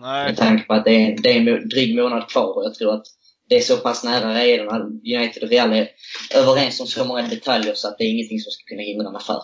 Nej. 0.00 0.24
Med 0.24 0.36
tanke 0.36 0.64
på 0.64 0.74
att 0.74 0.84
det 0.84 0.90
är, 0.90 1.16
det 1.22 1.28
är 1.28 1.36
en 1.36 1.68
dryg 1.68 1.96
månad 1.96 2.28
kvar 2.28 2.56
och 2.56 2.64
jag 2.64 2.74
tror 2.74 2.94
att 2.94 3.06
det 3.48 3.56
är 3.56 3.60
så 3.60 3.76
pass 3.76 4.04
nära 4.04 4.34
redan 4.34 4.82
United 5.16 5.42
och 5.42 5.48
Real 5.48 5.72
är 5.72 5.88
överens 6.34 6.80
om 6.80 6.86
så 6.86 7.04
många 7.04 7.22
detaljer 7.22 7.74
så 7.74 7.88
att 7.88 7.98
det 7.98 8.04
är 8.04 8.10
ingenting 8.10 8.40
som 8.40 8.50
ska 8.50 8.64
kunna 8.64 8.82
hindra 8.82 9.08
en 9.08 9.16
affär. 9.16 9.42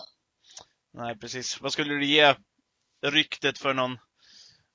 Nej, 0.93 1.17
precis. 1.19 1.61
Vad 1.61 1.71
skulle 1.71 1.93
du 1.93 2.05
ge 2.05 2.35
ryktet 3.05 3.57
för 3.57 3.73
någon, 3.73 3.97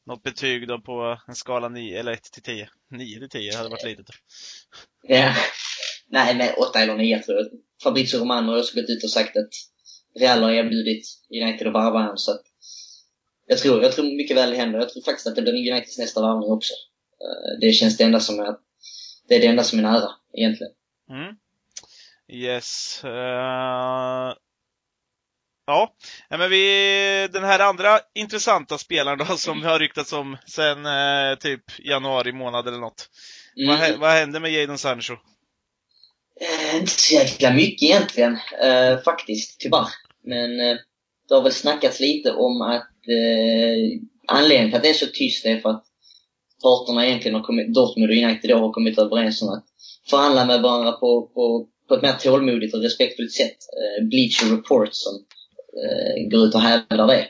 något 0.07 0.23
betyg 0.23 0.69
då 0.69 0.81
på 0.81 1.19
en 1.29 1.35
skala 1.35 1.69
9 1.69 2.01
eller 2.01 2.13
1 2.13 2.23
till 2.23 2.43
10? 2.43 2.69
9 2.91 3.19
till 3.19 3.29
10 3.29 3.57
hade 3.57 3.69
varit 3.69 3.85
litet. 3.85 4.07
Ja. 5.03 5.35
Nej, 6.11 6.37
men 6.37 6.55
8 6.55 6.79
eller 6.81 6.97
9 6.97 7.23
tror 7.23 7.39
jag. 7.39 7.47
Fabrizio 7.83 8.19
Romano 8.19 8.53
har 8.53 8.59
också 8.59 8.81
gått 8.81 8.91
ut 8.91 9.05
och 9.05 9.11
sagt 9.11 9.37
att 9.37 9.49
Real 10.21 10.43
har 10.43 10.51
erbjudit 10.51 11.07
United 11.43 11.67
att 11.67 11.73
varva 11.73 11.99
honom 11.99 12.17
så 12.17 12.33
att 12.33 12.43
jag 13.47 13.59
tror, 13.59 13.83
jag 13.83 13.93
tror 13.93 14.17
mycket 14.17 14.37
väl 14.37 14.51
det 14.51 14.57
händer. 14.57 14.79
Jag 14.79 14.89
tror 14.89 15.03
faktiskt 15.03 15.27
att 15.27 15.37
det 15.37 15.43
blir 15.43 15.73
Uniteds 15.73 15.99
nästa 15.99 16.21
varvning 16.21 16.51
också. 16.51 16.73
Eh, 17.25 17.61
det 17.61 17.73
känns 17.73 17.97
det 17.97 18.05
enda 18.05 18.21
som 18.21 18.41
är, 18.41 18.55
det 19.29 19.37
är 19.37 19.41
det 19.41 19.47
enda 19.47 19.65
som 19.65 19.79
är 19.79 19.83
nära, 19.83 20.11
egentligen. 20.33 20.73
Mm. 21.11 21.35
Yes. 22.29 23.01
Uh... 23.05 24.35
Ja, 25.67 25.95
men 26.31 26.51
vi, 26.51 27.29
den 27.33 27.45
här 27.45 27.59
andra 27.59 28.01
intressanta 28.15 28.79
spelaren 28.79 29.19
då 29.19 29.37
som 29.37 29.63
har 29.63 29.79
ryktats 29.79 30.13
om 30.13 30.37
sen 30.47 30.87
eh, 30.87 31.39
typ 31.39 31.63
januari 31.79 32.33
månad 32.33 32.69
eller 32.69 32.79
något. 32.79 33.09
Mm. 33.57 33.81
Vad, 33.81 33.99
vad 33.99 34.11
hände 34.11 34.41
med 34.41 34.53
Jadon 34.53 34.79
Sancho? 34.79 35.17
Eh, 36.41 36.77
inte 36.77 36.91
så 36.91 37.15
jäkla 37.15 37.53
mycket 37.53 37.83
egentligen, 37.83 38.39
eh, 38.63 38.99
faktiskt, 39.05 39.61
tyvärr. 39.61 39.89
Men 40.25 40.61
eh, 40.61 40.77
det 41.29 41.35
har 41.35 41.43
väl 41.43 41.53
snackats 41.53 42.01
lite 42.01 42.33
om 42.33 42.63
att 42.63 43.09
eh, 43.09 44.01
anledningen 44.27 44.71
till 44.71 44.77
att 44.77 44.83
det 44.83 44.89
är 44.89 44.95
så 44.95 45.07
tyst 45.07 45.47
är 45.47 45.61
för 45.61 45.71
att 45.71 45.85
parterna 46.63 47.07
egentligen 47.07 47.35
har 47.35 47.43
kommit, 47.43 47.75
Dortmund 47.75 48.11
och 48.11 48.17
United 48.17 48.51
då 48.51 48.57
har 48.57 48.73
kommit 48.73 48.99
överens 48.99 49.43
om 49.43 49.49
att 49.49 49.65
förhandla 50.11 50.45
med 50.45 50.63
varandra 50.63 50.93
på, 50.93 51.31
på, 51.35 51.69
på 51.89 51.95
ett 51.95 52.03
mer 52.03 52.13
tålmodigt 52.13 52.75
och 52.75 52.83
respektfullt 52.83 53.33
sätt. 53.33 53.57
Eh, 53.81 54.05
Bleacher 54.05 54.57
Report 54.57 54.89
som 54.93 55.15
eh, 55.83 56.29
går 56.31 56.47
ut 56.47 56.55
och 56.55 56.61
hävdar 56.61 57.07
det. 57.07 57.29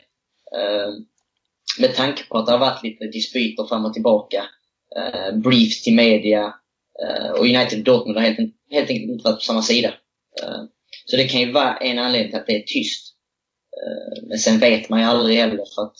Eh, 0.57 0.89
med 1.79 1.95
tanke 1.95 2.23
på 2.23 2.37
att 2.37 2.45
det 2.45 2.51
har 2.51 2.59
varit 2.59 2.83
lite 2.83 3.05
dispyter 3.05 3.67
fram 3.67 3.85
och 3.85 3.93
tillbaka, 3.93 4.45
eh, 4.97 5.35
briefs 5.37 5.83
till 5.83 5.95
media 5.95 6.53
och 7.37 7.45
United 7.45 7.79
och 7.79 7.83
Dortmund 7.85 8.17
har 8.17 8.25
helt, 8.25 8.39
helt 8.71 8.89
enkelt 8.89 9.11
inte 9.11 9.23
varit 9.23 9.39
på 9.39 9.45
samma 9.45 9.61
sida. 9.61 9.93
Eh, 10.43 10.63
så 11.05 11.17
det 11.17 11.27
kan 11.27 11.41
ju 11.41 11.51
vara 11.51 11.77
en 11.77 11.99
anledning 11.99 12.31
till 12.31 12.39
att 12.39 12.47
det 12.47 12.55
är 12.55 12.63
tyst. 12.63 13.15
Eh, 13.77 14.27
men 14.27 14.37
sen 14.37 14.59
vet 14.59 14.89
man 14.89 14.99
ju 14.99 15.05
aldrig 15.05 15.37
heller 15.37 15.65
för 15.75 15.81
att 15.81 15.95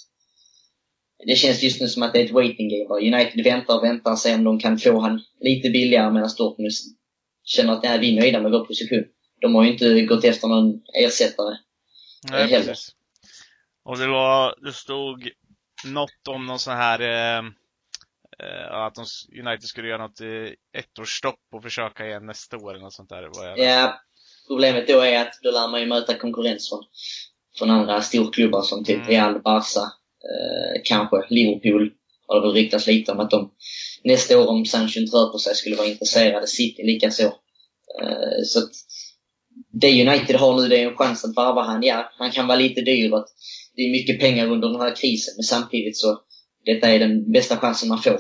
det 1.28 1.36
känns 1.36 1.64
just 1.64 1.82
nu 1.82 1.88
som 1.88 2.04
att 2.04 2.14
det 2.14 2.20
är 2.20 2.26
ett 2.26 2.32
waiting 2.32 2.70
game. 2.70 3.16
United 3.16 3.44
väntar 3.44 3.78
och 3.78 3.84
väntar 3.84 4.12
och 4.12 4.20
ser 4.20 4.36
om 4.36 4.44
de 4.44 4.60
kan 4.60 4.78
få 4.78 5.00
han 5.00 5.22
lite 5.40 5.70
billigare 5.70 6.14
medan 6.14 6.30
Dortmund 6.38 6.72
känner 7.44 7.74
att 7.74 7.84
nej, 7.84 8.00
vi 8.00 8.18
är 8.18 8.22
nöjda 8.22 8.42
med 8.42 8.52
vår 8.52 8.66
position. 8.66 9.04
De 9.42 9.56
har 9.56 9.64
ju 9.64 9.72
inte 9.72 10.02
gått 10.02 10.24
efter 10.24 10.48
någon 10.48 10.82
ersättare 10.94 11.58
Nej, 12.32 12.48
heller. 12.48 12.68
precis. 12.68 12.96
Och 13.86 13.98
det 13.98 14.08
var, 14.08 14.56
det 14.66 14.74
stod 14.74 15.30
något 15.86 16.28
om 16.30 16.46
någon 16.46 16.60
sån 16.60 16.74
här 16.74 17.00
eh, 17.02 17.38
eh 17.38 17.44
att 18.70 18.96
de, 18.96 19.06
United 19.40 19.64
skulle 19.64 19.88
göra 19.88 20.08
något 20.08 20.22
eh, 20.22 20.82
ettårsstopp 20.82 21.40
och 21.56 21.64
försöka 21.64 22.06
igen 22.06 22.26
nästa 22.26 22.58
år 22.58 22.72
eller 22.72 22.84
något 22.84 22.94
sånt 22.94 23.10
där. 23.10 23.30
Ja, 23.58 24.02
problemet 24.48 24.88
då 24.88 25.00
är 25.00 25.22
att 25.22 25.40
då 25.44 25.52
lär 25.52 25.68
man 25.68 25.82
ju 25.82 25.88
möta 25.88 26.18
konkurrens 26.18 26.70
från 26.70 26.84
från 27.58 27.70
andra 27.70 28.02
storklubbar 28.02 28.62
som 28.62 28.84
typ 28.84 28.96
mm. 28.96 29.08
Real, 29.08 29.42
Barca, 29.42 29.80
eh, 29.80 30.82
kanske 30.84 31.26
Liverpool 31.30 31.92
har 32.28 32.42
det 32.42 32.48
väl 32.48 32.56
ryktats 32.56 32.88
lite 32.88 33.12
om 33.12 33.20
att 33.20 33.32
de 33.32 33.52
nästa 34.04 34.40
år 34.40 34.48
om 34.48 34.66
Sancho 34.66 35.00
inte 35.00 35.18
rör 35.18 35.32
på 35.32 35.38
sig 35.38 35.56
skulle 35.56 35.76
vara 35.76 35.88
intresserade. 35.88 36.48
City 36.48 36.84
likaså. 36.84 37.24
Eh, 38.02 38.44
så 38.46 38.60
att 38.60 38.72
det 39.72 40.08
United 40.08 40.36
har 40.36 40.62
nu 40.62 40.68
det 40.68 40.78
är 40.78 40.88
en 40.88 40.98
chans 40.98 41.26
att 41.26 41.36
varva 41.36 41.62
han. 41.62 41.84
Ja, 41.84 42.12
han 42.18 42.32
kan 42.32 42.48
vara 42.48 42.58
lite 42.58 42.82
dyr 42.82 43.14
och 43.14 43.26
det 43.76 43.82
är 43.82 43.92
mycket 43.92 44.20
pengar 44.20 44.48
under 44.48 44.68
den 44.68 44.82
här 44.82 44.96
krisen 44.96 45.34
men 45.38 45.44
samtidigt 45.44 45.98
så 45.98 46.20
detta 46.66 46.88
är 46.88 47.00
den 47.00 47.32
bästa 47.32 47.58
chansen 47.58 47.90
man 47.90 48.02
får. 48.02 48.20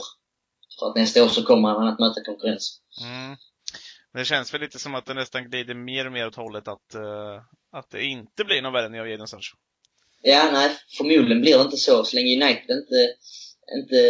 För 0.80 0.89
att 0.89 0.96
nästa 0.96 1.24
år 1.24 1.28
så 1.28 1.44
kommer 1.44 1.70
han 1.70 1.88
att 1.88 2.00
möta 2.00 2.24
konkurrens. 2.26 2.82
Mm. 3.02 3.38
Det 4.14 4.26
känns 4.26 4.54
väl 4.54 4.62
lite 4.62 4.80
som 4.80 4.96
att 4.96 5.06
det 5.06 5.14
nästan 5.14 5.50
glider 5.50 5.74
mer 5.74 6.06
och 6.06 6.12
mer 6.12 6.28
åt 6.28 6.36
hållet 6.36 6.68
att, 6.68 6.96
uh, 6.96 7.42
att 7.72 7.89
det 7.89 8.04
inte 8.04 8.44
blir 8.44 8.62
någon 8.62 8.74
värvning 8.74 9.02
av 9.02 9.08
Jadon 9.08 9.28
Sancho. 9.28 9.56
Ja, 10.22 10.50
nej, 10.54 10.72
förmodligen 10.98 11.42
blir 11.42 11.58
det 11.58 11.64
inte 11.64 11.78
så 11.78 12.04
så 12.04 12.16
länge 12.16 12.36
United 12.36 12.78
inte, 12.78 13.16
inte 13.78 14.02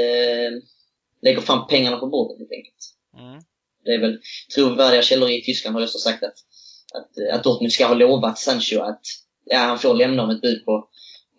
lägger 1.21 1.41
fram 1.41 1.67
pengarna 1.67 1.97
på 1.97 2.07
bordet 2.07 2.39
helt 2.39 2.51
enkelt. 2.51 2.95
Mm. 3.17 3.41
Det 3.83 3.91
är 3.91 3.99
väl 3.99 4.19
trovärdiga 4.55 5.01
källor 5.01 5.29
i 5.29 5.41
Tyskland 5.41 5.75
har 5.75 5.83
också 5.83 5.97
sagt 5.97 6.23
att, 6.23 6.35
att, 6.93 7.33
att 7.33 7.43
Dortmund 7.43 7.73
ska 7.73 7.85
ha 7.85 7.93
lovat 7.93 8.39
Sancho 8.39 8.79
att 8.79 9.01
ja, 9.45 9.57
han 9.57 9.79
får 9.79 9.93
lämna 9.95 10.23
om 10.23 10.29
ett 10.29 10.41
bud 10.41 10.65
på 10.65 10.89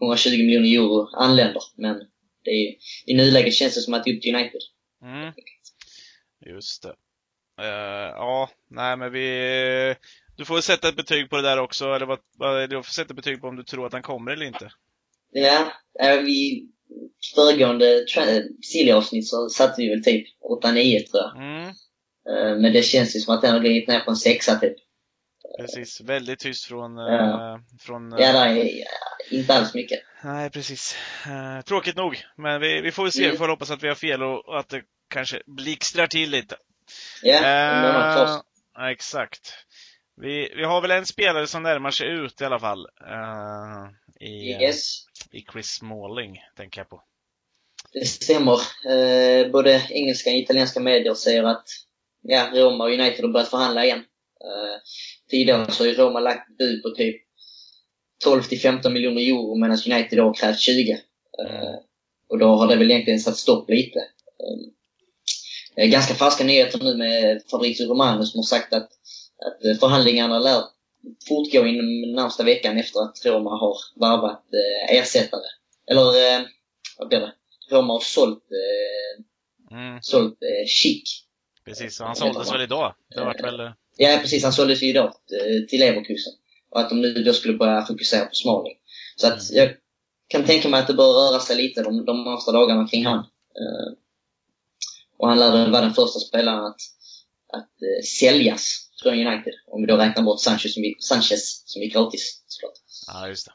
120 0.02 0.30
miljoner 0.30 0.74
euro 0.74 1.08
anländer. 1.12 1.62
Men 1.76 1.96
det 2.44 2.50
är, 2.50 2.74
i 3.06 3.14
nuläget 3.14 3.54
känns 3.54 3.74
det 3.74 3.80
som 3.80 3.94
att 3.94 4.04
det 4.04 4.10
är 4.10 4.16
upp 4.16 4.22
till 4.22 4.34
United. 4.34 4.60
Mm. 5.02 5.32
Just 6.46 6.82
det. 6.82 6.94
Uh, 7.60 8.10
ja, 8.16 8.50
nej 8.70 8.96
men 8.96 9.12
vi... 9.12 9.94
Du 10.36 10.44
får 10.44 10.60
sätta 10.60 10.88
ett 10.88 10.96
betyg 10.96 11.30
på 11.30 11.36
det 11.36 11.42
där 11.42 11.58
också, 11.58 11.94
eller 11.94 12.06
vad, 12.06 12.18
vad, 12.38 12.70
du 12.70 12.76
får 12.76 12.92
sätta 12.92 13.14
betyg 13.14 13.40
på 13.40 13.48
om 13.48 13.56
du 13.56 13.62
tror 13.62 13.86
att 13.86 13.92
han 13.92 14.02
kommer 14.02 14.32
eller 14.32 14.46
inte. 14.46 14.72
Ja, 15.30 15.72
vi 16.24 16.68
föregående 17.34 18.06
Silly-avsnitt 18.62 19.28
så 19.28 19.48
satte 19.48 19.82
vi 19.82 19.88
väl 19.88 20.04
typ 20.04 20.26
8-9 20.64 21.06
tror 21.06 21.22
jag. 21.22 21.36
Mm. 21.36 21.68
Uh, 22.30 22.60
men 22.60 22.72
det 22.72 22.82
känns 22.82 23.16
ju 23.16 23.20
som 23.20 23.34
att 23.34 23.42
den 23.42 23.52
har 23.52 23.60
glidit 23.60 23.88
ner 23.88 24.00
på 24.00 24.10
en 24.10 24.16
sexa 24.16 24.54
typ. 24.54 24.76
Precis, 25.58 26.00
väldigt 26.00 26.38
tyst 26.38 26.64
från... 26.64 26.96
Ja, 26.96 27.56
uh, 27.58 27.78
från, 27.80 28.10
ja 28.18 28.32
det 28.32 28.70
är 28.70 28.84
inte 29.30 29.54
alls 29.54 29.74
mycket. 29.74 30.00
Nej, 30.24 30.50
precis. 30.50 30.96
tråkigt 31.64 31.96
nog, 31.96 32.22
men 32.36 32.60
vi, 32.60 32.80
vi 32.80 32.92
får 32.92 33.02
väl 33.02 33.12
se. 33.12 33.22
Mm. 33.22 33.30
Vi 33.32 33.38
får 33.38 33.48
hoppas 33.48 33.70
att 33.70 33.82
vi 33.82 33.88
har 33.88 33.94
fel 33.94 34.22
och, 34.22 34.48
och 34.48 34.58
att 34.58 34.68
det 34.68 34.82
kanske 35.10 35.42
blixtrar 35.46 36.06
till 36.06 36.30
lite 36.30 36.56
Ja. 37.22 38.40
Eh, 38.78 38.90
exakt. 38.90 39.54
Vi, 40.16 40.52
vi 40.56 40.64
har 40.64 40.80
väl 40.80 40.90
en 40.90 41.06
spelare 41.06 41.46
som 41.46 41.62
närmar 41.62 41.90
sig 41.90 42.08
ut 42.08 42.40
i 42.40 42.44
alla 42.44 42.58
fall. 42.58 42.86
eh, 43.06 44.26
i, 44.28 44.52
eh, 44.52 44.62
Yes, 44.62 45.04
I 45.30 45.44
Chris 45.52 45.66
Smalling, 45.66 46.38
tänker 46.56 46.80
jag 46.80 46.88
på. 46.88 47.02
det 47.92 48.06
stämmer. 48.06 48.58
Eh, 48.90 49.50
både 49.50 49.86
engelska 49.90 50.30
och 50.30 50.36
italienska 50.36 50.80
medier 50.80 51.14
säger 51.14 51.44
att 51.44 51.68
ja, 52.22 52.50
Roma 52.54 52.84
och 52.84 52.90
United 52.90 53.24
har 53.24 53.32
börjat 53.32 53.50
förhandla 53.50 53.84
igen. 53.84 54.04
Tidigare 55.32 55.72
så 55.72 55.82
har 55.82 55.88
ju 55.88 55.94
Roma 55.94 56.20
lagt 56.20 56.58
bud 56.58 56.82
på 56.82 56.90
typ 56.90 57.16
12 58.24 58.42
till 58.42 58.60
15 58.60 58.92
miljoner 58.92 59.22
euro 59.22 59.54
medan 59.54 59.78
United 59.92 60.18
har 60.18 60.34
krävt 60.34 60.60
20. 60.60 60.92
Eh, 60.92 61.74
och 62.28 62.38
då 62.38 62.46
har 62.46 62.66
det 62.68 62.76
väl 62.76 62.90
egentligen 62.90 63.20
satt 63.20 63.36
stopp 63.36 63.70
lite. 63.70 63.98
Eh, 65.76 65.86
ganska 65.86 66.14
färska 66.14 66.44
nyheter 66.44 66.78
nu 66.84 66.96
med 66.96 67.42
Fabrizio 67.50 67.86
Romano 67.86 68.24
som 68.24 68.38
har 68.38 68.44
sagt 68.44 68.72
att, 68.72 68.90
att 69.46 69.80
förhandlingarna 69.80 70.38
lär 70.38 70.62
fortgå 71.28 71.66
inom 71.66 72.14
närmsta 72.14 72.44
veckan 72.44 72.78
efter 72.78 73.00
att 73.00 73.26
Roma 73.26 73.50
har 73.50 73.76
varvat 73.96 74.44
eh, 74.54 74.96
ersättare. 74.98 75.46
Eller, 75.90 76.04
vad 76.98 77.08
blir 77.08 77.20
det? 77.20 77.32
Roma 77.70 77.92
har 77.92 78.00
sålt, 78.00 78.44
Mm, 79.70 79.98
sålt 80.02 80.38
Schick. 80.66 81.04
precis, 81.64 82.00
och 82.00 82.06
han 82.06 82.16
såldes 82.16 82.52
väl 82.52 82.60
idag. 82.60 82.94
Det 83.14 83.20
har 83.20 83.26
varit 83.26 83.44
väl... 83.44 83.72
Ja, 84.02 84.18
precis. 84.22 84.42
Han 84.44 84.52
såldes 84.52 84.82
ju 84.82 84.86
idag 84.86 85.06
eh, 85.06 85.66
till 85.68 85.80
Leverkusen. 85.80 86.32
Och 86.70 86.80
att 86.80 86.88
de 86.88 87.00
nu 87.00 87.14
då 87.14 87.32
skulle 87.32 87.54
börja 87.58 87.84
fokusera 87.86 88.26
på 88.26 88.34
Smalling. 88.34 88.76
Så 89.16 89.26
att 89.26 89.50
jag 89.50 89.70
kan 90.28 90.44
tänka 90.44 90.68
mig 90.68 90.80
att 90.80 90.86
det 90.86 90.94
bör 90.94 91.12
röra 91.12 91.40
sig 91.40 91.56
lite 91.56 91.82
de, 91.82 92.04
de 92.04 92.24
närmsta 92.24 92.52
dagarna 92.52 92.88
kring 92.88 93.06
han. 93.06 93.18
Eh, 93.18 93.92
och 95.18 95.28
han 95.28 95.38
lär 95.38 95.52
väl 95.52 95.70
vara 95.70 95.82
den 95.82 95.94
första 95.94 96.20
spelaren 96.20 96.64
att, 96.64 96.80
att 97.52 97.82
eh, 97.82 98.02
säljas 98.20 98.88
från 99.02 99.12
United. 99.26 99.52
Om 99.66 99.80
vi 99.80 99.86
då 99.86 99.96
räknar 99.96 100.22
bort 100.22 100.40
Sanchez 100.40 100.74
som 100.74 100.82
Sanchez 101.00 101.62
som 101.66 101.82
gick 101.82 101.92
gratis 101.92 102.42
såklart. 102.46 102.72
Ja, 103.06 103.28
just 103.28 103.46
det. 103.46 103.52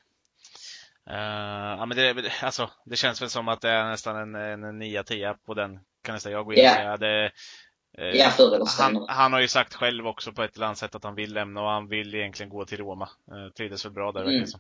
Eh, 1.10 1.78
ja, 1.80 1.86
men 1.86 1.98
det, 1.98 2.32
alltså, 2.42 2.70
det 2.86 2.96
känns 2.96 3.22
väl 3.22 3.30
som 3.30 3.48
att 3.48 3.62
det 3.62 3.70
är 3.70 3.90
nästan 3.90 4.36
en, 4.36 4.64
en 4.64 4.82
9-10 4.84 5.34
på 5.46 5.54
den, 5.54 5.72
kan 6.04 6.14
nästan 6.16 6.32
jag 6.32 6.46
gå 6.46 6.54
in 6.54 6.60
och 6.60 6.66
Ja. 6.66 6.74
säga. 6.76 6.98
Det, 6.98 7.32
Ja, 7.98 8.30
förr 8.30 8.48
eller 8.48 8.58
han, 8.58 8.68
senare. 8.68 9.06
han 9.08 9.34
har 9.34 9.40
ju 9.40 9.48
sagt 9.48 9.74
själv 9.74 10.08
också 10.08 10.32
på 10.32 10.44
ett 10.44 10.56
eller 10.56 10.66
annat 10.66 10.78
sätt 10.78 10.96
att 10.96 11.04
han 11.04 11.16
vill 11.16 11.34
lämna 11.34 11.62
och 11.62 11.70
han 11.70 11.88
vill 11.90 12.16
egentligen 12.16 12.50
gå 12.50 12.66
till 12.66 12.78
Roma. 12.78 13.10
Uh, 13.32 13.50
trivdes 13.58 13.86
väl 13.86 13.92
bra 13.92 14.12
där 14.12 14.22
Mm. 14.22 14.40
verkar. 14.40 14.60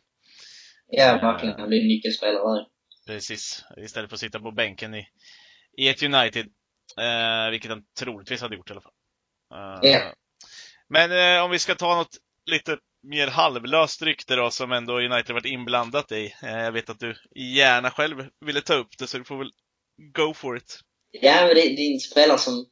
Ja, 0.87 1.19
verkligen. 1.21 1.59
Han 1.59 1.69
blir 1.69 1.81
en 1.81 1.87
nyckelspelare 1.87 2.55
där. 2.55 2.65
Precis. 3.07 3.63
Istället 3.77 4.09
för 4.09 4.15
att 4.15 4.19
sitta 4.19 4.39
på 4.39 4.51
bänken 4.51 4.95
i, 4.95 5.07
i 5.77 5.87
ett 5.89 6.03
United. 6.03 6.45
Eh, 6.97 7.51
vilket 7.51 7.71
han 7.71 7.83
troligtvis 7.99 8.41
hade 8.41 8.55
gjort 8.55 8.69
i 8.69 8.73
alla 8.73 8.81
fall. 8.81 8.93
Eh, 9.83 9.89
Ja. 9.91 10.13
Men 10.89 11.11
eh, 11.37 11.43
om 11.43 11.51
vi 11.51 11.59
ska 11.59 11.75
ta 11.75 11.95
något 11.95 12.17
lite 12.45 12.77
mer 13.03 13.27
halvlöst 13.27 14.01
rykte 14.01 14.35
då 14.35 14.49
som 14.49 14.71
ändå 14.71 14.99
United 14.99 15.33
varit 15.33 15.45
inblandat 15.45 16.11
i. 16.11 16.33
Eh, 16.43 16.57
jag 16.57 16.71
vet 16.71 16.89
att 16.89 16.99
du 16.99 17.15
gärna 17.35 17.91
själv 17.91 18.27
ville 18.45 18.61
ta 18.61 18.73
upp 18.73 18.97
det 18.99 19.07
så 19.07 19.17
du 19.17 19.23
får 19.23 19.37
väl 19.37 19.51
go 20.13 20.33
for 20.33 20.57
it. 20.57 20.79
Ja, 21.11 21.35
men 21.39 21.47
det, 21.47 21.61
det 21.61 21.81
är 21.81 21.93
en 21.93 21.99
spelare 21.99 22.37
som 22.37 22.65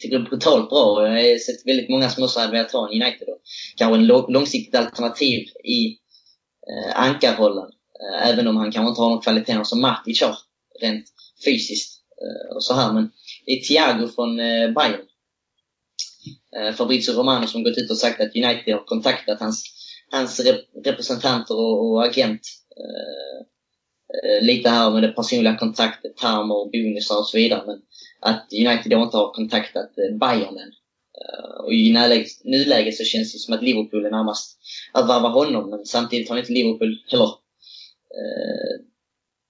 tycker 0.00 0.18
det 0.18 0.24
är 0.24 0.28
brutalt 0.28 0.70
bra. 0.70 0.84
och 0.84 1.02
Jag 1.02 1.10
har 1.10 1.38
sett 1.38 1.66
väldigt 1.66 1.90
många 1.90 2.08
som 2.10 2.24
också 2.24 2.40
hade 2.40 2.52
velat 2.52 2.72
ha 2.72 2.88
en 2.88 3.02
United. 3.02 3.26
Då. 3.26 3.38
Kanske 3.76 3.96
en 3.96 4.06
långsiktigt 4.06 4.74
alternativ 4.74 5.48
i 5.64 5.98
eh, 6.70 7.00
ankarrollen. 7.00 7.68
Eh, 8.00 8.28
även 8.28 8.46
om 8.48 8.56
han 8.56 8.72
kanske 8.72 8.88
inte 8.88 9.00
har 9.00 9.10
de 9.10 9.20
kvaliteterna 9.20 9.64
som 9.64 9.80
Matic 9.80 10.22
har, 10.22 10.36
rent 10.80 11.04
fysiskt. 11.44 12.00
Eh, 12.22 12.56
och 12.56 12.64
så 12.64 12.74
här. 12.74 12.92
Men 12.92 13.10
det 13.46 13.52
är 13.52 13.60
Thiago 13.60 14.08
från 14.08 14.40
eh, 14.40 14.70
Bayern. 14.70 15.06
Eh, 16.56 16.74
Fabrizio 16.74 17.12
Romano 17.12 17.46
som 17.46 17.62
gått 17.62 17.78
ut 17.78 17.90
och 17.90 17.98
sagt 17.98 18.20
att 18.20 18.36
United 18.36 18.74
har 18.74 18.84
kontaktat 18.84 19.40
hans, 19.40 19.64
hans 20.10 20.40
rep 20.40 20.60
representanter 20.84 21.54
och, 21.54 21.90
och 21.90 22.04
agent. 22.04 22.40
Eh, 22.80 23.40
eh 24.16 24.46
lite 24.46 24.68
här 24.68 24.90
med 24.90 25.02
det 25.02 25.08
personliga 25.08 25.56
kontraktet, 25.56 26.16
termer 26.16 26.54
och 26.54 26.70
bonusar 26.70 27.18
och 27.18 27.26
så 27.26 27.36
vidare. 27.36 27.62
Men 27.66 27.82
att 28.20 28.48
United 28.52 28.90
då 28.90 29.02
inte 29.02 29.16
har 29.16 29.32
kontaktat 29.32 29.98
eh, 29.98 30.18
Bayern 30.18 30.58
än. 30.58 30.72
Eh, 31.20 31.60
och 31.64 31.72
i 31.72 31.92
nuläget, 32.44 32.96
så 32.96 33.04
känns 33.04 33.32
det 33.32 33.38
som 33.38 33.54
att 33.54 33.62
Liverpool 33.62 34.06
är 34.06 34.10
närmast 34.10 34.58
att 34.92 35.08
varva 35.08 35.28
honom. 35.28 35.70
Men 35.70 35.84
samtidigt 35.84 36.28
har 36.28 36.38
inte 36.38 36.52
Liverpool 36.52 36.98
heller 37.10 37.28
eh, 38.18 38.84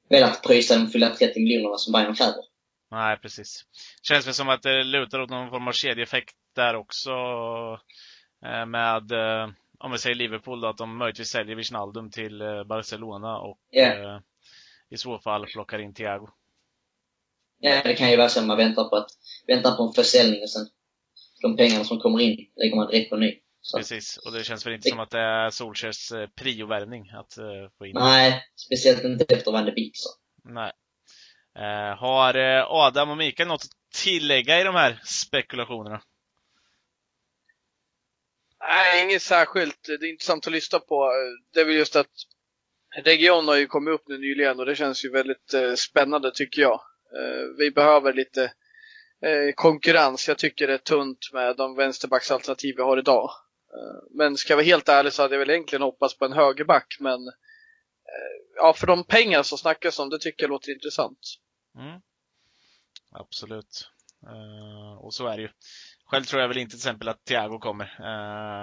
velat 0.08 0.42
pröjsa 0.42 0.76
de 0.76 0.86
fulla 0.86 1.10
30 1.10 1.40
miljonerna 1.40 1.76
som 1.76 1.92
Bayern 1.92 2.14
kräver. 2.14 2.44
Nej, 2.90 3.16
precis. 3.18 3.64
Känns 4.02 4.26
väl 4.26 4.34
som 4.34 4.48
att 4.48 4.62
det 4.62 4.84
lutar 4.84 5.20
åt 5.20 5.30
någon 5.30 5.50
form 5.50 5.68
av 5.68 5.72
kedjeeffekt 5.72 6.34
där 6.56 6.74
också. 6.76 7.10
eh, 8.46 8.66
Med, 8.66 9.12
om 9.78 9.92
vi 9.92 9.98
säger 9.98 10.16
Liverpool 10.16 10.60
då, 10.60 10.68
att 10.68 10.76
de 10.78 10.96
möjligtvis 10.96 11.28
säljer 11.28 11.56
Wijnaldum 11.56 12.10
till 12.10 12.42
Barcelona 12.68 13.38
och 13.38 13.58
eh, 13.76 14.20
i 14.90 14.96
så 14.96 15.18
fall 15.18 15.46
plockar 15.46 15.78
in 15.78 15.94
Thiago. 15.94 16.28
Ja, 17.62 17.82
det 17.84 17.94
kan 17.94 18.10
ju 18.10 18.16
vara 18.16 18.28
så 18.28 18.40
att 18.40 18.46
man 18.46 18.56
väntar 18.56 18.88
på, 18.88 18.96
att, 18.96 19.10
väntar 19.46 19.76
på 19.76 19.82
en 19.82 19.92
försäljning 19.92 20.42
och 20.42 20.50
sen 20.50 20.66
de 21.42 21.56
pengarna 21.56 21.84
som 21.84 22.00
kommer 22.00 22.20
in 22.20 22.46
lägger 22.56 22.76
man 22.76 22.90
direkt 22.90 23.10
på 23.10 23.16
ny. 23.16 23.40
Så, 23.62 23.78
Precis, 23.78 24.16
och 24.16 24.32
det 24.32 24.44
känns 24.44 24.66
väl 24.66 24.74
inte 24.74 24.88
som 24.88 25.00
att 25.00 25.10
det 25.10 25.18
är 25.18 25.50
Solskjers 25.50 26.12
eh, 26.12 26.26
priovärvning 26.26 27.10
att 27.10 27.38
eh, 27.38 27.44
få 27.78 27.86
in. 27.86 27.94
nej, 27.94 28.44
speciellt 28.56 29.04
inte 29.04 29.34
efter 29.34 29.52
Van 29.52 29.64
de 29.64 29.72
Beek. 29.72 29.90
Så. 29.94 30.08
Nej. 30.44 30.72
Eh, 31.58 31.98
har 31.98 32.34
Adam 32.68 33.10
och 33.10 33.16
Mikael 33.16 33.48
något 33.48 33.64
att 33.64 34.00
tillägga 34.02 34.60
i 34.60 34.64
de 34.64 34.74
här 34.74 35.00
spekulationerna? 35.04 36.02
Nej, 38.60 39.04
inget 39.04 39.22
särskilt. 39.22 39.84
Det 39.86 40.06
är 40.06 40.10
intressant 40.10 40.46
att 40.46 40.52
lyssna 40.52 40.78
på. 40.78 41.10
Det 41.54 41.60
är 41.60 41.64
väl 41.64 41.74
just 41.74 41.96
att 41.96 42.10
Region 43.04 43.48
har 43.48 43.56
ju 43.56 43.66
kommit 43.66 43.94
upp 43.94 44.08
nu 44.08 44.18
nyligen 44.18 44.60
och 44.60 44.66
det 44.66 44.76
känns 44.76 45.04
ju 45.04 45.10
väldigt 45.10 45.54
spännande 45.76 46.30
tycker 46.34 46.62
jag. 46.62 46.80
Eh, 47.16 47.56
vi 47.58 47.70
behöver 47.70 48.12
lite 48.12 48.44
eh, 49.22 49.54
konkurrens. 49.54 50.28
Jag 50.28 50.38
tycker 50.38 50.66
det 50.66 50.74
är 50.74 50.78
tunt 50.78 51.30
med 51.32 51.56
de 51.56 51.76
vänsterbacksalternativ 51.76 52.76
vi 52.76 52.82
har 52.82 52.98
idag. 52.98 53.30
Eh, 53.74 54.02
men 54.10 54.36
ska 54.36 54.52
jag 54.52 54.56
vara 54.56 54.66
helt 54.66 54.88
ärlig 54.88 55.12
så 55.12 55.22
hade 55.22 55.34
jag 55.34 55.40
väl 55.40 55.50
egentligen 55.50 55.82
hoppats 55.82 56.18
på 56.18 56.24
en 56.24 56.32
högerback 56.32 56.96
men 57.00 57.20
ja, 58.56 58.72
för 58.72 58.86
de 58.86 59.04
pengar 59.04 59.42
som 59.42 59.58
snackas 59.58 59.98
om 59.98 60.10
det 60.10 60.18
tycker 60.18 60.42
jag 60.44 60.50
låter 60.50 60.72
intressant. 60.72 61.18
Mm. 61.78 62.00
Absolut. 63.12 63.90
Och 64.98 65.14
så 65.14 65.26
är 65.26 65.36
det 65.36 65.42
ju. 65.42 65.48
Själv 66.04 66.24
tror 66.24 66.40
jag 66.40 66.48
väl 66.48 66.58
inte 66.58 66.70
till 66.70 66.78
exempel 66.78 67.08
att 67.08 67.24
Thiago 67.24 67.58
kommer. 67.58 67.96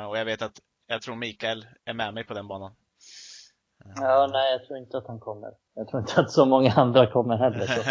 Och 0.10 0.18
jag 0.18 0.26
vet 0.26 0.42
att 0.42 0.60
jag 0.88 1.02
tror 1.02 1.16
Mikael 1.16 1.68
är 1.86 1.94
med 1.94 2.14
mig 2.14 2.24
på 2.24 2.34
den 2.34 2.48
banan. 2.48 2.76
Ja, 3.96 4.30
nej, 4.32 4.52
jag 4.52 4.68
tror 4.68 4.78
inte 4.80 4.98
att 4.98 5.08
han 5.08 5.20
kommer. 5.20 5.50
Jag 5.78 5.88
tror 5.88 6.02
inte 6.02 6.22
att 6.22 6.32
så 6.32 6.46
många 6.46 6.74
andra 6.74 7.12
kommer 7.12 7.38
heller. 7.38 7.68
Så. 7.68 7.82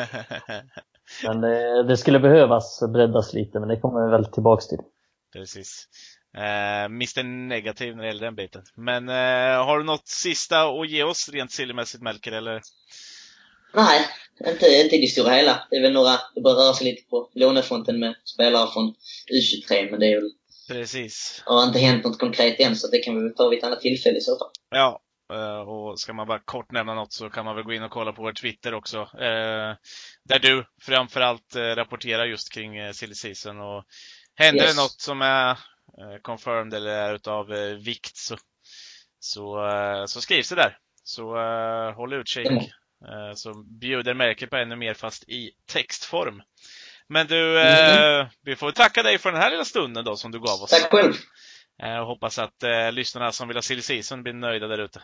Men 1.27 1.41
det, 1.41 1.83
det 1.83 1.97
skulle 1.97 2.21
behövas 2.21 2.83
breddas 2.93 3.33
lite, 3.33 3.61
men 3.61 3.69
det 3.69 3.81
kommer 3.81 4.05
vi 4.05 4.11
väl 4.11 4.33
tillbaks 4.33 4.69
till. 4.69 4.79
Precis. 5.33 5.87
Eh, 6.37 6.85
Mr 6.85 7.23
Negativ 7.23 7.97
när 7.97 8.03
det 8.03 8.09
gäller 8.09 8.25
den 8.25 8.35
biten. 8.35 8.63
Men 8.75 9.09
eh, 9.09 9.67
har 9.67 9.79
du 9.79 9.85
något 9.85 10.09
sista 10.09 10.63
att 10.63 10.91
ge 10.91 11.03
oss 11.03 11.29
rent 11.29 11.53
sillymässigt 11.53 12.03
Melker 12.03 12.33
eller? 12.33 12.63
Nej, 13.75 14.01
inte, 14.47 14.67
inte 14.67 14.97
i 14.97 15.01
det 15.01 15.07
stora 15.07 15.31
hela. 15.31 15.67
Det 15.71 15.77
är 15.77 15.83
väl 15.83 15.93
några, 15.93 16.13
det 16.35 16.41
börjar 16.41 16.57
röra 16.57 16.75
sig 16.75 16.87
lite 16.87 17.11
på 17.11 17.31
lånefronten 17.35 18.01
med 18.01 18.15
spelare 18.25 18.69
från 18.73 18.95
U23, 19.33 19.91
men 19.91 20.01
det 20.01 20.07
är 20.07 20.21
väl, 20.21 20.31
Precis. 20.69 21.43
har 21.45 21.65
inte 21.65 21.79
hänt 21.79 22.05
något 22.05 22.19
konkret 22.19 22.61
än, 22.61 22.77
så 22.77 22.89
det 22.89 22.99
kan 22.99 23.25
vi 23.25 23.35
ta 23.35 23.49
vid 23.49 23.59
ett 23.59 23.65
annat 23.65 23.81
tillfälle 23.81 24.19
i 24.19 24.21
så 24.21 24.39
fall. 24.39 24.51
Ja, 24.71 24.89
eh, 24.89 25.06
och 25.67 26.01
ska 26.01 26.13
man 26.13 26.27
bara 26.27 26.39
kort 26.45 26.71
nämna 26.73 26.95
något 26.95 27.13
så 27.13 27.31
kan 27.31 27.45
man 27.45 27.55
väl 27.57 27.65
gå 27.65 27.73
in 27.73 27.83
och 27.83 27.91
kolla 27.91 28.13
på 28.13 28.23
vår 28.23 28.33
Twitter 28.33 28.75
också. 28.75 28.99
eh, 29.01 29.75
Där 30.25 30.39
du 30.43 30.67
framförallt 30.83 31.57
eh, 31.57 31.61
rapporterar 31.63 32.25
just 32.25 32.53
kring 32.53 32.77
eh, 32.77 32.93
silly 32.93 33.15
season 33.15 33.61
och 33.61 33.85
händer 34.35 34.65
Yes. 34.65 34.75
det 34.77 34.83
något 34.83 35.01
som 35.01 35.23
är 35.23 35.51
eh, 35.51 36.21
confirmed 36.23 36.75
eller 36.75 36.91
är 36.91 37.15
utav 37.15 37.53
eh, 37.53 37.75
vikt 37.75 38.17
så, 38.17 38.37
så, 39.19 39.69
eh, 39.69 40.05
så 40.07 40.21
skrivs 40.21 40.49
det 40.49 40.55
där. 40.57 40.79
Så 41.05 41.37
eh, 41.39 41.95
håll 41.95 42.13
utkik. 42.13 42.47
Mm. 42.47 42.63
Eh, 43.07 43.35
Så 43.35 43.55
bjuder 43.81 44.15
Melker 44.15 44.47
på 44.47 44.57
ännu 44.57 44.77
mer 44.77 44.95
fast 44.95 45.29
i 45.29 45.51
textform. 45.73 46.43
Men 47.09 47.27
du, 47.27 47.61
eh, 47.61 48.27
vi 48.43 48.57
får 48.57 48.71
tacka 48.71 49.03
dig 49.03 49.19
för 49.19 49.33
den 49.33 49.41
här 49.41 49.51
lilla 49.51 49.65
stunden 49.65 50.05
då 50.05 50.17
som 50.17 50.31
du 50.33 50.39
gav 50.39 50.63
oss. 50.63 50.71
Tack 50.71 50.91
själv! 50.91 51.13
Eh, 51.83 52.07
hoppas 52.07 52.39
att 52.39 52.63
eh, 52.63 52.93
lyssnarna 52.93 53.33
som 53.33 53.49
vill 53.49 53.57
ha 53.57 53.63
silly 53.63 53.83
season 53.83 54.23
blir 54.23 54.33
nöjda 54.33 54.67
där 54.67 54.79
ute. 54.79 55.03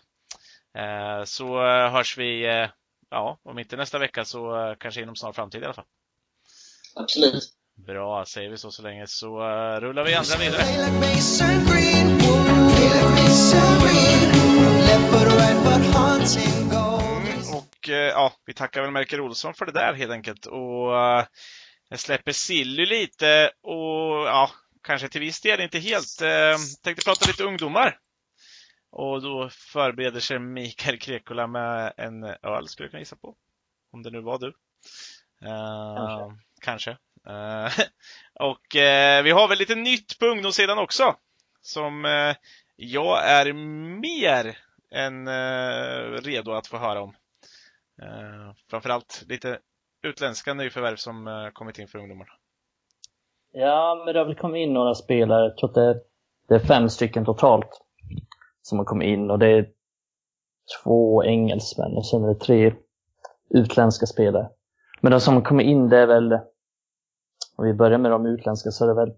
Eh, 0.78 1.24
så 1.24 1.66
eh, 1.66 1.92
hörs 1.92 2.18
vi, 2.18 2.46
eh, 2.46 2.68
ja, 3.10 3.38
om 3.42 3.58
inte 3.58 3.76
nästa 3.76 3.98
vecka 3.98 4.24
så 4.24 4.74
kanske 4.78 5.02
inom 5.02 5.16
snar 5.16 5.32
framtid 5.32 5.62
i 5.62 5.64
alla 5.64 5.74
fall. 5.74 5.84
Absolut. 6.94 7.42
Bra, 7.86 8.24
säger 8.24 8.50
vi 8.50 8.56
så 8.56 8.70
så 8.70 8.82
länge 8.82 9.06
så 9.06 9.38
rullar 9.80 10.04
vi 10.04 10.14
andra 10.14 10.36
vidare. 10.36 10.62
Och 17.56 17.88
ja, 17.88 18.32
vi 18.46 18.54
tackar 18.54 18.82
väl 18.82 18.90
Melker 18.90 19.20
Olsson 19.20 19.54
för 19.54 19.66
det 19.66 19.72
där 19.72 19.94
helt 19.94 20.12
enkelt. 20.12 20.46
Och 20.46 20.92
Jag 21.88 21.98
släpper 21.98 22.32
Silly 22.32 22.86
lite 22.86 23.50
och 23.62 24.26
ja, 24.26 24.50
kanske 24.82 25.08
till 25.08 25.20
viss 25.20 25.40
del 25.40 25.60
inte 25.60 25.78
helt. 25.78 26.22
Eh, 26.22 26.56
tänkte 26.82 27.04
prata 27.04 27.26
lite 27.26 27.44
ungdomar. 27.44 27.98
Och 28.92 29.22
då 29.22 29.48
förbereder 29.48 30.20
sig 30.20 30.38
Mikael 30.38 30.98
Krekola 30.98 31.46
med 31.46 31.92
en 31.96 32.24
öl, 32.24 32.68
skulle 32.68 32.84
jag 32.84 32.90
kunna 32.90 33.00
gissa 33.00 33.16
på. 33.16 33.34
Om 33.92 34.02
det 34.02 34.10
nu 34.10 34.20
var 34.20 34.38
du. 34.38 34.54
Eh, 35.44 36.32
kanske. 36.60 36.90
Eh, 37.26 37.72
och 38.48 38.76
eh, 38.76 39.22
vi 39.22 39.30
har 39.30 39.48
väl 39.48 39.58
lite 39.58 39.74
nytt 39.74 40.18
på 40.18 40.26
ungdomssidan 40.26 40.78
också. 40.78 41.14
Som 41.60 42.04
jag 42.76 43.30
är 43.30 43.52
mer 44.00 44.58
än 44.90 45.28
redo 46.22 46.52
att 46.52 46.66
få 46.66 46.76
höra 46.76 47.02
om. 47.02 47.14
Framförallt 48.70 49.24
lite 49.28 49.58
utländska 50.02 50.54
nyförvärv 50.54 50.96
som 50.96 51.50
kommit 51.52 51.78
in 51.78 51.88
för 51.88 51.98
ungdomarna. 51.98 52.32
Ja, 53.52 54.02
men 54.04 54.14
det 54.14 54.20
har 54.20 54.26
väl 54.26 54.34
kommit 54.34 54.60
in 54.60 54.72
några 54.72 54.94
spelare. 54.94 55.44
Jag 55.44 55.56
tror 55.56 55.68
att 55.68 55.74
det, 55.74 56.02
det 56.48 56.54
är 56.54 56.66
fem 56.66 56.88
stycken 56.88 57.24
totalt 57.24 57.82
som 58.62 58.78
har 58.78 58.84
kommit 58.84 59.06
in 59.08 59.30
och 59.30 59.38
det 59.38 59.46
är 59.46 59.70
två 60.82 61.24
engelsmän 61.24 61.96
och 61.96 62.06
sen 62.06 62.24
är 62.24 62.28
det 62.28 62.40
tre 62.40 62.74
utländska 63.50 64.06
spelare. 64.06 64.50
Men 65.00 65.12
de 65.12 65.20
som 65.20 65.34
har 65.34 65.42
kommit 65.42 65.66
in 65.66 65.88
det 65.88 65.98
är 65.98 66.06
väl, 66.06 66.32
om 67.56 67.64
vi 67.64 67.74
börjar 67.74 67.98
med 67.98 68.10
de 68.10 68.26
utländska 68.26 68.70
så 68.70 68.84
är 68.84 68.88
det 68.88 68.94
väl 68.94 69.12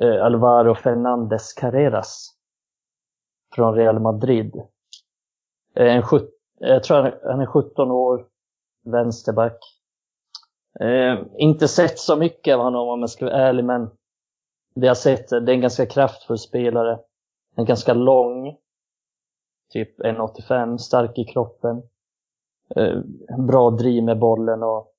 eh, 0.00 0.24
Alvaro 0.24 0.74
Fernandez 0.74 1.52
Carreras 1.52 2.30
från 3.54 3.74
Real 3.74 4.00
Madrid. 4.00 4.54
Eh, 5.74 5.94
en 5.96 6.02
sjut, 6.02 6.30
jag 6.58 6.82
tror 6.84 6.96
han 6.96 7.06
är- 7.06 7.20
han 7.24 7.40
är 7.40 7.46
17 7.46 7.90
år, 7.90 8.26
vänsterback. 8.84 9.58
Eh, 10.80 11.18
inte 11.36 11.68
sett 11.68 11.98
så 11.98 12.16
mycket 12.16 12.54
av 12.54 12.60
honom 12.60 12.88
om 12.88 13.00
jag 13.00 13.10
ska 13.10 13.24
vara 13.24 13.34
ärlig, 13.36 13.64
men 13.64 13.90
det 14.74 14.86
jag 14.86 14.96
sett, 14.96 15.28
det 15.28 15.36
är 15.36 15.48
en 15.50 15.60
ganska 15.60 15.86
kraftfull 15.86 16.38
spelare. 16.38 16.98
En 17.56 17.64
ganska 17.64 17.94
lång, 17.94 18.56
typ 19.72 20.00
1,85, 20.00 20.76
stark 20.76 21.18
i 21.18 21.24
kroppen. 21.24 21.82
Eh, 22.76 23.00
bra 23.38 23.70
driv 23.70 24.04
med 24.04 24.18
bollen 24.18 24.62
och 24.62 24.94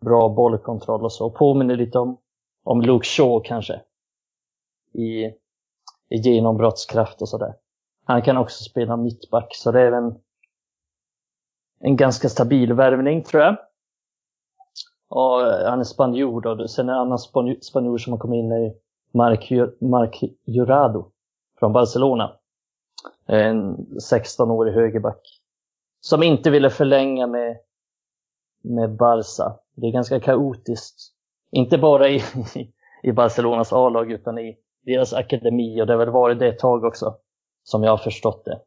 bra 0.00 0.28
bollkontroll 0.28 1.04
och 1.04 1.12
så. 1.12 1.30
Påminner 1.30 1.76
lite 1.76 1.98
om, 1.98 2.18
om 2.64 2.80
Luke 2.80 3.06
Shaw 3.06 3.40
kanske. 3.44 3.82
I, 4.92 5.24
i 6.08 6.16
genombrottskraft 6.16 7.22
och 7.22 7.28
sådär. 7.28 7.54
Han 8.04 8.22
kan 8.22 8.36
också 8.36 8.64
spela 8.64 8.96
mittback, 8.96 9.54
så 9.54 9.72
det 9.72 9.80
är 9.80 9.92
en, 9.92 10.14
en 11.80 11.96
ganska 11.96 12.28
stabil 12.28 12.72
värvning 12.72 13.22
tror 13.22 13.42
jag. 13.42 13.56
Och 15.08 15.42
eh, 15.42 15.70
han 15.70 15.80
är 15.80 15.84
spanjor 15.84 16.46
och 16.46 16.70
sen 16.70 16.88
en 16.88 16.94
annan 16.94 17.18
spanjor, 17.60 17.98
som 17.98 18.12
har 18.12 18.18
kommit 18.18 18.38
in 18.38 18.52
är 18.52 18.74
Mark, 19.12 19.50
Mark 19.80 20.22
Jurado 20.44 21.10
från 21.58 21.72
Barcelona. 21.72 22.32
En 23.26 23.76
16-årig 24.12 24.74
högerback. 24.74 25.20
Som 26.00 26.22
inte 26.22 26.50
ville 26.50 26.70
förlänga 26.70 27.26
med, 27.26 27.56
med 28.64 28.96
Barca. 28.96 29.56
Det 29.74 29.86
är 29.86 29.92
ganska 29.92 30.20
kaotiskt. 30.20 30.96
Inte 31.50 31.78
bara 31.78 32.08
i, 32.08 32.22
i 33.02 33.12
Barcelonas 33.12 33.72
A-lag 33.72 34.12
utan 34.12 34.38
i 34.38 34.56
deras 34.82 35.12
akademi 35.12 35.82
och 35.82 35.86
det 35.86 35.92
har 35.92 35.98
väl 35.98 36.10
varit 36.10 36.38
det 36.38 36.48
ett 36.48 36.58
tag 36.58 36.84
också. 36.84 37.16
Som 37.62 37.82
jag 37.82 37.90
har 37.90 37.98
förstått 37.98 38.44
det. 38.44 38.60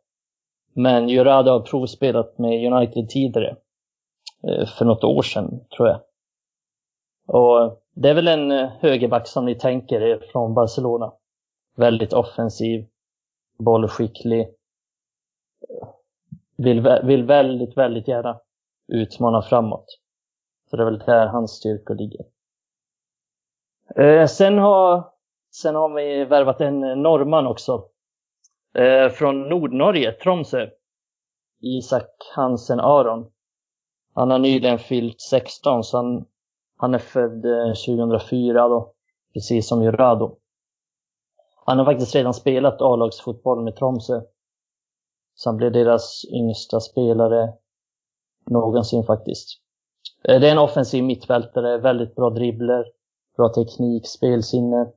Men 0.74 1.10
Jurado 1.10 1.52
har 1.52 1.60
provspelat 1.60 2.38
med 2.38 2.74
United 2.74 3.10
tidigare. 3.10 3.56
Eh, 4.48 4.66
för 4.66 4.86
något 4.86 5.04
år 5.04 5.22
sedan, 5.22 5.60
tror 5.78 5.88
jag. 5.88 6.00
Och 7.28 7.82
det 7.96 8.10
är 8.10 8.14
väl 8.14 8.28
en 8.28 8.52
eh, 8.52 8.70
högerback 8.80 9.28
som 9.28 9.46
ni 9.46 9.56
tänker 9.56 10.02
er 10.02 10.24
från 10.32 10.54
Barcelona. 10.54 11.12
Väldigt 11.76 12.14
offensiv, 12.14 12.86
bollskicklig. 13.60 14.48
Vill, 16.58 16.88
vill 17.04 17.24
väldigt, 17.24 17.78
väldigt 17.78 18.08
gärna 18.08 18.40
utmana 18.88 19.42
framåt. 19.42 19.86
Så 20.70 20.76
det 20.76 20.84
är 20.84 20.86
väl 20.86 21.00
där 21.00 21.28
hans 21.28 21.52
styrkor 21.52 21.96
ligger. 21.96 22.26
Eh, 23.96 24.28
sen, 24.28 24.58
har, 24.58 25.04
sen 25.56 25.76
har 25.76 25.90
vi 25.96 26.26
värvat 26.26 26.62
en 26.62 26.80
norrman 26.80 27.48
också. 27.48 27.86
Eh, 28.76 29.10
från 29.10 29.50
Nordnorge, 29.50 30.12
Tromsö. 30.12 30.70
Isak 31.62 32.10
Hansen 32.36 32.80
Aron. 32.80 33.32
Han 34.14 34.32
har 34.32 34.40
nyligen 34.40 34.80
fyllt 34.80 35.22
16 35.22 35.84
så 35.84 35.98
han, 35.98 36.26
han 36.78 36.94
är 36.94 37.00
född 37.00 37.46
eh, 37.46 37.74
2004 37.74 38.68
då. 38.68 38.94
Precis 39.34 39.68
som 39.68 39.84
Jurado. 39.84 40.38
Han 41.66 41.78
har 41.78 41.86
faktiskt 41.86 42.16
redan 42.16 42.34
spelat 42.34 42.82
A-lagsfotboll 42.82 43.64
med 43.64 43.76
Tromsö. 43.76 44.22
Så 45.36 45.50
han 45.50 45.58
blev 45.58 45.72
deras 45.72 46.26
yngsta 46.34 46.80
spelare 46.80 47.54
någonsin 48.50 49.04
faktiskt. 49.04 49.50
Eh, 50.24 50.40
det 50.40 50.48
är 50.48 50.52
en 50.52 50.58
offensiv 50.58 51.04
mittfältare, 51.04 51.78
väldigt 51.78 52.16
bra 52.16 52.30
dribbler, 52.30 52.86
bra 53.38 53.50
teknik, 53.50 54.08
spelsinne. 54.08 54.92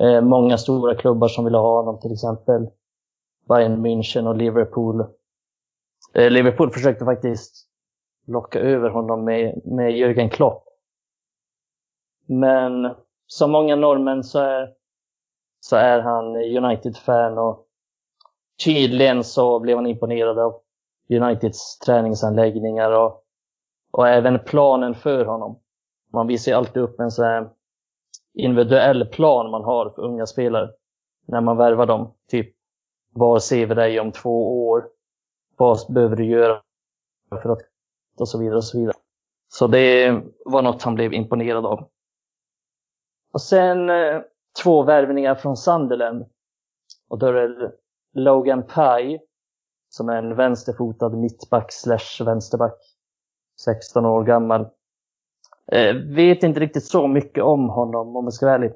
Eh, 0.00 0.20
många 0.20 0.58
stora 0.58 0.94
klubbar 0.94 1.28
som 1.28 1.44
vill 1.44 1.54
ha 1.54 1.76
honom, 1.76 2.00
till 2.00 2.12
exempel 2.12 2.68
Bayern 3.48 3.86
München 3.86 4.28
och 4.28 4.36
Liverpool. 4.36 5.00
Eh, 6.14 6.30
Liverpool 6.30 6.70
försökte 6.70 7.04
faktiskt 7.04 7.66
locka 8.26 8.60
över 8.60 8.90
honom 8.90 9.24
med, 9.24 9.60
med 9.64 9.90
Jürgen 9.90 10.28
Klopp. 10.28 10.64
Men 12.26 12.94
som 13.26 13.50
många 13.50 13.76
norrmän 13.76 14.24
så 14.24 14.38
är, 14.38 14.68
så 15.60 15.76
är 15.76 16.00
han 16.00 16.36
United-fan 16.36 17.38
och 17.38 17.66
tydligen 18.64 19.24
så 19.24 19.60
blev 19.60 19.76
han 19.76 19.86
imponerad 19.86 20.38
av 20.38 20.60
Uniteds 21.08 21.78
träningsanläggningar 21.78 22.90
och, 22.90 23.24
och 23.90 24.08
även 24.08 24.38
planen 24.38 24.94
för 24.94 25.24
honom. 25.24 25.60
Man 26.12 26.26
visar 26.26 26.52
ju 26.52 26.58
alltid 26.58 26.82
upp 26.82 27.00
en 27.00 27.10
så 27.10 27.24
här 27.24 27.50
individuell 28.34 29.06
plan 29.06 29.50
man 29.50 29.64
har 29.64 29.90
för 29.90 30.02
unga 30.02 30.26
spelare 30.26 30.70
när 31.26 31.40
man 31.40 31.56
värvar 31.56 31.86
dem. 31.86 32.14
Typ, 32.28 32.54
var 33.12 33.38
ser 33.38 33.66
vi 33.66 33.74
dig 33.74 34.00
om 34.00 34.12
två 34.12 34.68
år? 34.68 34.88
Vad 35.56 35.78
behöver 35.88 36.16
du 36.16 36.24
göra 36.24 36.62
för 37.42 37.52
att 37.52 37.70
och 38.20 38.28
så 38.28 38.38
vidare 38.38 38.56
och 38.56 38.64
så 38.64 38.78
vidare. 38.78 38.96
Så 39.48 39.66
det 39.66 40.22
var 40.44 40.62
något 40.62 40.82
han 40.82 40.94
blev 40.94 41.12
imponerad 41.12 41.66
av. 41.66 41.88
Och 43.32 43.42
sen 43.42 43.90
eh, 43.90 44.20
två 44.62 44.82
värvningar 44.82 45.34
från 45.34 45.56
Sunderland. 45.56 46.26
Och 47.08 47.18
då 47.18 47.26
är 47.26 47.32
det 47.32 47.72
Logan 48.12 48.62
Pye, 48.62 49.20
som 49.88 50.08
är 50.08 50.16
en 50.16 50.36
vänsterfotad 50.36 51.08
mittback 51.08 51.72
slash 51.72 52.24
vänsterback. 52.24 52.78
16 53.64 54.06
år 54.06 54.24
gammal. 54.24 54.68
Eh, 55.72 55.94
vet 55.94 56.42
inte 56.42 56.60
riktigt 56.60 56.84
så 56.84 57.06
mycket 57.06 57.44
om 57.44 57.68
honom 57.68 58.16
om 58.16 58.24
jag 58.24 58.32
ska 58.32 58.46
vara 58.46 58.54
ärlig. 58.54 58.72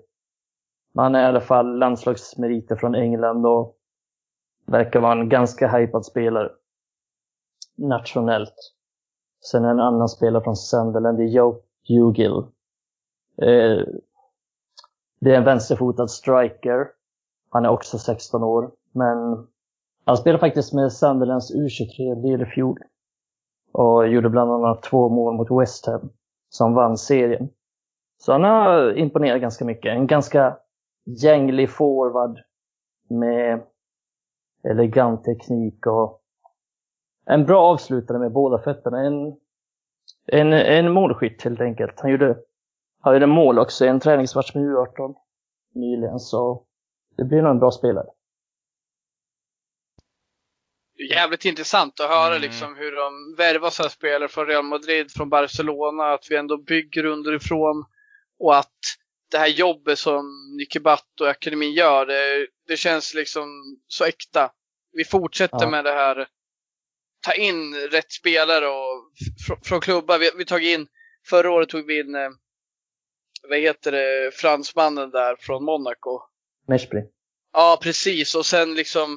Men 0.92 1.02
han 1.02 1.14
är 1.14 1.22
i 1.22 1.26
alla 1.26 1.40
fall 1.40 1.78
landslagsmeriter 1.78 2.76
från 2.76 2.94
England 2.94 3.46
och 3.46 3.76
verkar 4.66 5.00
vara 5.00 5.20
en 5.20 5.28
ganska 5.28 5.68
hypad 5.68 6.04
spelare. 6.06 6.50
Nationellt. 7.76 8.54
Sen 9.50 9.64
en 9.64 9.80
annan 9.80 10.08
spelare 10.08 10.44
från 10.44 10.56
Sunderland, 10.56 11.18
det 11.18 11.24
är 11.24 11.28
Joe 11.28 11.60
Hugill. 11.88 12.42
Eh, 13.42 13.86
det 15.24 15.34
är 15.34 15.38
en 15.38 15.44
vänsterfotad 15.44 16.08
striker. 16.08 16.88
Han 17.50 17.64
är 17.64 17.68
också 17.68 17.98
16 17.98 18.42
år. 18.42 18.70
Men 18.92 19.46
han 20.04 20.16
spelade 20.16 20.40
faktiskt 20.40 20.72
med 20.72 20.92
Sunderlands 20.92 21.54
U23-del 21.54 22.42
i 22.42 22.46
fjol. 22.46 22.78
Och 23.72 24.08
gjorde 24.08 24.30
bland 24.30 24.50
annat 24.50 24.82
två 24.82 25.08
mål 25.08 25.34
mot 25.34 25.60
West 25.60 25.86
Ham. 25.86 26.10
Som 26.48 26.74
vann 26.74 26.98
serien. 26.98 27.48
Så 28.18 28.32
han 28.32 28.44
har 28.44 28.98
imponerat 28.98 29.40
ganska 29.40 29.64
mycket. 29.64 29.92
En 29.92 30.06
ganska 30.06 30.56
gänglig 31.04 31.70
forward. 31.70 32.38
Med 33.08 33.62
elegant 34.62 35.24
teknik 35.24 35.86
och 35.86 36.20
en 37.26 37.46
bra 37.46 37.62
avslutare 37.62 38.18
med 38.18 38.32
båda 38.32 38.58
fötterna. 38.58 39.00
En, 39.00 39.36
en, 40.26 40.52
en 40.52 40.92
målskytt 40.92 41.42
helt 41.42 41.60
enkelt. 41.60 42.00
Han 42.00 42.10
gjorde, 42.10 42.36
han 43.04 43.14
gjorde 43.14 43.26
mål 43.26 43.58
också 43.58 43.84
i 43.84 43.88
en 43.88 44.00
träningsmatch 44.00 44.54
med 44.54 44.64
U18 44.64 45.14
nyligen. 45.74 46.18
Så 46.18 46.66
det 47.16 47.24
blir 47.24 47.42
nog 47.42 47.50
en 47.50 47.58
bra 47.58 47.70
spelare. 47.70 48.06
Det 50.96 51.02
är 51.02 51.16
jävligt 51.16 51.44
intressant 51.44 52.00
att 52.00 52.08
höra 52.10 52.36
Mm. 52.36 52.42
liksom 52.42 52.76
hur 52.76 52.92
de 52.96 53.34
värvar 53.36 53.82
här 53.82 53.88
spelare 53.88 54.28
från 54.28 54.46
Real 54.46 54.64
Madrid, 54.64 55.10
från 55.12 55.28
Barcelona, 55.30 56.04
att 56.04 56.26
vi 56.30 56.36
ändå 56.36 56.56
bygger 56.56 57.04
underifrån 57.04 57.84
och 58.38 58.56
att 58.56 58.78
det 59.30 59.38
här 59.38 59.48
jobbet 59.48 59.98
som 59.98 60.24
Nicky 60.58 60.78
Batt 60.80 61.20
och 61.20 61.28
akademin 61.28 61.72
gör, 61.72 62.06
det, 62.06 62.46
det 62.68 62.76
känns 62.76 63.14
liksom 63.14 63.48
så 63.86 64.04
äkta. 64.04 64.50
Vi 64.92 65.04
fortsätter 65.04 65.58
Ja. 65.62 65.70
med 65.70 65.84
det 65.84 65.92
här, 65.92 66.28
ta 67.26 67.32
in 67.32 67.74
rätt 67.74 68.12
spelare 68.12 68.66
och 68.68 69.10
fr- 69.48 69.64
från 69.64 69.80
klubbar. 69.80 70.18
Vi, 70.18 70.30
vi 70.38 70.44
tog 70.44 70.62
in, 70.64 70.86
förra 71.30 71.50
året 71.50 71.68
tog 71.68 71.86
vi 71.86 72.00
in 72.00 72.14
eh, 72.14 72.30
vad 73.48 73.58
heter 73.58 73.92
det, 73.92 74.30
fransmannen 74.34 75.10
där 75.10 75.36
från 75.36 75.64
Monaco. 75.64 76.20
Meshbri. 76.68 77.02
Ja, 77.52 77.78
precis. 77.82 78.34
Och 78.34 78.46
sen 78.46 78.74
liksom 78.74 79.12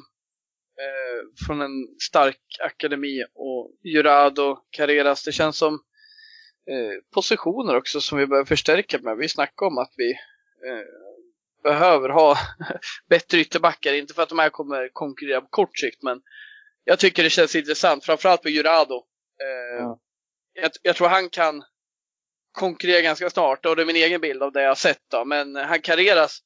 eh, 0.78 1.46
från 1.46 1.60
en 1.62 1.86
stark 2.00 2.40
akademi 2.60 3.24
och 3.34 3.70
Jurado, 3.84 4.56
Carreras. 4.70 5.24
Det 5.24 5.32
känns 5.32 5.56
som 5.56 5.74
eh, 6.70 7.02
positioner 7.14 7.76
också 7.76 8.00
som 8.00 8.18
vi 8.18 8.26
behöver 8.26 8.46
förstärka 8.46 8.98
med. 8.98 9.16
Vi 9.16 9.28
snackade 9.28 9.66
om 9.66 9.78
att 9.78 9.92
vi 9.96 10.10
eh, 10.12 10.84
behöver 11.62 12.08
ha 12.08 12.36
bättre 13.08 13.38
ytterbackar. 13.38 13.92
Inte 13.92 14.14
för 14.14 14.22
att 14.22 14.28
de 14.28 14.38
här 14.38 14.50
kommer 14.50 14.88
konkurrera 14.92 15.40
på 15.40 15.48
kort 15.50 15.78
sikt, 15.78 16.02
men 16.02 16.20
jag 16.84 16.98
tycker 16.98 17.22
det 17.22 17.30
känns 17.30 17.56
intressant. 17.56 18.04
Framförallt 18.04 18.42
på 18.42 18.48
Jurado. 18.48 18.94
Eh, 19.42 19.78
Ja. 19.84 20.00
jag, 20.52 20.70
jag 20.82 20.96
tror 20.96 21.08
han 21.08 21.30
kan 21.30 21.62
konkurrera 22.58 23.00
ganska 23.00 23.30
snart 23.30 23.66
och 23.66 23.76
det 23.76 23.82
är 23.82 23.86
min 23.86 23.96
egen 23.96 24.20
bild 24.20 24.42
av 24.42 24.52
det 24.52 24.62
jag 24.62 24.70
har 24.70 24.74
sett. 24.74 25.02
Då. 25.10 25.24
Men 25.24 25.56
han 25.56 25.80
Carreras 25.80 26.38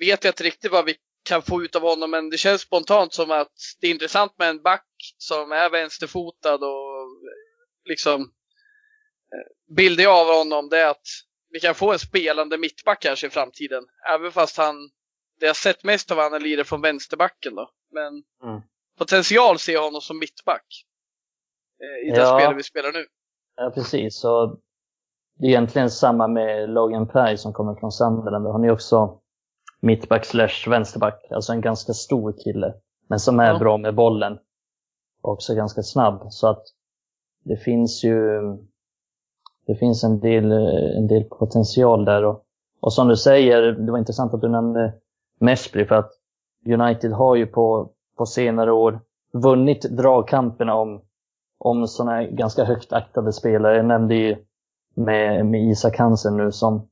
vet 0.00 0.24
jag 0.24 0.30
inte 0.30 0.42
riktigt 0.44 0.72
vad 0.72 0.84
vi 0.84 0.96
kan 1.28 1.42
få 1.42 1.62
ut 1.62 1.76
av 1.76 1.82
honom, 1.82 2.10
men 2.10 2.30
det 2.30 2.38
känns 2.38 2.62
spontant 2.62 3.14
som 3.14 3.30
att 3.30 3.52
det 3.80 3.86
är 3.86 3.90
intressant 3.90 4.38
med 4.38 4.48
en 4.48 4.62
back 4.62 4.86
som 5.18 5.52
är 5.52 5.70
vänsterfotad 5.70 6.54
och 6.54 7.08
liksom 7.84 8.20
eh, 9.32 9.74
bilden 9.76 10.06
av 10.08 10.26
honom 10.26 10.68
det 10.68 10.78
är 10.80 10.88
att 10.90 11.06
vi 11.50 11.60
kan 11.60 11.74
få 11.74 11.92
en 11.92 11.98
spelande 11.98 12.58
mittback 12.58 13.02
kanske 13.02 13.26
i 13.26 13.30
framtiden. 13.30 13.84
Även 14.14 14.32
fast 14.32 14.56
han, 14.56 14.76
det 15.40 15.46
jag 15.46 15.56
sett 15.56 15.84
mest 15.84 16.10
av 16.10 16.18
han 16.18 16.34
är 16.34 16.40
lirar 16.40 16.64
från 16.64 16.80
vänsterbacken 16.82 17.54
då. 17.54 17.70
Men 17.92 18.12
Mm. 18.48 18.60
potential 18.98 19.58
ser 19.58 19.72
jag 19.72 19.82
honom 19.82 20.00
som 20.00 20.18
mittback. 20.18 20.66
Eh, 21.82 22.08
I 22.08 22.10
det 22.10 22.20
Ja. 22.20 22.38
spelet 22.38 22.58
vi 22.58 22.62
spelar 22.62 22.92
nu. 22.92 23.06
Ja, 23.56 23.70
precis. 23.74 24.20
Så 24.20 24.58
egentligen 25.40 25.90
samma 25.90 26.28
med 26.28 26.70
Logan 26.70 27.06
Pye 27.06 27.36
som 27.36 27.52
kommer 27.52 27.74
från 27.74 27.92
Sunderland. 27.92 28.46
Han 28.46 28.64
är 28.64 28.70
också 28.72 29.18
mittback 29.80 30.24
slash 30.24 30.70
vänsterback. 30.70 31.26
Alltså 31.30 31.52
en 31.52 31.60
ganska 31.60 31.92
stor 31.92 32.34
kille. 32.44 32.74
Men 33.08 33.18
som 33.20 33.40
är 33.40 33.52
Ja. 33.52 33.58
bra 33.58 33.76
med 33.76 33.94
bollen. 33.94 34.38
Och 35.22 35.32
också 35.32 35.54
ganska 35.54 35.82
snabb. 35.82 36.26
Så 36.28 36.48
att 36.48 36.62
det 37.44 37.56
finns 37.56 38.04
ju 38.04 38.40
det 39.66 39.74
finns 39.74 40.04
en 40.04 40.20
del, 40.20 40.52
en 40.96 41.06
del 41.06 41.24
potential 41.24 42.04
där. 42.04 42.24
Och, 42.24 42.42
och 42.80 42.92
som 42.92 43.08
du 43.08 43.16
säger, 43.16 43.62
det 43.62 43.92
var 43.92 43.98
intressant 43.98 44.34
att 44.34 44.40
du 44.40 44.48
nämnde 44.48 44.92
Meshbri 45.40 45.84
för 45.86 45.94
att 45.94 46.10
United 46.66 47.12
har 47.12 47.34
ju 47.36 47.46
på, 47.46 47.90
på 48.16 48.26
senare 48.26 48.72
år 48.72 49.00
vunnit 49.32 49.82
dragkamperna 49.82 50.74
om 50.74 51.00
om 51.58 51.86
sådana 51.86 52.22
ganska 52.24 52.64
högt 52.64 52.92
aktade 52.92 53.32
spelare. 53.32 53.76
Jag 53.76 53.86
nämnde 53.86 54.14
ju 54.14 54.36
med, 54.94 55.46
med 55.46 55.60
Isak 55.60 55.98
Hansen 55.98 56.36
nu 56.36 56.52
som 56.52 56.88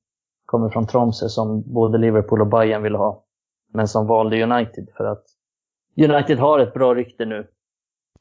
kommer 0.46 0.68
från 0.68 0.86
Tromsø 0.86 1.28
som 1.28 1.62
både 1.62 1.98
Liverpool 1.98 2.40
och 2.40 2.46
Bayern 2.46 2.82
vill 2.82 2.94
ha. 2.94 3.24
Men 3.72 3.88
som 3.88 4.06
valde 4.06 4.42
United 4.42 4.88
för 4.96 5.04
att 5.04 5.24
United 5.96 6.38
har 6.38 6.58
ett 6.58 6.74
bra 6.74 6.94
rykte 6.94 7.24
nu. 7.24 7.48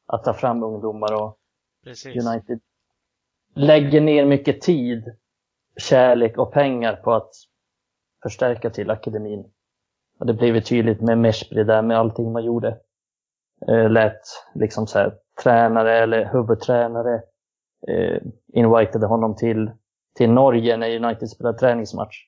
Att 0.07 0.23
ta 0.23 0.33
fram 0.33 0.63
ungdomar 0.63 1.23
och 1.23 1.37
Precis. 1.83 2.27
United 2.27 2.59
lägger 3.55 4.01
ner 4.01 4.25
mycket 4.25 4.61
tid, 4.61 5.15
kärlek 5.77 6.37
och 6.37 6.53
pengar 6.53 6.95
på 6.95 7.13
att 7.13 7.31
förstärka 8.23 8.69
till 8.69 8.89
akademin. 8.89 9.51
Och 10.19 10.25
det 10.25 10.33
blev 10.33 10.55
ju 10.55 10.61
tydligt 10.61 11.01
med 11.01 11.17
Meshbri 11.17 11.63
där 11.63 11.81
med 11.81 11.99
allting 11.99 12.31
man 12.31 12.43
gjorde. 12.43 12.77
Eh, 13.67 13.89
lät 13.89 14.21
liksom 14.53 14.87
så 14.87 14.99
här, 14.99 15.17
tränare 15.43 15.99
eller 15.99 16.25
huvudtränare 16.33 17.21
eh, 17.87 18.17
invitade 18.53 19.05
honom 19.05 19.35
till, 19.35 19.71
till 20.15 20.29
Norge 20.31 20.77
när 20.77 21.05
United 21.05 21.29
spelade 21.29 21.57
träningsmatch. 21.57 22.25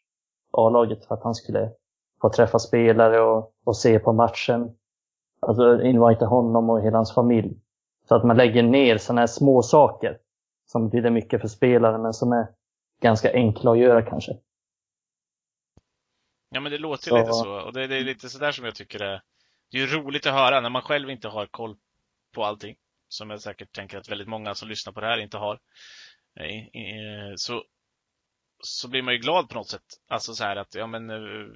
A-laget 0.51 1.05
för 1.05 1.15
att 1.15 1.23
han 1.23 1.35
skulle 1.35 1.71
få 2.21 2.29
träffa 2.29 2.59
spelare 2.59 3.21
och, 3.21 3.53
och 3.63 3.77
se 3.77 3.99
på 3.99 4.13
matchen. 4.13 4.75
Alltså 5.39 5.81
invita 5.81 6.25
honom 6.25 6.69
och 6.69 6.81
hela 6.81 6.97
hans 6.97 7.13
familj. 7.15 7.59
Så 8.07 8.15
att 8.15 8.23
man 8.23 8.37
lägger 8.37 8.63
ner 8.63 8.97
sådana 8.97 9.21
här 9.21 9.27
små 9.27 9.61
saker 9.61 10.17
som 10.65 10.89
betyder 10.89 11.09
mycket 11.09 11.41
för 11.41 11.47
spelaren 11.47 12.01
men 12.01 12.13
som 12.13 12.31
är 12.31 12.47
ganska 13.01 13.33
enkla 13.33 13.71
att 13.71 13.77
göra 13.77 14.01
kanske. 14.01 14.37
Ja 16.49 16.59
men 16.59 16.71
det 16.71 16.77
låter 16.77 17.09
Så- 17.09 17.17
lite 17.17 17.33
så. 17.33 17.61
Och 17.61 17.73
det, 17.73 17.87
det 17.87 17.95
är 17.95 18.03
lite 18.03 18.29
sådär 18.29 18.51
som 18.51 18.65
jag 18.65 18.75
tycker 18.75 18.99
är 19.03 19.21
Det 19.71 19.77
är 19.77 19.87
roligt 19.87 20.25
att 20.25 20.33
höra 20.33 20.61
när 20.61 20.69
man 20.69 20.81
själv 20.81 21.09
inte 21.09 21.27
har 21.27 21.45
koll 21.45 21.75
på 22.35 22.43
allting. 22.43 22.75
Som 23.13 23.29
jag 23.29 23.41
säkert 23.41 23.71
tänker 23.71 23.97
att 23.97 24.09
väldigt 24.09 24.27
många 24.27 24.55
som 24.55 24.69
lyssnar 24.69 24.93
på 24.93 25.01
det 25.01 25.07
här 25.07 25.17
inte 25.17 25.37
har. 25.37 25.59
Eh, 26.39 27.33
så, 27.35 27.63
så 28.63 28.87
blir 28.87 29.01
man 29.01 29.13
ju 29.13 29.19
glad 29.19 29.49
på 29.49 29.55
något 29.55 29.69
sätt. 29.69 29.85
Alltså 30.07 30.33
så 30.33 30.43
här 30.43 30.55
att, 30.55 30.75
ja 30.75 30.87
men 30.87 31.09
eh, 31.09 31.47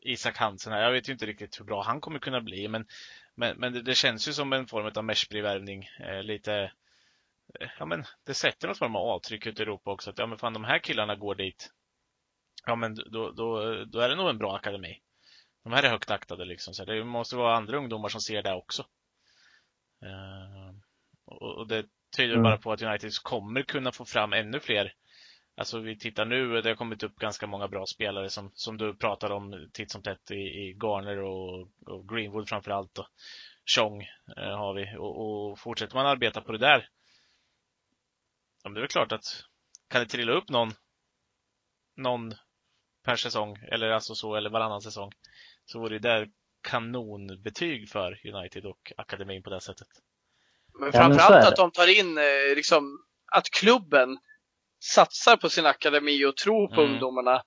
Isak 0.00 0.36
Hansen 0.36 0.72
här, 0.72 0.82
jag 0.82 0.92
vet 0.92 1.08
ju 1.08 1.12
inte 1.12 1.26
riktigt 1.26 1.60
hur 1.60 1.64
bra 1.64 1.82
han 1.82 2.00
kommer 2.00 2.18
kunna 2.18 2.40
bli 2.40 2.68
men 2.68 2.86
Men, 3.34 3.56
men 3.58 3.72
det, 3.72 3.82
det 3.82 3.94
känns 3.94 4.28
ju 4.28 4.32
som 4.32 4.52
en 4.52 4.66
form 4.66 4.92
av 4.96 5.04
Meshbri-värvning. 5.04 5.88
Eh, 6.00 6.22
lite 6.22 6.72
Ja 7.78 7.84
men 7.86 8.04
det 8.26 8.34
sätter 8.34 8.68
någon 8.68 8.76
form 8.76 8.96
av 8.96 9.02
avtryck 9.02 9.46
ute 9.46 9.62
i 9.62 9.64
Europa 9.64 9.90
också. 9.90 10.10
Att 10.10 10.18
ja 10.18 10.26
men 10.26 10.38
fan 10.38 10.52
de 10.52 10.64
här 10.64 10.78
killarna 10.78 11.16
går 11.16 11.34
dit. 11.34 11.72
Ja 12.66 12.76
men 12.76 12.94
då, 12.94 13.30
då, 13.30 13.84
då 13.84 14.00
är 14.00 14.08
det 14.08 14.16
nog 14.16 14.28
en 14.28 14.38
bra 14.38 14.56
akademi. 14.56 15.00
De 15.64 15.72
här 15.72 15.82
är 15.82 15.90
högt 15.90 16.10
aktade 16.10 16.44
liksom. 16.44 16.74
Så 16.74 16.84
det 16.84 17.04
måste 17.04 17.36
vara 17.36 17.56
andra 17.56 17.76
ungdomar 17.78 18.08
som 18.08 18.20
ser 18.20 18.42
det 18.42 18.54
också. 18.54 18.82
Uh, 20.02 20.63
och, 21.26 21.66
det 21.68 21.86
tyder 22.16 22.32
Mm. 22.32 22.42
bara 22.42 22.58
på 22.58 22.72
att 22.72 22.82
United 22.82 23.10
kommer 23.22 23.62
kunna 23.62 23.92
få 23.92 24.04
fram 24.04 24.32
ännu 24.32 24.60
fler. 24.60 24.94
Alltså 25.56 25.78
vi 25.78 25.98
tittar 25.98 26.24
nu, 26.24 26.60
det 26.60 26.68
har 26.68 26.76
kommit 26.76 27.02
upp 27.02 27.16
ganska 27.16 27.46
många 27.46 27.68
bra 27.68 27.86
spelare 27.86 28.30
som, 28.30 28.50
som 28.54 28.78
du 28.78 28.94
pratar 28.94 29.30
om 29.30 29.70
titt 29.72 29.90
som 29.90 30.02
tätt 30.02 30.30
i, 30.30 30.34
i 30.34 30.72
Garner 30.82 31.18
och, 31.18 31.68
och 31.86 32.08
Greenwood 32.08 32.48
framförallt 32.48 32.98
och 32.98 33.06
Chong 33.66 34.02
eh, 34.36 34.56
har 34.56 34.74
vi. 34.74 34.96
Och, 34.98 35.50
och 35.50 35.58
fortsätter 35.58 35.94
man 35.94 36.06
arbeta 36.06 36.40
på 36.40 36.52
det 36.52 36.58
där. 36.58 36.88
Ja, 38.64 38.70
det 38.70 38.78
är 38.78 38.80
väl 38.80 38.88
klart 38.88 39.12
att 39.12 39.44
kan 39.88 40.00
det 40.00 40.06
trilla 40.08 40.32
upp 40.32 40.48
någon 40.48 40.72
någon 41.96 42.34
per 43.04 43.16
säsong 43.16 43.58
eller 43.62 43.90
alltså 43.90 44.14
så 44.14 44.34
eller 44.34 44.50
varannan 44.50 44.80
säsong 44.80 45.12
så 45.64 45.80
vore 45.80 45.98
det 45.98 46.08
där 46.08 46.30
kanonbetyg 46.62 47.88
för 47.88 48.26
United 48.34 48.66
och 48.66 48.92
akademin 48.96 49.42
på 49.42 49.50
det 49.50 49.60
sättet. 49.60 49.88
Men 50.78 50.90
Ja, 50.94 51.08
men 51.08 51.18
framförallt 51.18 51.44
så 51.44 51.48
är 51.48 51.52
att 51.52 51.56
de 51.56 51.70
tar 51.70 51.98
in, 51.98 52.18
eh, 52.18 52.56
liksom, 52.56 52.98
att 53.32 53.50
klubben 53.50 54.18
satsar 54.82 55.36
på 55.36 55.48
sin 55.48 55.66
akademi 55.66 56.24
och 56.24 56.36
tror 56.36 56.68
på 56.68 56.80
Mm. 56.80 56.92
ungdomarna. 56.92 57.42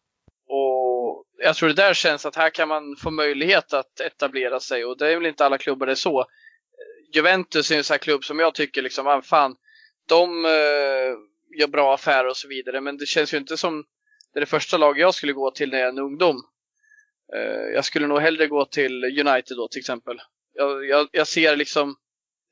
Och 0.49 1.25
jag 1.37 1.55
tror 1.55 1.69
det 1.69 1.75
där 1.75 1.93
känns 1.93 2.25
att 2.25 2.35
här 2.35 2.49
kan 2.49 2.67
man 2.67 2.95
få 2.95 3.11
möjlighet 3.11 3.73
att 3.73 3.99
etablera 3.99 4.59
sig 4.59 4.85
och 4.85 4.97
det 4.97 5.07
är 5.11 5.15
väl 5.15 5.25
inte 5.25 5.45
alla 5.45 5.57
klubbar 5.57 5.85
det 5.85 5.93
är 5.93 5.95
så. 5.95 6.19
Eh, 6.19 6.25
Juventus 7.15 7.71
är 7.71 7.77
en 7.77 7.83
sån 7.83 7.93
här 7.93 7.99
klubb 7.99 8.23
som 8.25 8.39
jag 8.39 8.55
tycker 8.55 8.81
liksom, 8.81 9.07
ah, 9.07 9.21
fan, 9.21 9.55
de 10.07 10.45
eh, 10.45 10.51
gör 11.59 11.67
bra 11.67 11.93
affärer 11.93 12.27
och 12.27 12.37
så 12.37 12.47
vidare, 12.47 12.81
men 12.81 12.97
det 12.97 13.05
känns 13.05 13.33
ju 13.33 13.37
inte 13.37 13.57
som 13.57 13.85
det 14.33 14.39
är 14.39 14.41
det 14.41 14.45
första 14.45 14.77
lag 14.77 14.99
jag 14.99 15.13
skulle 15.13 15.33
gå 15.33 15.51
till 15.51 15.69
när 15.71 15.77
jag 15.77 15.85
är 15.85 15.91
en 15.91 15.99
ungdom. 15.99 16.35
Eh, 17.35 17.73
jag 17.73 17.85
skulle 17.85 18.07
nog 18.07 18.19
hellre 18.19 18.47
gå 18.47 18.65
till 18.65 19.03
United 19.03 19.57
då 19.57 19.67
till 19.67 19.79
exempel. 19.79 20.21
Jag, 20.53 20.85
jag, 20.85 21.07
jag 21.11 21.27
ser 21.27 21.55
liksom 21.55 21.95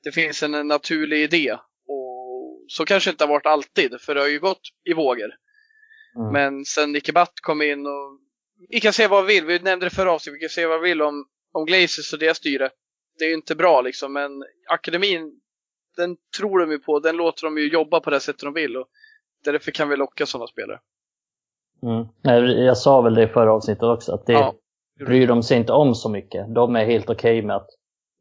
det 0.06 0.12
finns 0.12 0.44
en 0.44 0.68
naturlig 0.68 1.24
idé. 1.24 1.58
Och 1.88 2.66
så 2.68 2.86
kanske 2.86 3.10
det 3.10 3.12
inte 3.12 3.24
har 3.24 3.30
varit 3.30 3.46
alltid, 3.46 4.02
för 4.02 4.16
det 4.16 4.22
har 4.22 4.28
ju 4.28 4.40
gått 4.40 4.62
i 4.90 4.94
vågor. 4.94 5.32
Mm. 6.16 6.34
Men 6.34 6.66
sen 6.66 6.92
Nicke 6.92 7.14
Batt 7.14 7.34
kom 7.42 7.62
in 7.62 7.86
och 7.86 8.20
vi 8.70 8.80
kan 8.80 8.94
säga 8.94 9.08
vad 9.08 9.26
vi 9.26 9.34
vill, 9.34 9.46
vi 9.46 9.60
nämnde 9.60 9.86
det 9.86 9.90
förra 9.90 10.12
avsnittet, 10.12 10.38
vi 10.38 10.42
kan 10.42 10.50
säga 10.50 10.68
vad 10.68 10.82
vi 10.82 10.90
vill 10.90 11.02
om, 11.02 11.26
om 11.54 11.66
Glazers 11.66 12.14
och 12.14 12.20
deras 12.20 12.38
styre. 12.38 12.70
Det 13.20 13.26
är 13.26 13.30
ju 13.30 13.36
inte 13.36 13.56
bra 13.56 13.82
liksom, 13.82 14.14
men 14.14 14.32
akademin, 14.70 15.42
den 15.98 16.18
tror 16.38 16.60
de 16.60 16.72
ju 16.72 16.80
på, 16.80 17.00
den 17.00 17.18
låter 17.18 17.44
de 17.44 17.58
ju 17.58 17.68
jobba 17.68 18.00
på 18.00 18.10
det 18.10 18.20
sättet 18.20 18.42
de 18.42 18.54
vill 18.54 18.78
och 18.78 18.88
därför 19.46 19.72
kan 19.72 19.90
vi 19.90 19.98
locka 19.98 20.26
sådana 20.26 20.48
spelare. 20.48 20.80
Mm. 21.84 22.66
Jag 22.66 22.78
sa 22.78 23.02
väl 23.02 23.16
det 23.16 23.24
i 23.24 23.28
förra 23.28 23.54
avsnittet 23.54 23.84
också, 23.84 24.14
att 24.14 24.26
det 24.26 24.34
Ja. 24.34 24.56
bryr 25.06 25.28
de 25.28 25.44
sig 25.44 25.58
inte 25.58 25.74
om 25.74 25.96
så 25.96 26.10
mycket. 26.10 26.56
De 26.56 26.76
är 26.76 26.86
helt 26.86 27.10
okej 27.10 27.42
med 27.42 27.56
att 27.56 27.70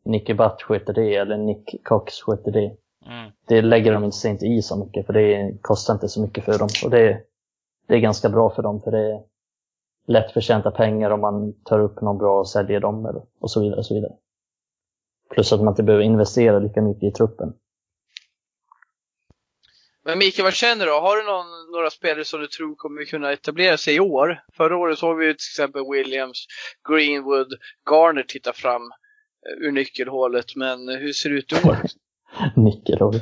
Nicky 0.05 0.35
Butt 0.35 0.63
sköter 0.63 0.93
det 0.93 1.15
eller 1.15 1.37
Nick 1.37 1.85
Cox 1.85 2.15
det. 2.45 2.77
Mm. 3.07 3.33
Det 3.47 3.63
lägger 3.63 3.93
de 3.93 4.13
sig 4.13 4.31
inte 4.31 4.47
i 4.47 4.63
så 4.63 4.77
mycket 4.85 5.07
för 5.07 5.13
det 5.13 5.59
kostar 5.63 5.95
inte 5.95 6.09
så 6.09 6.23
mycket 6.23 6.45
för 6.45 6.59
dem. 6.59 6.69
Och 6.85 6.91
det, 6.91 7.21
det 7.89 7.95
är 7.95 7.99
ganska 7.99 8.29
bra 8.29 8.51
för 8.51 8.63
dem 8.63 8.81
för 8.83 8.91
det 8.91 9.13
är 9.13 9.23
lätt 10.07 10.33
förtjänta 10.33 10.71
pengar 10.71 11.11
om 11.11 11.21
man 11.21 11.63
tar 11.65 11.81
upp 11.81 12.01
någon 12.01 12.19
bra 12.19 12.39
och 12.39 12.49
säljer 12.49 12.81
dem 12.81 13.07
eller- 13.07 13.23
och 13.41 13.51
så 13.51 13.61
vidare. 13.61 13.79
Och 13.79 13.87
så 13.87 13.95
vidare. 13.95 14.13
Plus 15.31 15.53
att 15.53 15.61
man 15.61 15.73
inte 15.73 15.83
behöver 15.83 16.05
investera 16.05 16.59
lika 16.59 16.83
mycket 16.83 17.03
i 17.03 17.11
truppen. 17.11 17.53
Men 20.05 20.19
Mikael, 20.19 20.45
vad 20.45 20.55
känner 20.55 20.87
du? 20.87 20.93
Har 20.93 21.17
du 21.17 21.23
någon, 21.23 21.73
några 21.73 21.91
spelare 21.91 22.25
som 22.25 22.41
du 22.41 22.47
tror 22.47 22.75
kommer 22.75 23.05
kunna 23.05 23.33
etablera 23.33 23.77
sig 23.77 23.95
i 23.95 24.01
år? 24.01 24.45
Förra 24.57 24.77
året 24.77 24.99
såg 24.99 25.19
vi 25.19 25.27
till 25.27 25.35
exempel 25.35 25.83
Williams, 25.93 26.47
Greenwood, 26.89 27.49
Garner 27.91 28.23
titta 28.23 28.53
fram 28.53 28.83
ur 29.61 29.73
nyckelhålet, 29.73 30.57
men 30.57 30.89
hur 30.89 31.13
ser 31.13 31.31
det 31.31 31.37
ut 31.37 31.53
i 31.53 31.69
år? 31.69 31.77
Nickel. 32.57 32.99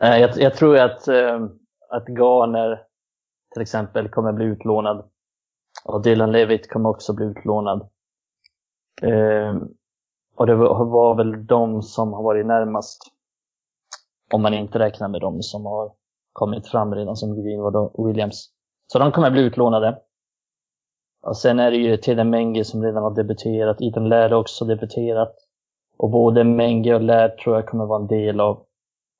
Eh, 0.00 0.18
jag, 0.18 0.30
jag 0.36 0.54
tror 0.54 0.78
att, 0.78 1.08
eh, 1.08 1.44
att 1.90 2.08
Garner 2.08 2.82
till 3.52 3.62
exempel 3.62 4.08
kommer 4.08 4.32
bli 4.32 4.44
utlånad 4.44 5.10
Och 5.84 6.02
Dylan 6.02 6.32
Levitt 6.32 6.70
kommer 6.70 6.88
också 6.88 7.12
bli 7.12 7.26
utlånad. 7.26 7.88
Eh, 9.02 9.56
och 10.36 10.46
det 10.46 10.54
var, 10.54 10.84
var 10.84 11.14
väl 11.14 11.46
de 11.46 11.82
som 11.82 12.12
har 12.12 12.22
varit 12.22 12.46
närmast. 12.46 13.02
Om 14.32 14.42
man 14.42 14.54
inte 14.54 14.78
räknar 14.78 15.08
med 15.08 15.20
de 15.20 15.42
som 15.42 15.66
har 15.66 15.92
kommit 16.32 16.68
fram 16.68 16.94
redan 16.94 17.16
som 17.16 17.42
Greenwood 17.42 17.76
och 17.76 18.08
Williams. 18.08 18.50
Så 18.86 18.98
de 18.98 19.12
kommer 19.12 19.30
bli 19.30 19.42
utlånade. 19.42 19.98
Och 21.24 21.36
sen 21.36 21.58
är 21.58 21.70
det 21.70 21.76
ju 21.76 21.96
Teden 21.96 22.30
Menge 22.30 22.64
som 22.64 22.82
redan 22.82 23.02
har 23.02 23.14
debuterat. 23.14 23.80
Ethan 23.80 24.08
Laird 24.08 24.32
har 24.32 24.40
också 24.40 24.64
debuterat. 24.64 25.34
Och 25.96 26.10
både 26.10 26.44
Menge 26.44 26.94
och 26.94 27.02
Laird 27.02 27.38
tror 27.38 27.56
jag 27.56 27.66
kommer 27.66 27.86
vara 27.86 28.00
en 28.00 28.06
del 28.06 28.40
av, 28.40 28.66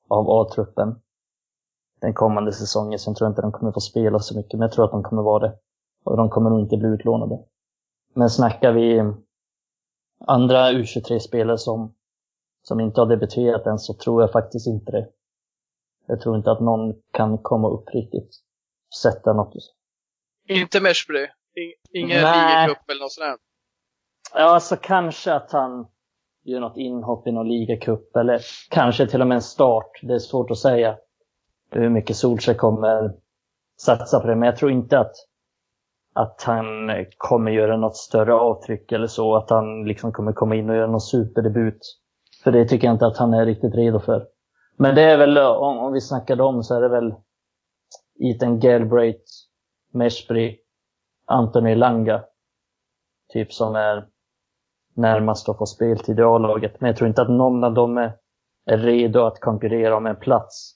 av 0.09 0.29
A-truppen 0.29 0.95
den 2.01 2.13
kommande 2.13 2.53
säsongen. 2.53 2.99
Sen 2.99 3.15
tror 3.15 3.25
jag 3.25 3.31
inte 3.31 3.41
de 3.41 3.51
kommer 3.51 3.71
få 3.71 3.79
spela 3.79 4.19
så 4.19 4.37
mycket, 4.37 4.53
men 4.53 4.61
jag 4.61 4.71
tror 4.71 4.85
att 4.85 4.91
de 4.91 5.03
kommer 5.03 5.21
vara 5.21 5.47
det. 5.47 5.57
Och 6.03 6.17
de 6.17 6.29
kommer 6.29 6.49
nog 6.49 6.59
inte 6.59 6.77
bli 6.77 6.87
utlånade. 6.87 7.39
Men 8.13 8.29
snackar 8.29 8.71
vi 8.71 9.13
andra 10.19 10.71
U23-spelare 10.71 11.57
som, 11.57 11.95
som 12.61 12.79
inte 12.79 13.01
har 13.01 13.05
debuterat 13.07 13.65
än 13.67 13.79
så 13.79 13.93
tror 13.93 14.21
jag 14.21 14.31
faktiskt 14.31 14.67
inte 14.67 14.91
det. 14.91 15.09
Jag 16.07 16.21
tror 16.21 16.37
inte 16.37 16.51
att 16.51 16.61
någon 16.61 16.93
kan 17.11 17.37
komma 17.37 17.69
upp 17.69 17.89
riktigt. 17.93 18.29
Sätta 19.01 19.33
något. 19.33 19.53
Inte 20.47 20.81
Meshbury? 20.81 21.27
In- 21.55 21.73
Ingen 22.03 22.17
ligacup 22.17 22.89
eller 22.89 23.01
något 23.01 23.11
sånt 23.11 23.25
där? 23.25 23.37
Ja, 24.33 24.43
alltså 24.53 24.75
kanske 24.75 25.33
att 25.33 25.51
han 25.51 25.87
gör 26.43 26.59
något 26.59 26.77
inhopp 26.77 27.27
i 27.27 27.31
någon 27.31 27.47
ligacup 27.47 28.15
eller 28.15 28.41
kanske 28.69 29.07
till 29.07 29.21
och 29.21 29.27
med 29.27 29.35
en 29.35 29.41
start. 29.41 29.99
Det 30.01 30.13
är 30.13 30.19
svårt 30.19 30.51
att 30.51 30.57
säga 30.57 30.97
hur 31.71 31.89
mycket 31.89 32.15
Solskjaer 32.15 32.57
kommer 32.57 33.13
satsa 33.81 34.19
på 34.19 34.27
det. 34.27 34.35
Men 34.35 34.45
jag 34.45 34.57
tror 34.57 34.71
inte 34.71 34.99
att, 34.99 35.13
att 36.13 36.41
han 36.43 36.65
kommer 37.17 37.51
göra 37.51 37.77
något 37.77 37.97
större 37.97 38.33
avtryck 38.33 38.91
eller 38.91 39.07
så. 39.07 39.35
Att 39.35 39.49
han 39.49 39.85
liksom 39.85 40.11
kommer 40.11 40.33
komma 40.33 40.55
in 40.55 40.69
och 40.69 40.75
göra 40.75 40.87
någon 40.87 41.01
superdebut. 41.01 41.79
För 42.43 42.51
det 42.51 42.65
tycker 42.65 42.87
jag 42.87 42.95
inte 42.95 43.05
att 43.07 43.17
han 43.17 43.33
är 43.33 43.45
riktigt 43.45 43.75
redo 43.75 43.99
för. 43.99 44.27
Men 44.77 44.95
det 44.95 45.01
är 45.01 45.17
väl, 45.17 45.37
om, 45.37 45.77
om 45.77 45.93
vi 45.93 46.01
snackar 46.01 46.35
dem 46.35 46.63
så 46.63 46.75
är 46.75 46.81
det 46.81 46.89
väl 46.89 47.13
Ethan 48.19 48.59
Galbraith, 48.59 49.31
Meshbury, 49.93 50.57
Anthony 51.25 51.75
Langa. 51.75 52.23
Typ 53.33 53.53
som 53.53 53.75
är 53.75 54.07
närmast 54.93 55.49
att 55.49 55.57
få 55.57 55.65
speltid 55.65 56.19
i 56.19 56.23
A-laget. 56.23 56.81
Men 56.81 56.87
jag 56.87 56.97
tror 56.97 57.07
inte 57.07 57.21
att 57.21 57.29
någon 57.29 57.63
av 57.63 57.73
dem 57.73 57.97
är, 57.97 58.13
är 58.65 58.77
redo 58.77 59.19
att 59.21 59.39
konkurrera 59.39 59.95
om 59.97 60.05
en 60.05 60.15
plats. 60.15 60.75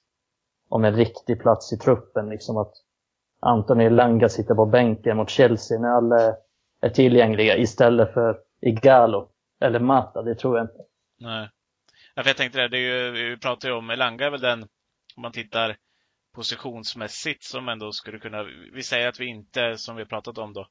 Om 0.70 0.86
en 0.86 0.96
riktig 0.96 1.42
plats 1.42 1.74
i 1.74 1.78
truppen. 1.78 2.30
Liksom 2.30 2.58
att 2.58 2.74
Anthony 3.40 3.90
Langa 3.90 4.30
sitter 4.30 4.56
på 4.56 4.66
bänken 4.66 5.18
mot 5.18 5.30
Chelsea 5.30 5.80
när 5.80 5.90
alla 5.90 6.22
är- 6.22 6.90
tillgängliga 6.94 7.58
istället 7.58 8.14
för 8.14 8.40
Igalo 8.62 9.30
eller 9.62 9.80
Mata. 9.80 10.22
Det 10.22 10.36
tror 10.36 10.58
jag 10.58 10.64
inte. 10.64 10.84
Nej. 11.20 11.50
Ja, 12.16 12.24
för 12.24 12.30
jag 12.30 12.38
tänkte 12.38 12.60
det, 12.60 12.68
det 12.68 12.78
är 12.78 13.06
ju, 13.06 13.12
vi 13.12 13.38
pratar 13.38 13.70
ju 13.70 13.76
om 13.76 13.90
Elanga 13.90 14.26
är 14.26 14.30
väl 14.30 14.42
den, 14.42 14.62
om 15.16 15.22
man 15.22 15.32
tittar 15.32 15.78
positionsmässigt, 16.36 17.44
som 17.44 17.70
ändå 17.70 17.92
skulle 17.92 18.20
kunna, 18.20 18.44
vi 18.74 18.84
säger 18.84 19.08
att 19.08 19.20
vi 19.20 19.26
inte, 19.26 19.78
som 19.78 19.96
vi 19.96 20.02
har 20.02 20.08
pratat 20.08 20.38
om 20.38 20.54
då, 20.54 20.68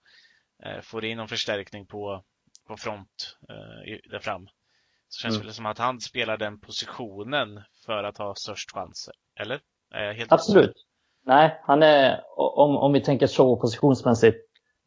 eh, 0.64 0.80
får 0.82 1.04
in 1.04 1.16
någon 1.16 1.28
förstärkning 1.28 1.86
på, 1.86 2.24
på 2.68 2.76
front 2.76 3.36
eh, 3.48 4.10
där 4.10 4.18
fram. 4.18 4.46
Så 5.08 5.22
känns 5.22 5.34
Mm. 5.36 5.46
det 5.46 5.52
som 5.52 5.66
att 5.66 5.78
han 5.78 6.00
spelar 6.00 6.36
den 6.36 6.60
positionen 6.60 7.62
för 7.86 8.04
att 8.04 8.18
ha 8.18 8.34
störst 8.34 8.70
chanser. 8.72 9.14
Eller? 9.40 9.60
Absolut. 10.34 10.84
Nej, 11.24 11.60
han 11.64 11.82
är, 11.82 12.20
om, 12.36 12.76
om 12.76 12.92
vi 12.92 13.00
tänker 13.00 13.26
så 13.26 13.56
positionsmässigt, 13.56 14.38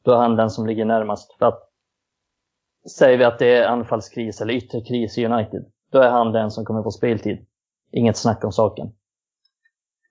då 0.04 0.12
är 0.12 0.18
han 0.18 0.36
den 0.36 0.50
som 0.50 0.68
ligger 0.68 0.86
närmast. 0.86 1.36
För 1.40 1.46
att 1.46 1.70
säger 2.98 3.18
vi 3.18 3.24
att 3.24 3.40
det 3.40 3.58
är 3.58 3.68
anfallskris 3.68 4.42
eller 4.42 4.54
yttre 4.54 4.82
kris 4.82 5.18
i 5.18 5.26
United, 5.26 5.66
då 5.92 6.00
är 6.00 6.10
han 6.10 6.32
den 6.32 6.52
som 6.52 6.66
kommer 6.66 6.84
få 6.84 6.92
speltid. 6.92 7.46
Inget 7.92 8.18
snack 8.18 8.44
om 8.44 8.52
saken. 8.52 8.88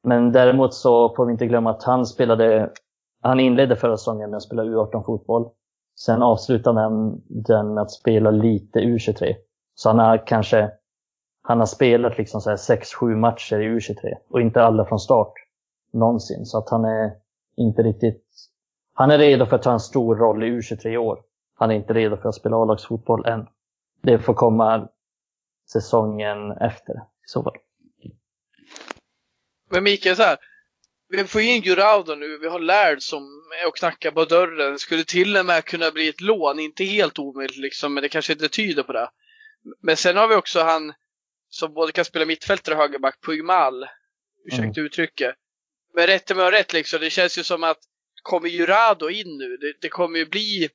Men 0.03 0.33
däremot 0.33 0.75
så 0.75 1.15
får 1.15 1.27
vi 1.27 1.33
inte 1.33 1.47
glömma 1.47 1.71
att 1.71 1.83
han 1.83 2.07
spelade, 2.07 2.71
han 3.23 3.41
inledde 3.41 3.77
förra 3.77 3.97
säsongen 3.97 4.31
med 4.31 4.37
att 4.37 4.43
spela 4.43 4.65
U18-fotboll. 4.65 5.51
Sen 6.01 6.23
avslutade 6.23 6.81
han 6.81 7.23
den 7.29 7.75
med 7.75 7.83
att 7.83 7.91
spela 7.91 8.31
lite 8.31 8.79
U23. 8.79 9.35
Så 9.75 9.89
han 9.89 9.99
har 9.99 10.27
kanske 10.27 10.71
han 11.43 11.59
har 11.59 11.67
spelat 11.67 12.19
liksom 12.19 12.41
6-7 12.41 13.17
matcher 13.17 13.61
i 13.61 13.79
U23 13.79 14.15
och 14.31 14.41
inte 14.41 14.63
alla 14.63 14.85
från 14.85 14.99
start 14.99 15.33
någonsin. 15.93 16.47
Så 16.47 16.59
att 16.59 16.71
han 16.71 16.85
är 16.85 17.13
inte 17.57 17.83
riktigt... 17.83 18.25
Han 18.95 19.11
är 19.11 19.19
redo 19.19 19.47
för 19.47 19.57
att 19.57 19.63
ta 19.63 19.73
en 19.73 19.81
stor 19.81 20.17
roll 20.17 20.45
i 20.45 20.47
U23 20.47 20.89
i 20.89 20.97
år. 20.97 21.21
Han 21.55 21.71
är 21.71 21.75
inte 21.75 21.95
redo 21.95 22.17
för 22.17 22.29
att 22.29 22.35
spela 22.35 22.57
A-lagsfotboll 22.57 23.27
än. 23.27 23.47
Det 24.03 24.19
får 24.19 24.35
komma 24.35 24.89
säsongen 25.73 26.53
efter 26.53 26.93
i 26.95 27.27
så 27.27 27.43
fall. 27.43 27.57
Men 29.71 29.85
Mikael, 29.85 30.17
så 30.17 30.23
här. 30.23 30.39
Vi 31.09 31.25
får 31.25 31.41
in 31.41 31.63
Juraudo 31.63 32.15
nu, 32.15 32.39
vi 32.39 32.49
har 32.49 32.61
Lärd 32.61 33.03
som 33.03 33.23
är 33.63 33.69
och 33.69 33.77
knackar 33.77 34.11
på 34.11 34.25
dörren. 34.25 34.79
Skulle 34.79 35.05
till 35.05 35.37
och 35.37 35.47
med 35.47 35.65
kunna 35.65 35.91
bli 35.91 36.09
ett 36.09 36.21
lån, 36.21 36.61
inte 36.61 36.85
helt 36.85 37.19
omöjligt 37.19 37.57
liksom, 37.57 37.95
men 37.95 38.03
det 38.03 38.09
kanske 38.09 38.33
inte 38.33 38.49
tyder 38.49 38.83
på 38.83 38.93
det. 38.93 39.11
Men 39.83 39.97
sen 39.97 40.17
har 40.17 40.29
vi 40.29 40.35
också 40.35 40.61
han 40.61 40.93
som 41.49 41.75
både 41.75 41.93
kan 41.93 42.05
spela 42.05 42.27
mittfältare 42.27 42.75
och 42.75 42.81
högerback, 42.81 43.21
Pugmal. 43.21 43.87
Ursäkta 44.45 44.81
uttrycket. 44.81 45.35
Men 45.95 46.07
rätt 46.07 46.37
med 46.37 46.51
rätt 46.51 46.73
liksom, 46.73 47.01
det 47.01 47.11
känns 47.11 47.39
ju 47.39 47.43
som 47.43 47.65
att 47.65 47.79
kommer 48.23 48.49
Jurado 48.49 49.09
in 49.09 49.39
nu, 49.39 49.57
det, 49.57 49.75
det 49.81 49.89
kommer 49.89 50.19
ju 50.19 50.27
bli 50.27 50.69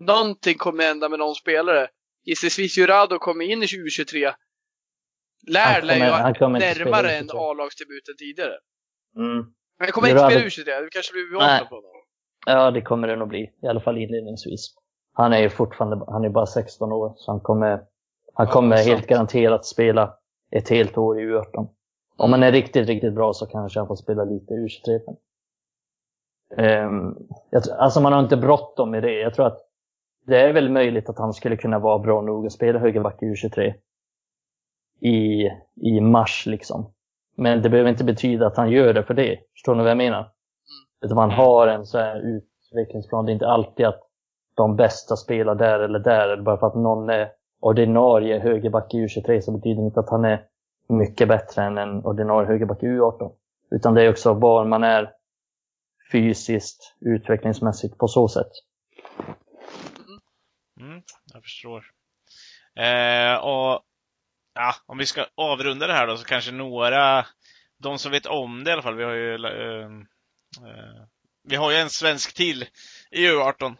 någonting 0.00 0.58
kommer 0.58 0.84
hända 0.84 1.08
med 1.08 1.18
någon 1.18 1.34
spelare. 1.34 1.88
Gissningsvis 2.24 2.78
Jurado 2.78 3.18
kommer 3.18 3.44
in 3.44 3.62
i 3.62 3.66
2023. 3.66 4.32
Lär 5.46 5.82
lär 5.82 5.94
ju 5.94 6.00
närmare 6.00 7.12
i 7.12 7.16
än 7.16 7.24
23. 7.28 7.40
A-lagsdebuten 7.40 8.14
tidigare. 8.18 8.54
Mm. 9.16 9.36
Men 9.78 9.86
det 9.86 9.92
kommer 9.92 10.08
inte 10.08 10.24
spela 10.24 10.40
U23, 10.40 10.64
det 10.84 10.88
kanske 10.90 11.12
blir 11.12 11.30
bevakad 11.30 11.68
på 11.68 11.74
honom. 11.74 11.90
Ja, 12.46 12.70
det 12.70 12.82
kommer 12.82 13.08
det 13.08 13.16
nog 13.16 13.28
bli. 13.28 13.50
I 13.62 13.66
alla 13.66 13.80
fall 13.80 13.98
inledningsvis. 13.98 14.74
Han 15.12 15.32
är 15.32 15.38
ju 15.38 15.48
fortfarande 15.50 16.04
han 16.08 16.24
är 16.24 16.28
bara 16.28 16.46
16 16.46 16.92
år, 16.92 17.12
så 17.16 17.32
han 17.32 17.40
kommer, 17.40 17.70
han 18.34 18.46
Ja, 18.46 18.52
kommer 18.52 18.76
helt 18.76 19.06
garanterat 19.06 19.66
spela 19.66 20.14
ett 20.50 20.68
helt 20.68 20.98
år 20.98 21.20
i 21.20 21.24
U18. 21.24 21.68
Om 22.16 22.32
han 22.32 22.42
är 22.42 22.52
riktigt, 22.52 22.86
riktigt 22.88 23.14
bra 23.14 23.32
så 23.32 23.46
kanske 23.46 23.80
han 23.80 23.86
får 23.86 23.96
spela 23.96 24.24
lite 24.24 24.54
i 24.54 24.56
U23. 24.56 25.00
Men, 25.06 25.16
Ehm, 26.56 27.16
jag, 27.50 27.64
tror- 27.64 27.76
alltså 27.76 28.00
man 28.00 28.12
har 28.12 28.20
inte 28.20 28.36
bråttom 28.36 28.90
med 28.90 29.02
det. 29.02 29.12
Jag 29.20 29.34
tror 29.34 29.46
att 29.46 29.58
det 30.26 30.40
är 30.40 30.52
väl 30.52 30.70
möjligt 30.70 31.08
att 31.08 31.18
han 31.18 31.32
skulle 31.32 31.56
kunna 31.56 31.78
vara 31.78 31.98
bra 31.98 32.20
nog 32.20 32.46
att 32.46 32.52
spela 32.52 32.78
högerback 32.78 33.22
i 33.22 33.26
U23 33.26 33.74
i, 35.00 35.50
i 35.74 36.00
mars 36.00 36.46
liksom. 36.46 36.92
Men 37.36 37.62
det 37.62 37.68
behöver 37.70 37.90
inte 37.90 38.04
betyda 38.04 38.46
att 38.46 38.56
han 38.56 38.70
gör 38.70 38.94
det 38.94 39.02
för 39.02 39.14
det. 39.14 39.38
Förstår 39.52 39.74
ni 39.74 39.82
vad 39.82 39.90
jag 39.90 39.98
menar? 39.98 40.30
Utan 41.04 41.16
man 41.16 41.30
har 41.30 41.66
en 41.66 41.86
så 41.86 41.98
här 41.98 42.20
utvecklingsplan. 42.70 43.26
Det 43.26 43.32
är 43.32 43.34
inte 43.34 43.48
alltid 43.48 43.86
att 43.86 44.00
de 44.54 44.76
bästa 44.76 45.16
spelar 45.16 45.54
där 45.54 45.80
eller 45.80 45.98
där. 45.98 46.28
Eller 46.28 46.42
bara 46.42 46.58
för 46.58 46.66
att 46.66 46.74
någon 46.74 47.10
är 47.10 47.28
ordinarie 47.60 48.38
högerback 48.38 48.94
i 48.94 48.96
U23 48.96 49.40
så 49.40 49.52
betyder 49.52 49.82
det 49.82 49.86
inte 49.86 50.00
att 50.00 50.10
han 50.10 50.24
är 50.24 50.44
mycket 50.88 51.28
bättre 51.28 51.62
än 51.62 51.78
en 51.78 52.04
ordinarie 52.04 52.48
högerback 52.48 52.82
i 52.82 52.86
U18. 52.86 53.32
Utan 53.70 53.94
det 53.94 54.02
är 54.02 54.10
också 54.10 54.34
var 54.34 54.64
man 54.64 54.84
är 54.84 55.12
fysiskt, 56.12 56.96
utvecklingsmässigt 57.00 57.98
på 57.98 58.08
så 58.08 58.28
sätt. 58.28 58.50
Mm, 60.80 61.02
jag 61.32 61.42
förstår. 61.42 61.84
Eh, 62.76 63.44
och 63.44 63.80
ja, 64.60 64.74
om 64.86 64.98
vi 64.98 65.06
ska 65.06 65.26
avrunda 65.34 65.86
det 65.86 65.92
här 65.92 66.06
då 66.06 66.16
så 66.16 66.24
kanske 66.24 66.52
några, 66.52 67.26
de 67.78 67.98
som 67.98 68.12
vet 68.12 68.26
om 68.26 68.64
det 68.64 68.70
i 68.70 68.72
alla 68.72 68.82
fall, 68.82 68.96
vi 68.96 69.04
har 69.04 69.12
ju 69.12 69.34
eh, 69.34 69.84
eh, 70.66 71.04
vi 71.44 71.56
har 71.56 71.70
ju 71.70 71.76
en 71.76 71.90
svensk 71.90 72.34
till 72.34 72.62
i 73.10 73.26
U18. 73.28 73.76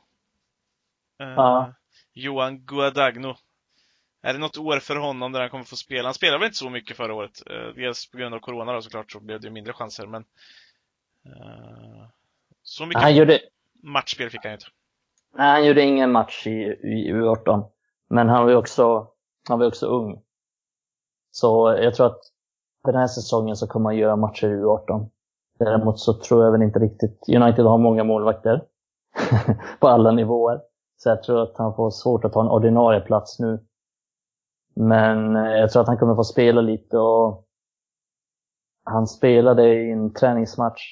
Eh, 1.21 1.29
Ja. 1.29 1.75
Johan 2.13 2.59
Guadagno. 2.67 3.37
Är 4.23 4.33
det 4.33 4.39
något 4.39 4.59
år 4.59 4.79
för 4.79 4.97
honom 4.97 5.33
där 5.33 5.41
han 5.41 5.51
kommer 5.51 5.65
få 5.65 5.77
spela? 5.77 6.07
Han 6.07 6.15
spelade 6.15 6.39
väl 6.39 6.47
inte 6.47 6.59
så 6.59 6.71
mycket 6.71 6.97
förra 6.97 7.15
året. 7.15 7.43
Eh, 7.51 7.75
dels 7.75 8.11
på 8.11 8.19
grund 8.19 8.35
av 8.35 8.39
Corona 8.39 8.73
då 8.73 8.83
såklart 8.83 9.13
så 9.13 9.21
blev 9.21 9.41
det 9.41 9.51
mindre 9.51 9.73
chanser 9.73 10.07
men 10.07 10.25
eh, 11.27 12.09
så 12.63 12.87
mycket 12.87 13.03
Han 13.03 13.17
gjorde, 13.17 13.41
matchspel 13.83 14.31
fick 14.31 14.43
han 14.43 14.51
ju 14.51 14.55
inte. 14.55 14.67
nej, 15.35 15.47
han 15.51 15.67
gjorde 15.67 15.83
ingen 15.83 16.13
match 16.13 16.47
i, 16.47 16.51
i 16.83 17.13
U18. 17.13 17.71
Men 18.09 18.29
han 18.29 18.43
var 18.45 18.51
ju 18.51 18.57
också, 18.57 19.09
han 19.49 19.59
var 19.59 19.67
också 19.67 19.87
ung. 19.87 20.23
Så 21.31 21.79
jag 21.81 21.95
tror 21.95 22.07
att 22.07 22.21
den 22.85 22.95
här 22.95 23.07
säsongen 23.07 23.57
så 23.57 23.67
kommer 23.67 23.91
han 23.91 23.97
göra 23.97 24.17
matcher 24.17 24.47
i 24.47 24.57
U18. 24.57 25.09
Däremot 25.59 26.01
så 26.01 26.15
tror 26.15 26.45
jag 26.45 26.53
väl 26.53 26.63
inte 26.63 26.79
riktigt, 26.79 27.29
United 27.29 27.65
har 27.65 27.79
många 27.79 28.05
målvakter. 28.05 28.65
på 29.81 29.89
alla 29.89 30.11
nivåer. 30.11 30.61
Så 30.97 31.09
jag 31.09 31.23
tror 31.23 31.43
att 31.43 31.59
han 31.59 31.75
får 31.75 31.91
svårt 31.91 32.25
att 32.25 32.33
ta 32.33 32.41
en 32.41 32.51
ordinarie 32.51 33.01
plats 33.01 33.39
nu. 33.39 33.67
Men 34.75 35.37
eh, 35.37 35.53
jag 35.53 35.71
tror 35.71 35.83
att 35.83 35.89
han 35.89 35.99
kommer 35.99 36.15
få 36.15 36.25
spela 36.25 36.61
lite 36.61 36.99
och 36.99 37.47
han 38.85 39.07
spelade 39.07 39.75
i 39.75 39.91
en 39.91 40.13
träningsmatch 40.13 40.83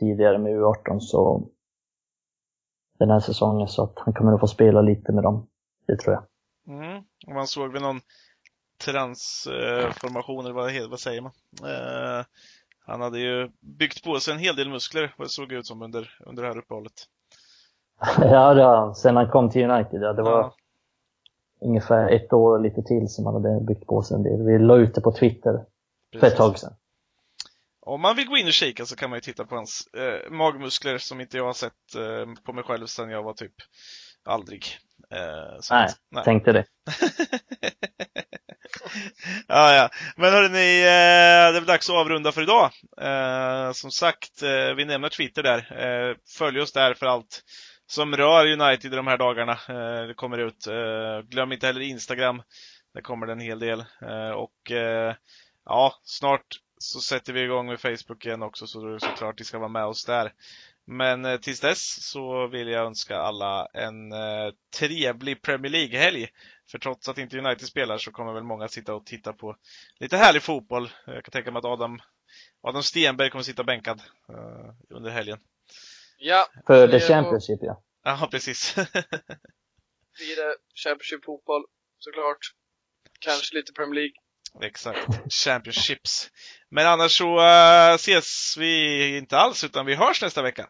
tidigare 0.00 0.38
med 0.38 0.52
U18 0.52 0.98
så 0.98 1.48
den 2.98 3.10
här 3.10 3.20
säsongen 3.20 3.68
så 3.68 3.82
att 3.82 3.98
han 3.98 4.14
kommer 4.14 4.32
att 4.32 4.40
få 4.40 4.46
spela 4.46 4.80
lite 4.80 5.12
med 5.12 5.22
dem. 5.22 5.48
Det 5.86 5.96
tror 5.96 6.14
jag. 6.14 6.24
Mm. 6.76 7.02
Och 7.26 7.34
man 7.34 7.46
såg 7.46 7.72
väl 7.72 7.82
någon 7.82 8.00
transformation, 8.78 10.44
eller 10.44 10.54
vad, 10.54 10.90
vad 10.90 11.00
säger 11.00 11.20
man? 11.20 11.32
Eh, 11.64 12.24
han 12.86 13.00
hade 13.00 13.18
ju 13.18 13.48
byggt 13.60 14.04
på 14.04 14.20
sig 14.20 14.34
en 14.34 14.40
hel 14.40 14.56
del 14.56 14.68
muskler, 14.70 15.14
vad 15.18 15.26
det 15.26 15.30
såg 15.30 15.52
ut 15.52 15.66
som 15.66 15.82
under, 15.82 16.16
under 16.26 16.42
det 16.42 16.48
här 16.48 16.58
uppehållet. 16.58 16.92
ja, 18.18 18.54
det 18.54 18.62
har 18.62 18.76
han. 18.76 18.94
Sen 18.94 19.16
han 19.16 19.30
kom 19.30 19.50
till 19.50 19.70
United, 19.70 20.02
ja, 20.02 20.12
det 20.12 20.22
var 20.22 20.40
Ja. 20.40 20.54
ungefär 21.60 22.08
ett 22.10 22.32
år 22.32 22.54
och 22.56 22.60
lite 22.62 22.82
till 22.82 23.08
som 23.08 23.26
han 23.26 23.34
hade 23.34 23.60
byggt 23.60 23.86
på 23.86 24.02
sig 24.02 24.14
en 24.16 24.22
del. 24.22 24.42
Vi 24.42 24.58
la 24.58 24.76
ut 24.76 24.94
det 24.94 25.00
på 25.00 25.12
Twitter 25.12 25.52
för 25.52 26.16
ett 26.16 26.20
Precis. 26.20 26.36
tag 26.38 26.58
sedan. 26.58 26.72
Om 27.80 28.00
man 28.00 28.16
vill 28.16 28.28
gå 28.28 28.36
in 28.36 28.46
och 28.46 28.52
kika 28.52 28.86
så 28.86 28.96
kan 28.96 29.10
man 29.10 29.16
ju 29.16 29.20
titta 29.20 29.44
på 29.44 29.54
hans 29.54 29.86
eh, 29.94 30.30
magmuskler 30.30 30.98
som 30.98 31.20
inte 31.20 31.36
jag 31.36 31.44
har 31.44 31.52
sett 31.52 31.94
eh, 31.96 32.42
på 32.44 32.52
mig 32.52 32.64
själv 32.64 32.86
sedan 32.86 33.10
jag 33.10 33.22
var 33.22 33.32
typ 33.34 33.52
aldrig. 34.24 34.62
Eh, 35.14 35.58
Nej, 35.70 35.88
nej. 36.10 36.24
Tänkte 36.24 36.52
det. 36.52 36.64
ja, 39.46 39.74
ja. 39.74 39.90
Men 40.16 40.32
hörni, 40.32 40.80
eh, 40.80 41.52
det 41.52 41.56
är 41.56 41.60
väl 41.60 41.66
dags 41.66 41.90
att 41.90 41.96
avrunda 41.96 42.32
för 42.32 42.42
idag. 42.42 42.70
Eh, 43.00 43.72
som 43.72 43.90
sagt, 43.90 44.42
eh, 44.42 44.74
vi 44.76 44.84
nämner 44.84 45.08
Twitter 45.08 45.42
där. 45.42 45.58
Eh, 45.58 46.16
följ 46.38 46.60
oss 46.60 46.72
där 46.72 46.94
för 46.94 47.06
allt 47.06 47.42
som 47.86 48.16
rör 48.16 48.46
United 48.46 48.92
i 48.92 48.96
de 48.96 49.06
här 49.06 49.18
dagarna. 49.18 49.52
Eh, 49.52 50.06
det 50.06 50.14
kommer 50.14 50.38
ut. 50.38 50.66
Eh, 50.66 51.20
glöm 51.28 51.52
inte 51.52 51.66
heller 51.66 51.80
Instagram. 51.80 52.42
Där 52.94 53.00
kommer 53.00 53.26
det 53.26 53.32
en 53.32 53.40
hel 53.40 53.58
del. 53.58 53.84
Och 54.34 54.70
ja, 55.64 55.94
snart 56.02 56.46
så 56.78 57.00
sätter 57.00 57.32
vi 57.32 57.42
igång 57.42 57.66
med 57.66 57.80
Facebook 57.80 58.26
igen 58.26 58.42
också, 58.42 58.66
så 58.66 58.98
såklart 58.98 59.38
ni 59.38 59.44
ska 59.44 59.58
vara 59.58 59.68
med 59.68 59.84
oss 59.84 60.04
där. 60.04 60.32
Men 60.90 61.24
eh, 61.24 61.40
tills 61.40 61.60
dess 61.60 62.10
så 62.10 62.46
vill 62.46 62.68
jag 62.68 62.86
önska 62.86 63.16
alla 63.16 63.66
en 63.74 64.12
eh, 64.12 64.52
trevlig 64.78 65.42
Premier 65.42 65.72
League-helg. 65.72 66.28
För 66.70 66.78
trots 66.78 67.08
att 67.08 67.18
inte 67.18 67.38
United 67.38 67.68
spelar 67.68 67.98
så 67.98 68.10
kommer 68.10 68.32
väl 68.32 68.42
många 68.42 68.68
sitta 68.68 68.94
och 68.94 69.06
titta 69.06 69.32
på 69.32 69.56
lite 70.00 70.16
härlig 70.16 70.42
fotboll. 70.42 70.90
Jag 71.06 71.24
kan 71.24 71.32
tänka 71.32 71.50
mig 71.50 71.58
att 71.58 71.64
Adam, 71.64 71.98
Adam 72.62 72.82
Stenberg 72.82 73.30
kommer 73.30 73.42
sitta 73.42 73.64
bänkad 73.64 74.02
eh, 74.28 74.96
under 74.96 75.10
helgen. 75.10 75.38
Ja, 76.18 76.46
För 76.66 76.88
det 76.88 77.00
The 77.00 77.06
Championship, 77.06 77.58
ja. 77.62 77.82
Ja, 78.04 78.28
precis. 78.30 78.74
blir 78.74 80.36
det 80.36 80.56
Championship-fotboll 80.74 81.64
såklart. 81.98 82.38
Kanske 83.20 83.56
lite 83.56 83.72
Premier 83.72 83.94
League. 83.94 84.14
Exakt. 84.68 85.32
Championships. 85.32 86.30
Men 86.70 86.86
annars 86.86 87.18
så 87.18 87.40
eh, 87.40 87.94
ses 87.94 88.56
vi 88.58 89.16
inte 89.16 89.36
alls, 89.38 89.64
utan 89.64 89.86
vi 89.86 89.94
hörs 89.94 90.22
nästa 90.22 90.42
vecka. 90.42 90.68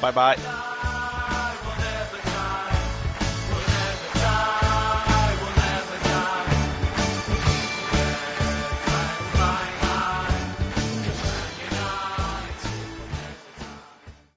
Bye 0.00 0.12
bye! 0.12 0.95